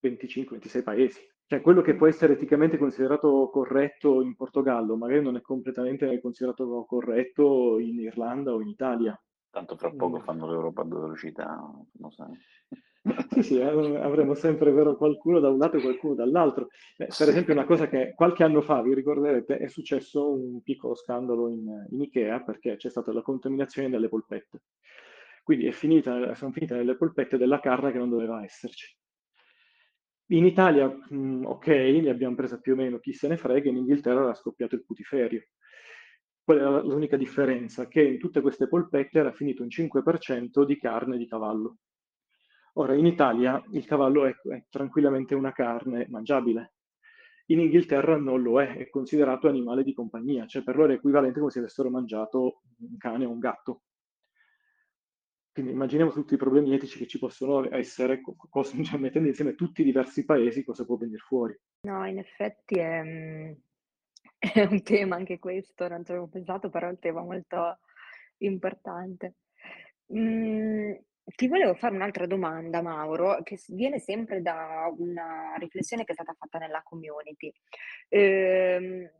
25-26 0.02 0.82
paesi. 0.82 1.20
Cioè 1.48 1.62
quello 1.62 1.80
che 1.80 1.94
può 1.94 2.06
essere 2.06 2.34
eticamente 2.34 2.76
considerato 2.76 3.48
corretto 3.50 4.20
in 4.20 4.36
Portogallo, 4.36 4.96
magari 4.98 5.22
non 5.22 5.36
è 5.36 5.40
completamente 5.40 6.20
considerato 6.20 6.84
corretto 6.86 7.78
in 7.78 8.00
Irlanda 8.00 8.52
o 8.52 8.60
in 8.60 8.68
Italia. 8.68 9.18
Tanto 9.48 9.74
fra 9.78 9.90
poco 9.90 10.18
mm. 10.18 10.20
fanno 10.20 10.46
l'Europa 10.46 10.82
a 10.82 10.84
due 10.84 11.00
velocità, 11.00 11.58
lo 12.00 12.10
sai. 12.10 12.38
Sì, 13.30 13.42
sì, 13.42 13.60
avremo 13.62 14.34
sempre 14.34 14.70
vero, 14.72 14.96
qualcuno 14.96 15.40
da 15.40 15.48
un 15.48 15.56
lato 15.56 15.78
e 15.78 15.80
qualcuno 15.80 16.12
dall'altro. 16.12 16.68
Eh, 16.98 17.08
per 17.16 17.28
esempio, 17.30 17.54
una 17.54 17.64
cosa 17.64 17.88
che 17.88 18.12
qualche 18.14 18.44
anno 18.44 18.60
fa, 18.60 18.82
vi 18.82 18.92
ricorderete, 18.92 19.56
è 19.56 19.68
successo 19.68 20.30
un 20.30 20.60
piccolo 20.62 20.94
scandalo 20.94 21.48
in, 21.48 21.86
in 21.88 22.02
Ikea 22.02 22.42
perché 22.42 22.76
c'è 22.76 22.90
stata 22.90 23.10
la 23.10 23.22
contaminazione 23.22 23.88
delle 23.88 24.10
polpette. 24.10 24.64
Quindi 25.42 25.64
è 25.64 25.70
finita, 25.70 26.34
sono 26.34 26.52
finite 26.52 26.74
nelle 26.74 26.94
polpette 26.94 27.38
della 27.38 27.58
carne 27.58 27.90
che 27.90 27.96
non 27.98 28.10
doveva 28.10 28.44
esserci. 28.44 28.94
In 30.30 30.44
Italia, 30.44 30.94
mm, 31.14 31.44
ok, 31.46 31.66
ne 31.66 32.10
abbiamo 32.10 32.34
presa 32.34 32.58
più 32.58 32.74
o 32.74 32.76
meno, 32.76 32.98
chi 32.98 33.14
se 33.14 33.28
ne 33.28 33.38
frega, 33.38 33.70
in 33.70 33.78
Inghilterra 33.78 34.22
era 34.22 34.34
scoppiato 34.34 34.74
il 34.74 34.84
putiferio. 34.84 35.42
Qual 36.42 36.58
era 36.58 36.82
l'unica 36.82 37.16
differenza? 37.16 37.88
Che 37.88 38.02
in 38.02 38.18
tutte 38.18 38.42
queste 38.42 38.68
polpette 38.68 39.18
era 39.18 39.32
finito 39.32 39.62
un 39.62 39.68
5% 39.68 40.64
di 40.64 40.78
carne 40.78 41.16
di 41.16 41.26
cavallo. 41.26 41.78
Ora, 42.74 42.94
in 42.94 43.06
Italia 43.06 43.62
il 43.72 43.86
cavallo 43.86 44.26
è, 44.26 44.34
è 44.50 44.64
tranquillamente 44.68 45.34
una 45.34 45.52
carne 45.52 46.06
mangiabile. 46.10 46.74
In 47.46 47.60
Inghilterra 47.60 48.18
non 48.18 48.42
lo 48.42 48.60
è, 48.60 48.76
è 48.76 48.90
considerato 48.90 49.48
animale 49.48 49.82
di 49.82 49.94
compagnia, 49.94 50.46
cioè 50.46 50.62
per 50.62 50.76
loro 50.76 50.92
è 50.92 50.96
equivalente 50.96 51.38
come 51.38 51.50
se 51.50 51.60
avessero 51.60 51.88
mangiato 51.88 52.60
un 52.80 52.98
cane 52.98 53.24
o 53.24 53.30
un 53.30 53.38
gatto. 53.38 53.82
Quindi 55.58 55.74
immaginiamo 55.74 56.12
tutti 56.12 56.34
i 56.34 56.36
problemi 56.36 56.72
etici 56.72 56.98
che 56.98 57.08
ci 57.08 57.18
possono 57.18 57.68
essere, 57.74 58.20
cosa, 58.48 58.76
cioè, 58.84 59.00
mettendo 59.00 59.26
insieme 59.26 59.56
tutti 59.56 59.80
i 59.80 59.84
diversi 59.84 60.24
paesi, 60.24 60.62
cosa 60.62 60.84
può 60.84 60.96
venire 60.96 61.18
fuori. 61.18 61.58
No, 61.80 62.06
in 62.06 62.18
effetti 62.18 62.78
è, 62.78 63.02
mm, 63.02 63.52
è 64.38 64.62
un 64.70 64.82
tema 64.84 65.16
anche 65.16 65.40
questo, 65.40 65.88
non 65.88 66.04
ci 66.04 66.12
avevo 66.12 66.28
pensato, 66.28 66.70
però 66.70 66.86
è 66.86 66.90
un 66.90 67.00
tema 67.00 67.22
molto 67.22 67.80
importante. 68.36 69.34
Mm, 70.14 70.92
ti 71.24 71.48
volevo 71.48 71.74
fare 71.74 71.96
un'altra 71.96 72.26
domanda, 72.28 72.80
Mauro, 72.80 73.42
che 73.42 73.58
viene 73.70 73.98
sempre 73.98 74.40
da 74.40 74.88
una 74.96 75.56
riflessione 75.58 76.04
che 76.04 76.12
è 76.12 76.14
stata 76.14 76.36
fatta 76.38 76.58
nella 76.58 76.82
community. 76.84 77.52
Ehm, 78.10 79.10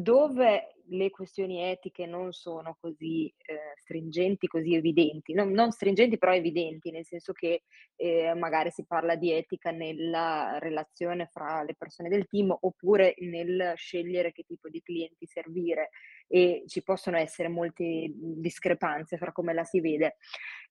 dove 0.00 0.76
le 0.90 1.10
questioni 1.10 1.60
etiche 1.60 2.06
non 2.06 2.32
sono 2.32 2.76
così 2.80 3.26
eh, 3.26 3.74
stringenti, 3.74 4.46
così 4.46 4.74
evidenti, 4.74 5.34
non, 5.34 5.50
non, 5.50 5.72
stringenti 5.72 6.18
però 6.18 6.32
evidenti, 6.32 6.92
nel 6.92 7.04
senso 7.04 7.32
che 7.32 7.64
eh, 7.96 8.32
magari 8.34 8.70
si 8.70 8.86
parla 8.86 9.16
di 9.16 9.32
etica 9.32 9.72
nella 9.72 10.58
relazione 10.60 11.26
fra 11.26 11.64
le 11.64 11.74
persone 11.74 12.08
del 12.08 12.28
team 12.28 12.56
oppure 12.60 13.14
nel 13.18 13.72
scegliere 13.74 14.30
che 14.30 14.44
tipo 14.44 14.68
di 14.68 14.80
clienti 14.80 15.26
servire 15.26 15.90
e 16.28 16.62
ci 16.68 16.82
possono 16.82 17.16
essere 17.16 17.48
molte 17.48 18.12
discrepanze 18.14 19.18
fra 19.18 19.32
come 19.32 19.52
la 19.52 19.64
si 19.64 19.80
vede. 19.80 20.16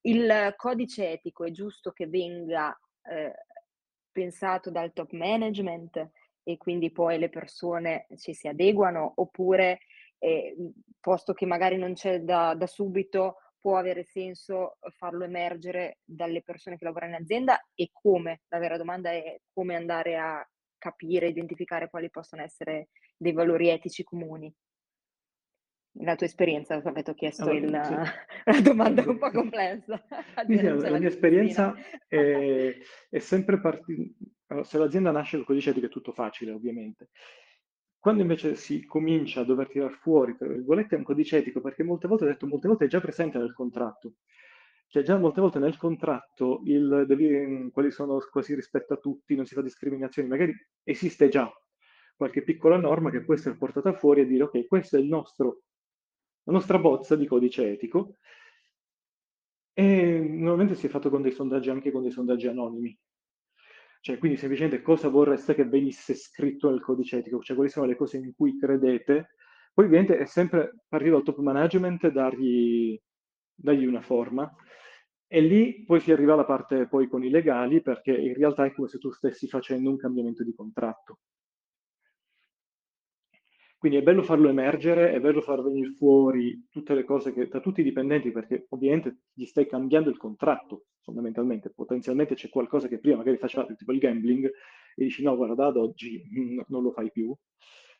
Il 0.02 0.54
codice 0.56 1.12
etico 1.12 1.44
è 1.44 1.52
giusto 1.52 1.92
che 1.92 2.08
venga 2.08 2.76
eh, 3.04 3.34
pensato 4.10 4.72
dal 4.72 4.94
top 4.94 5.12
management 5.12 6.12
e 6.48 6.56
quindi 6.56 6.94
poi 6.94 7.20
le 7.20 7.28
persone 7.28 8.08
ci 8.16 8.34
si 8.34 8.48
adeguano 8.48 9.12
oppure 9.18 9.80
eh, 10.18 10.56
posto 10.98 11.34
che 11.34 11.46
magari 11.46 11.76
non 11.76 11.94
c'è 11.94 12.22
da, 12.22 12.56
da 12.56 12.66
subito 12.66 13.36
può 13.60 13.76
avere 13.76 14.06
senso 14.06 14.78
farlo 14.96 15.26
emergere 15.26 15.98
dalle 16.06 16.42
persone 16.42 16.78
che 16.78 16.86
lavorano 16.86 17.16
in 17.16 17.22
azienda 17.22 17.60
e 17.76 17.90
come? 17.92 18.44
La 18.48 18.60
vera 18.60 18.78
domanda 18.78 19.12
è 19.12 19.42
come 19.52 19.76
andare 19.76 20.16
a 20.16 20.50
capire, 20.78 21.28
identificare 21.28 21.90
quali 21.90 22.10
possono 22.10 22.44
essere 22.44 22.90
dei 23.18 23.34
valori 23.34 23.68
etici 23.68 24.04
comuni. 24.04 24.54
La 26.00 26.16
tua 26.16 26.28
esperienza, 26.28 26.80
ti 26.80 27.10
ho 27.10 27.14
chiesto 27.14 27.50
allora, 27.50 27.58
il, 27.58 28.14
sì. 28.46 28.52
la 28.56 28.62
domanda 28.62 29.04
un 29.06 29.18
po' 29.18 29.32
complessa. 29.36 30.02
Sì, 30.48 30.62
la, 30.62 30.76
la 30.76 31.00
mia 31.00 31.10
esperienza 31.10 31.74
è, 32.08 32.74
è 33.10 33.20
sempre 33.20 33.60
partita, 33.60 34.14
se 34.64 34.78
l'azienda 34.78 35.12
nasce 35.12 35.38
col 35.38 35.46
codice 35.46 35.72
etico 35.72 35.86
è 35.88 35.90
tutto 35.90 36.12
facile 36.12 36.52
ovviamente, 36.52 37.10
quando 38.00 38.22
invece 38.22 38.56
si 38.56 38.86
comincia 38.86 39.42
a 39.42 39.44
dover 39.44 39.68
tirar 39.68 39.92
fuori, 39.92 40.36
tra 40.38 40.48
virgolette, 40.48 40.96
un 40.96 41.04
codice 41.04 41.38
etico, 41.38 41.60
perché 41.62 41.84
molte 41.84 42.08
volte, 42.08 42.24
ho 42.24 42.28
detto, 42.28 42.48
molte 42.48 42.68
volte 42.68 42.86
è 42.86 42.88
già 42.88 43.02
presente 43.02 43.38
nel 43.38 43.54
contratto, 43.54 44.14
cioè 44.88 45.04
già 45.04 45.18
molte 45.18 45.42
volte 45.42 45.60
nel 45.60 45.78
contratto 45.78 46.62
il, 46.66 47.04
devi, 47.06 47.70
quali 47.72 47.92
sono 47.92 48.18
quasi 48.32 48.56
rispetto 48.56 48.94
a 48.94 48.98
tutti, 48.98 49.36
non 49.36 49.46
si 49.46 49.56
fa 49.56 49.62
discriminazioni, 49.62 50.30
magari 50.30 50.54
esiste 50.84 51.28
già 51.28 51.52
qualche 52.16 52.44
piccola 52.44 52.78
norma 52.78 53.12
che 53.12 53.24
può 53.24 53.34
essere 53.34 53.58
portata 53.58 53.94
fuori 53.94 54.22
e 54.22 54.26
dire 54.26 54.44
ok, 54.44 54.68
questa 54.68 54.98
è 54.98 55.02
nostro, 55.02 55.64
la 56.44 56.54
nostra 56.54 56.80
bozza 56.80 57.16
di 57.16 57.28
codice 57.28 57.72
etico 57.72 58.16
e 59.74 60.20
normalmente 60.20 60.76
si 60.76 60.88
è 60.88 60.90
fatto 60.90 61.10
con 61.10 61.22
dei 61.22 61.32
sondaggi, 61.32 61.70
anche 61.70 61.92
con 61.92 62.02
dei 62.02 62.12
sondaggi 62.12 62.48
anonimi. 62.48 62.98
Cioè, 64.08 64.20
quindi 64.20 64.38
semplicemente 64.38 64.82
cosa 64.82 65.10
vorreste 65.10 65.54
che 65.54 65.66
venisse 65.66 66.16
scritto 66.16 66.70
nel 66.70 66.80
codice 66.80 67.18
etico, 67.18 67.42
cioè 67.42 67.58
quali 67.58 67.70
sono 67.70 67.86
le 67.86 67.98
cose 67.98 68.16
in 68.16 68.34
cui 68.34 68.58
credete. 68.58 69.32
Poi 69.74 69.84
ovviamente 69.84 70.18
è 70.18 70.24
sempre 70.24 70.86
partire 70.88 71.12
dal 71.12 71.24
top 71.24 71.40
management, 71.40 72.08
dargli, 72.08 72.98
dargli 73.54 73.86
una 73.86 74.00
forma, 74.00 74.50
e 75.28 75.42
lì 75.42 75.84
poi 75.84 76.00
si 76.00 76.14
arriva 76.14 76.36
alla 76.36 76.46
parte 76.46 76.88
poi 76.88 77.10
con 77.10 77.22
i 77.26 77.30
legali, 77.30 77.82
perché 77.82 78.16
in 78.16 78.34
realtà 78.34 78.64
è 78.64 78.72
come 78.72 78.88
se 78.88 78.98
tu 78.98 79.12
stessi 79.12 79.46
facendo 79.46 79.90
un 79.90 79.98
cambiamento 79.98 80.42
di 80.42 80.54
contratto. 80.54 81.20
Quindi 83.78 84.00
è 84.00 84.02
bello 84.02 84.24
farlo 84.24 84.50
emergere, 84.50 85.12
è 85.14 85.20
bello 85.20 85.40
far 85.40 85.62
venire 85.62 85.92
fuori 85.92 86.66
tutte 86.70 86.96
le 86.96 87.04
cose 87.04 87.32
che, 87.32 87.48
da 87.48 87.60
tutti 87.60 87.82
i 87.82 87.84
dipendenti, 87.84 88.32
perché 88.32 88.66
ovviamente 88.70 89.20
gli 89.34 89.46
stai 89.46 89.68
cambiando 89.68 90.10
il 90.10 90.18
contratto, 90.18 90.86
fondamentalmente. 91.02 91.70
Potenzialmente 91.70 92.34
c'è 92.34 92.50
qualcosa 92.50 92.88
che 92.88 93.00
prima 93.00 93.18
magari 93.18 93.38
faceva 93.38 93.66
tipo 93.68 93.92
il 93.92 94.00
gambling 94.00 94.46
e 94.46 95.04
dici 95.04 95.22
no, 95.22 95.36
guarda, 95.36 95.68
ad 95.68 95.78
oggi 95.78 96.24
non 96.70 96.82
lo 96.82 96.92
fai 96.92 97.12
più. 97.12 97.36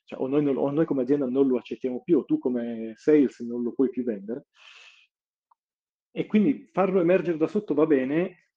Cioè, 0.04 0.20
o, 0.20 0.28
noi 0.28 0.42
non, 0.42 0.58
o 0.58 0.72
noi 0.72 0.86
come 0.86 1.04
azienda 1.04 1.28
non 1.28 1.48
lo 1.48 1.58
accettiamo 1.58 2.02
più, 2.02 2.20
o 2.20 2.26
tu 2.26 2.40
come 2.40 2.94
sales 2.96 3.40
non 3.42 3.62
lo 3.62 3.72
puoi 3.74 3.90
più 3.90 4.04
vendere. 4.04 4.48
E 6.12 6.26
quindi 6.26 6.70
farlo 6.72 7.00
emergere 7.02 7.38
da 7.38 7.48
sotto 7.48 7.76
va 7.76 7.86
bene, 7.86 8.50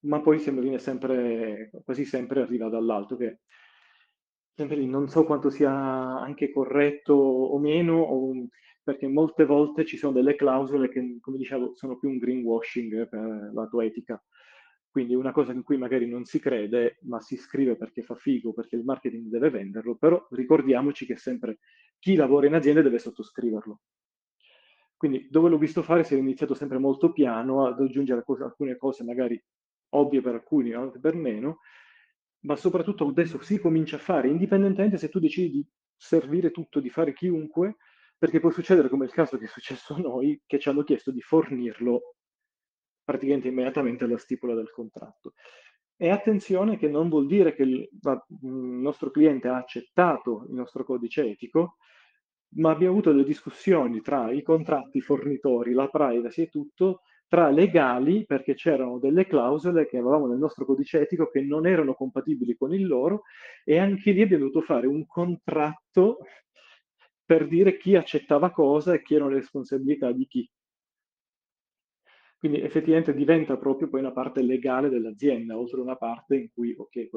ma 0.00 0.20
poi 0.20 0.38
sembra 0.38 0.78
sempre, 0.78 1.70
quasi 1.84 2.04
sempre 2.04 2.42
arriva 2.42 2.68
dall'alto, 2.68 3.16
che 3.16 3.40
sempre 4.54 4.76
lì, 4.76 4.86
non 4.86 5.08
so 5.08 5.24
quanto 5.24 5.50
sia 5.50 5.70
anche 5.72 6.50
corretto 6.52 7.14
o 7.14 7.58
meno, 7.58 8.00
o, 8.00 8.32
perché 8.82 9.06
molte 9.08 9.44
volte 9.44 9.84
ci 9.84 9.96
sono 9.96 10.12
delle 10.12 10.34
clausole 10.34 10.88
che, 10.88 11.18
come 11.20 11.36
dicevo, 11.38 11.74
sono 11.74 11.98
più 11.98 12.08
un 12.08 12.18
greenwashing 12.18 13.08
per 13.08 13.50
la 13.54 13.66
tua 13.66 13.84
etica. 13.84 14.22
Quindi 14.90 15.14
una 15.14 15.32
cosa 15.32 15.52
in 15.52 15.62
cui 15.62 15.78
magari 15.78 16.06
non 16.06 16.24
si 16.24 16.38
crede, 16.38 16.98
ma 17.02 17.18
si 17.20 17.36
scrive 17.36 17.76
perché 17.76 18.02
fa 18.02 18.14
figo, 18.14 18.52
perché 18.52 18.76
il 18.76 18.84
marketing 18.84 19.28
deve 19.28 19.48
venderlo, 19.48 19.96
però 19.96 20.26
ricordiamoci 20.30 21.06
che 21.06 21.16
sempre 21.16 21.60
chi 21.98 22.14
lavora 22.14 22.46
in 22.46 22.54
azienda 22.54 22.82
deve 22.82 22.98
sottoscriverlo. 22.98 23.80
Quindi 24.96 25.28
dove 25.30 25.48
l'ho 25.48 25.58
visto 25.58 25.82
fare 25.82 26.04
si 26.04 26.14
è 26.14 26.18
iniziato 26.18 26.54
sempre 26.54 26.78
molto 26.78 27.10
piano 27.10 27.66
ad 27.66 27.80
aggiungere 27.80 28.22
alcune 28.22 28.76
cose 28.76 29.02
magari 29.02 29.42
ovvie 29.94 30.20
per 30.20 30.34
alcuni, 30.34 30.74
altre 30.74 31.00
per 31.00 31.14
meno, 31.14 31.58
ma 32.42 32.56
soprattutto 32.56 33.06
adesso 33.06 33.40
si 33.42 33.58
comincia 33.58 33.96
a 33.96 34.00
fare, 34.00 34.28
indipendentemente 34.28 34.98
se 34.98 35.08
tu 35.08 35.18
decidi 35.18 35.50
di 35.50 35.66
servire 35.96 36.50
tutto, 36.50 36.80
di 36.80 36.90
fare 36.90 37.12
chiunque, 37.12 37.76
perché 38.18 38.40
può 38.40 38.50
succedere 38.50 38.88
come 38.88 39.04
il 39.04 39.12
caso 39.12 39.36
che 39.36 39.44
è 39.44 39.48
successo 39.48 39.94
a 39.94 39.98
noi, 39.98 40.40
che 40.46 40.58
ci 40.58 40.68
hanno 40.68 40.82
chiesto 40.82 41.10
di 41.10 41.20
fornirlo 41.20 42.14
praticamente 43.04 43.48
immediatamente 43.48 44.04
alla 44.04 44.18
stipula 44.18 44.54
del 44.54 44.70
contratto. 44.70 45.34
E 45.96 46.08
attenzione 46.08 46.78
che 46.78 46.88
non 46.88 47.08
vuol 47.08 47.26
dire 47.26 47.54
che 47.54 47.62
il, 47.62 47.88
nostro 48.40 49.10
cliente 49.10 49.48
ha 49.48 49.56
accettato 49.56 50.46
il 50.48 50.54
nostro 50.54 50.84
codice 50.84 51.24
etico, 51.24 51.76
ma 52.54 52.70
abbiamo 52.70 52.92
avuto 52.92 53.10
delle 53.10 53.24
discussioni 53.24 54.00
tra 54.00 54.30
i 54.32 54.42
contratti, 54.42 54.98
i 54.98 55.00
fornitori, 55.00 55.72
la 55.72 55.88
privacy 55.88 56.42
e 56.42 56.48
tutto, 56.48 57.02
tra 57.32 57.48
legali, 57.48 58.26
perché 58.26 58.52
c'erano 58.52 58.98
delle 58.98 59.26
clausole 59.26 59.88
che 59.88 59.96
avevamo 59.96 60.26
nel 60.26 60.36
nostro 60.36 60.66
codice 60.66 61.00
etico 61.00 61.30
che 61.30 61.40
non 61.40 61.66
erano 61.66 61.94
compatibili 61.94 62.54
con 62.58 62.74
il 62.74 62.86
loro 62.86 63.22
e 63.64 63.78
anche 63.78 64.10
lì 64.10 64.20
abbiamo 64.20 64.44
dovuto 64.44 64.60
fare 64.60 64.86
un 64.86 65.06
contratto 65.06 66.26
per 67.24 67.48
dire 67.48 67.78
chi 67.78 67.96
accettava 67.96 68.50
cosa 68.50 68.92
e 68.92 69.00
chi 69.00 69.14
erano 69.14 69.30
le 69.30 69.36
responsabilità 69.36 70.12
di 70.12 70.26
chi. 70.26 70.50
Quindi 72.36 72.60
effettivamente 72.60 73.14
diventa 73.14 73.56
proprio 73.56 73.88
poi 73.88 74.00
una 74.00 74.12
parte 74.12 74.42
legale 74.42 74.90
dell'azienda, 74.90 75.58
oltre 75.58 75.80
a 75.80 75.84
una 75.84 75.96
parte 75.96 76.36
in 76.36 76.50
cui, 76.52 76.74
ok, 76.76 77.08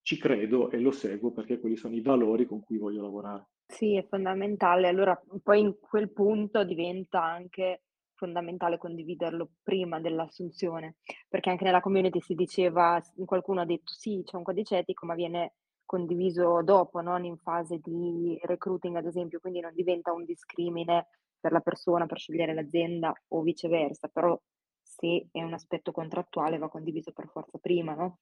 ci 0.00 0.16
credo 0.16 0.70
e 0.70 0.80
lo 0.80 0.90
seguo 0.90 1.32
perché 1.32 1.60
quelli 1.60 1.76
sono 1.76 1.94
i 1.94 2.00
valori 2.00 2.46
con 2.46 2.64
cui 2.64 2.78
voglio 2.78 3.02
lavorare. 3.02 3.48
Sì, 3.66 3.94
è 3.94 4.06
fondamentale. 4.08 4.88
Allora, 4.88 5.22
poi 5.42 5.60
in 5.60 5.76
quel 5.78 6.10
punto 6.12 6.64
diventa 6.64 7.22
anche 7.22 7.82
fondamentale 8.18 8.76
condividerlo 8.76 9.52
prima 9.62 10.00
dell'assunzione, 10.00 10.96
perché 11.28 11.50
anche 11.50 11.64
nella 11.64 11.80
community 11.80 12.20
si 12.20 12.34
diceva, 12.34 13.00
qualcuno 13.24 13.60
ha 13.60 13.64
detto 13.64 13.92
sì, 13.92 14.22
c'è 14.24 14.36
un 14.36 14.42
codice 14.42 14.78
etico, 14.78 15.06
ma 15.06 15.14
viene 15.14 15.54
condiviso 15.84 16.60
dopo, 16.62 17.00
non 17.00 17.24
in 17.24 17.38
fase 17.38 17.78
di 17.82 18.38
recruiting 18.42 18.96
ad 18.96 19.06
esempio, 19.06 19.38
quindi 19.40 19.60
non 19.60 19.72
diventa 19.72 20.12
un 20.12 20.24
discrimine 20.24 21.06
per 21.40 21.52
la 21.52 21.60
persona 21.60 22.06
per 22.06 22.18
scegliere 22.18 22.52
l'azienda 22.52 23.12
o 23.28 23.40
viceversa, 23.42 24.08
però 24.08 24.38
se 24.82 25.28
è 25.30 25.42
un 25.42 25.54
aspetto 25.54 25.92
contrattuale 25.92 26.58
va 26.58 26.68
condiviso 26.68 27.12
per 27.12 27.28
forza 27.28 27.58
prima, 27.58 27.94
no? 27.94 28.18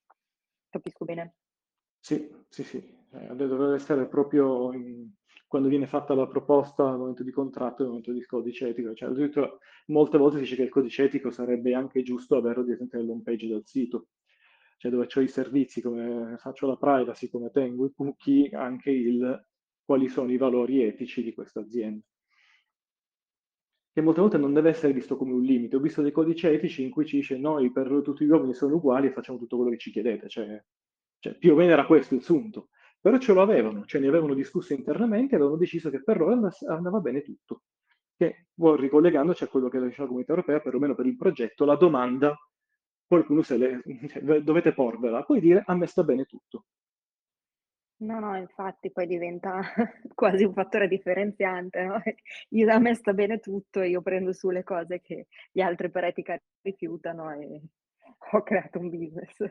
Capisco 0.69 1.03
bene? 1.05 1.33
Sì, 1.99 2.31
sì, 2.47 2.63
sì, 2.63 2.77
eh, 2.77 3.35
deve 3.35 3.73
essere 3.73 4.05
proprio 4.05 4.71
in, 4.73 5.09
quando 5.47 5.69
viene 5.69 5.87
fatta 5.87 6.13
la 6.13 6.27
proposta 6.27 6.87
al 6.87 6.97
momento 6.97 7.23
di 7.23 7.31
contratto 7.31 7.81
e 7.81 7.85
al 7.85 7.89
momento 7.89 8.11
di 8.11 8.23
codice 8.25 8.67
etico. 8.67 8.93
Cioè, 8.93 9.09
addirittura 9.09 9.49
molte 9.87 10.17
volte 10.17 10.37
si 10.37 10.43
dice 10.43 10.55
che 10.57 10.63
il 10.63 10.69
codice 10.69 11.03
etico 11.03 11.31
sarebbe 11.31 11.73
anche 11.73 12.03
giusto 12.03 12.35
averlo 12.35 12.63
direttamente 12.63 12.97
nell'home 12.97 13.21
page 13.23 13.47
del 13.47 13.65
sito, 13.65 14.07
cioè 14.77 14.91
dove 14.91 15.07
ho 15.13 15.21
i 15.21 15.27
servizi, 15.27 15.81
come 15.81 16.35
faccio 16.37 16.67
la 16.67 16.75
privacy, 16.75 17.29
come 17.29 17.49
tengo 17.49 17.85
i 17.85 17.93
cookie, 17.95 18.49
anche 18.49 18.91
il 18.91 19.45
quali 19.83 20.09
sono 20.09 20.31
i 20.31 20.37
valori 20.37 20.83
etici 20.83 21.23
di 21.23 21.33
questa 21.33 21.61
azienda. 21.61 22.03
Che 23.93 24.01
molte 24.01 24.21
volte 24.21 24.37
non 24.37 24.53
deve 24.53 24.69
essere 24.69 24.93
visto 24.93 25.15
come 25.15 25.31
un 25.31 25.41
limite. 25.41 25.77
Ho 25.77 25.79
visto 25.79 26.03
dei 26.03 26.11
codici 26.11 26.45
etici 26.45 26.83
in 26.83 26.91
cui 26.91 27.05
ci 27.05 27.15
dice 27.15 27.37
noi 27.37 27.71
per 27.71 28.01
tutti 28.03 28.25
gli 28.25 28.29
uomini 28.29 28.53
sono 28.53 28.75
uguali 28.75 29.07
e 29.07 29.11
facciamo 29.11 29.39
tutto 29.39 29.55
quello 29.55 29.71
che 29.71 29.77
ci 29.77 29.91
chiedete. 29.91 30.27
Cioè, 30.27 30.63
cioè 31.19 31.35
più 31.35 31.53
o 31.53 31.55
meno 31.55 31.71
era 31.71 31.87
questo 31.87 32.13
il 32.13 32.21
sunto 32.21 32.69
però 33.07 33.19
ce 33.19 33.31
lo 33.31 33.41
avevano, 33.41 33.85
cioè 33.85 34.01
ne 34.01 34.07
avevano 34.07 34.33
discusso 34.33 34.73
internamente 34.73 35.31
e 35.31 35.37
avevano 35.37 35.55
deciso 35.55 35.89
che 35.89 36.03
per 36.03 36.17
loro 36.17 36.49
andava 36.67 36.99
bene 36.99 37.21
tutto. 37.21 37.61
Che, 38.17 38.47
ricollegandoci 38.53 39.45
a 39.45 39.47
quello 39.47 39.69
che 39.69 39.79
diceva 39.79 40.01
la 40.01 40.07
comunità 40.07 40.33
europea, 40.33 40.59
perlomeno 40.59 40.93
per 40.93 41.05
il 41.05 41.15
progetto, 41.15 41.63
la 41.63 41.77
domanda, 41.77 42.37
qualcuno 43.07 43.43
se 43.43 43.55
le, 43.55 43.81
cioè, 44.09 44.41
dovete 44.41 44.73
porvela, 44.73 45.23
poi 45.23 45.39
dire 45.39 45.63
a 45.65 45.73
me 45.73 45.85
sta 45.85 46.03
bene 46.03 46.25
tutto. 46.25 46.65
No, 47.99 48.19
no, 48.19 48.35
infatti 48.35 48.91
poi 48.91 49.07
diventa 49.07 49.61
quasi 50.13 50.43
un 50.43 50.51
fattore 50.51 50.89
differenziante, 50.89 51.83
no? 51.85 52.01
Io, 52.49 52.69
a 52.69 52.79
me 52.79 52.93
sta 52.93 53.13
bene 53.13 53.39
tutto, 53.39 53.83
io 53.83 54.01
prendo 54.01 54.33
su 54.33 54.49
le 54.49 54.63
cose 54.63 54.99
che 54.99 55.27
gli 55.49 55.61
altri 55.61 55.89
per 55.89 56.03
etica 56.03 56.37
rifiutano 56.61 57.31
e 57.31 57.61
ho 58.33 58.43
creato 58.43 58.79
un 58.79 58.89
business. 58.89 59.49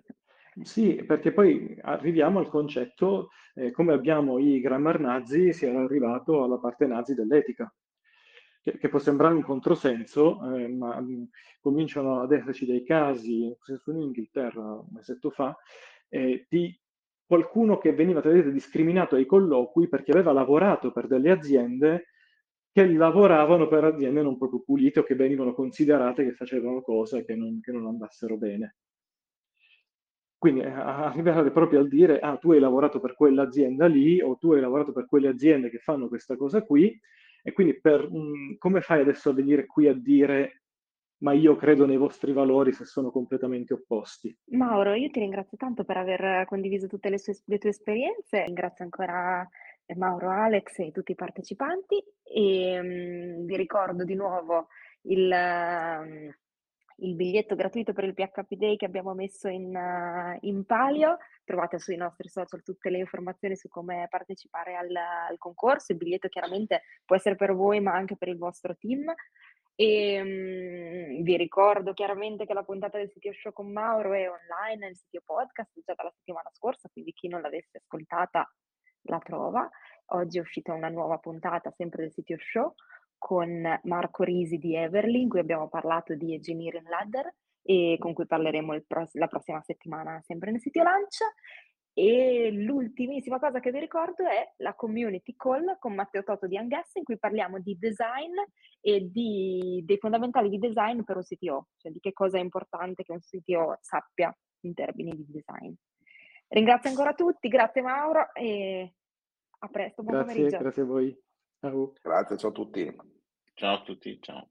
Sì, 0.63 0.95
perché 1.07 1.33
poi 1.33 1.77
arriviamo 1.83 2.39
al 2.39 2.49
concetto, 2.49 3.29
eh, 3.55 3.71
come 3.73 3.93
abbiamo 3.93 4.39
i 4.39 4.59
grammar 4.61 4.99
nazi, 5.01 5.53
si 5.53 5.67
era 5.67 5.83
arrivato 5.83 6.43
alla 6.43 6.59
parte 6.59 6.87
nazi 6.87 7.15
dell'etica, 7.15 7.71
che, 8.63 8.79
che 8.79 8.89
può 8.89 8.99
sembrare 8.99 9.35
un 9.35 9.43
controsenso, 9.43 10.57
eh, 10.57 10.69
ma 10.69 10.99
mh, 10.99 11.13
mm, 11.13 11.23
cominciano 11.61 12.21
ad 12.23 12.33
esserci 12.33 12.65
dei 12.65 12.83
casi, 12.85 13.45
in 13.45 14.01
Inghilterra 14.01 14.63
un 14.63 14.87
mesetto 14.93 15.31
fa, 15.31 15.55
eh, 16.09 16.47
di 16.49 16.75
qualcuno 17.27 17.77
che 17.79 17.93
veniva 17.93 18.21
discriminato 18.21 19.17
ai 19.17 19.27
colloqui 19.27 19.89
perché 19.89 20.13
aveva 20.13 20.33
lavorato 20.33 20.93
per 20.93 21.07
delle 21.07 21.31
aziende 21.33 22.07
che 22.73 22.87
lavoravano 22.87 23.69
per 23.69 23.85
aziende 23.85 24.23
non 24.23 24.39
proprio 24.39 24.63
pulite 24.63 25.01
o 25.01 25.03
che 25.03 25.15
venivano 25.17 25.53
considerate 25.55 26.25
che 26.25 26.33
facevano 26.35 26.83
cose 26.83 27.25
che 27.25 27.35
non, 27.35 27.61
che 27.61 27.73
non 27.73 27.87
andassero 27.87 28.37
bene. 28.37 28.77
Quindi 30.39 30.61
eh, 30.61 30.69
arrivare 30.69 31.51
proprio 31.51 31.81
al 31.81 31.89
dire, 31.89 32.19
ah, 32.19 32.37
tu 32.37 32.53
hai 32.53 32.61
lavorato 32.61 33.01
per 33.01 33.15
quell'azienda 33.15 33.87
lì 33.87 34.21
o 34.21 34.37
tu 34.37 34.53
hai 34.53 34.61
lavorato 34.61 34.93
per 34.93 35.07
quelle 35.07 35.29
aziende 35.29 35.71
che 35.71 35.79
fanno 35.79 36.09
questa 36.09 36.37
cosa 36.37 36.63
qui, 36.63 36.99
e 37.43 37.53
quindi 37.53 37.81
per, 37.81 38.11
mh, 38.11 38.19
mm, 38.19 38.53
come 38.59 38.81
fai 38.81 39.01
adesso 39.01 39.31
a 39.31 39.35
venire 39.35 39.67
qui 39.67 39.87
a 39.89 39.95
dire 39.95 40.63
ma 41.19 41.33
io 41.33 41.57
credo 41.57 41.87
nei 41.87 41.97
vostri 41.97 42.33
valori 42.33 42.73
se 42.73 42.85
sono 42.85 43.11
completamente 43.11 43.73
opposti. 43.73 44.37
Mauro, 44.51 44.93
io 44.93 45.09
ti 45.09 45.21
ringrazio 45.21 45.57
tanto 45.57 45.85
per 45.85 45.97
aver 45.97 46.45
condiviso 46.45 46.87
tutte 46.89 47.09
le, 47.09 47.19
sue, 47.19 47.35
le 47.47 47.59
tue 47.59 47.71
esperienze, 47.71 48.45
ringrazio 48.45 48.85
ancora 48.85 49.49
eh, 49.87 49.97
Mauro, 49.97 50.31
Alex 50.31 50.79
e 50.81 50.91
tutti 50.91 51.13
i 51.13 51.15
partecipanti 51.15 52.05
e 52.23 52.79
um, 52.79 53.47
vi 53.47 53.57
ricordo 53.57 54.05
di 54.05 54.15
nuovo 54.15 54.67
il, 55.03 55.31
uh, 55.31 56.35
il, 56.97 57.15
biglietto 57.15 57.55
gratuito 57.55 57.93
per 57.93 58.05
il 58.05 58.15
PHP 58.15 58.55
Day 58.55 58.77
che 58.77 58.87
abbiamo 58.87 59.15
messo 59.15 59.49
in, 59.49 59.75
uh, 59.75 60.39
in, 60.47 60.65
palio, 60.65 61.19
trovate 61.45 61.79
sui 61.79 61.97
nostri 61.97 62.29
social 62.29 62.63
tutte 62.63 62.91
le 62.91 62.99
informazioni 62.99 63.57
su 63.57 63.69
come 63.69 64.07
partecipare 64.09 64.77
al, 64.77 64.95
al 64.95 65.39
concorso, 65.39 65.93
il 65.93 65.99
biglietto 65.99 66.29
chiaramente 66.29 66.83
può 67.05 67.17
essere 67.17 67.37
per 67.37 67.55
voi 67.55 67.81
ma 67.81 67.93
anche 67.93 68.17
per 68.17 68.29
il 68.29 68.39
vostro 68.39 68.77
team. 68.77 69.13
E 69.79 70.21
um, 70.23 71.23
vi 71.23 71.37
ricordo 71.37 71.93
chiaramente 71.93 72.47
che 72.47 72.55
la 72.55 72.63
puntata 72.63 72.97
del 72.97 73.11
sito 73.11 73.31
show 73.33 73.53
con 73.53 73.71
Mauro 73.71 74.15
è 74.15 74.27
online 74.27 74.87
nel 74.87 74.97
sito 74.97 75.21
podcast 75.23 75.71
già 75.85 75.93
dalla 75.95 76.13
settimana 76.17 76.49
scorsa, 76.51 76.89
quindi 76.91 77.13
chi 77.13 77.29
non 77.29 77.43
l'avesse 77.43 77.79
ascoltata 77.79 78.51
la 79.03 79.19
trova. 79.19 79.69
Oggi 80.11 80.39
è 80.39 80.41
uscita 80.41 80.73
una 80.73 80.89
nuova 80.89 81.19
puntata 81.19 81.71
sempre 81.77 82.05
del 82.05 82.13
sito 82.13 82.37
show 82.39 82.75
con 83.19 83.81
Marco 83.85 84.23
Risi 84.23 84.59
di 84.59 84.75
Everly, 84.75 85.23
in 85.23 85.29
cui 85.29 85.41
abbiamo 85.41 85.69
parlato 85.69 86.15
di 86.15 86.35
Engineering 86.35 86.89
Ladder 86.89 87.35
e 87.63 87.97
con 87.99 88.13
cui 88.13 88.27
parleremo 88.27 88.81
pro- 88.87 89.09
la 89.13 89.27
prossima 89.27 89.61
settimana 89.63 90.21
sempre 90.25 90.51
nel 90.51 90.61
sito 90.61 90.83
Lancia. 90.83 91.27
E 91.99 92.51
l'ultimissima 92.53 93.39
cosa 93.39 93.59
che 93.59 93.71
vi 93.71 93.81
ricordo 93.81 94.25
è 94.25 94.53
la 94.59 94.75
community 94.75 95.35
call 95.35 95.79
con 95.79 95.95
Matteo 95.95 96.23
Toto 96.23 96.47
di 96.47 96.59
Angas 96.59 96.95
in 96.97 97.05
cui 97.05 97.19
parliamo 97.19 97.59
di 97.59 97.75
design 97.79 98.35
e 98.83 99.09
di, 99.11 99.83
dei 99.83 99.97
fondamentali 99.97 100.51
di 100.51 100.59
design 100.59 101.01
per 101.05 101.17
un 101.17 101.23
CTO, 101.23 101.69
cioè 101.79 101.91
di 101.91 101.99
che 101.99 102.13
cosa 102.13 102.37
è 102.37 102.43
importante 102.43 103.03
che 103.03 103.13
un 103.13 103.21
CTO 103.21 103.79
sappia 103.81 104.31
in 104.61 104.75
termini 104.75 105.13
di 105.17 105.25
design. 105.27 105.73
Ringrazio 106.49 106.91
ancora 106.91 107.15
tutti, 107.15 107.49
grazie 107.49 107.81
Mauro 107.81 108.33
e 108.35 108.93
a 109.61 109.69
presto, 109.69 110.03
buon 110.03 110.17
grazie, 110.17 110.35
pomeriggio. 110.35 110.59
Grazie 110.59 110.83
a 110.83 110.85
voi. 110.85 111.26
Ciao. 111.61 111.93
Grazie, 112.03 112.37
ciao 112.39 112.51
a 112.51 112.53
tutti. 112.53 112.97
Ciao 113.55 113.75
a 113.77 113.83
tutti, 113.83 114.19
ciao. 114.21 114.49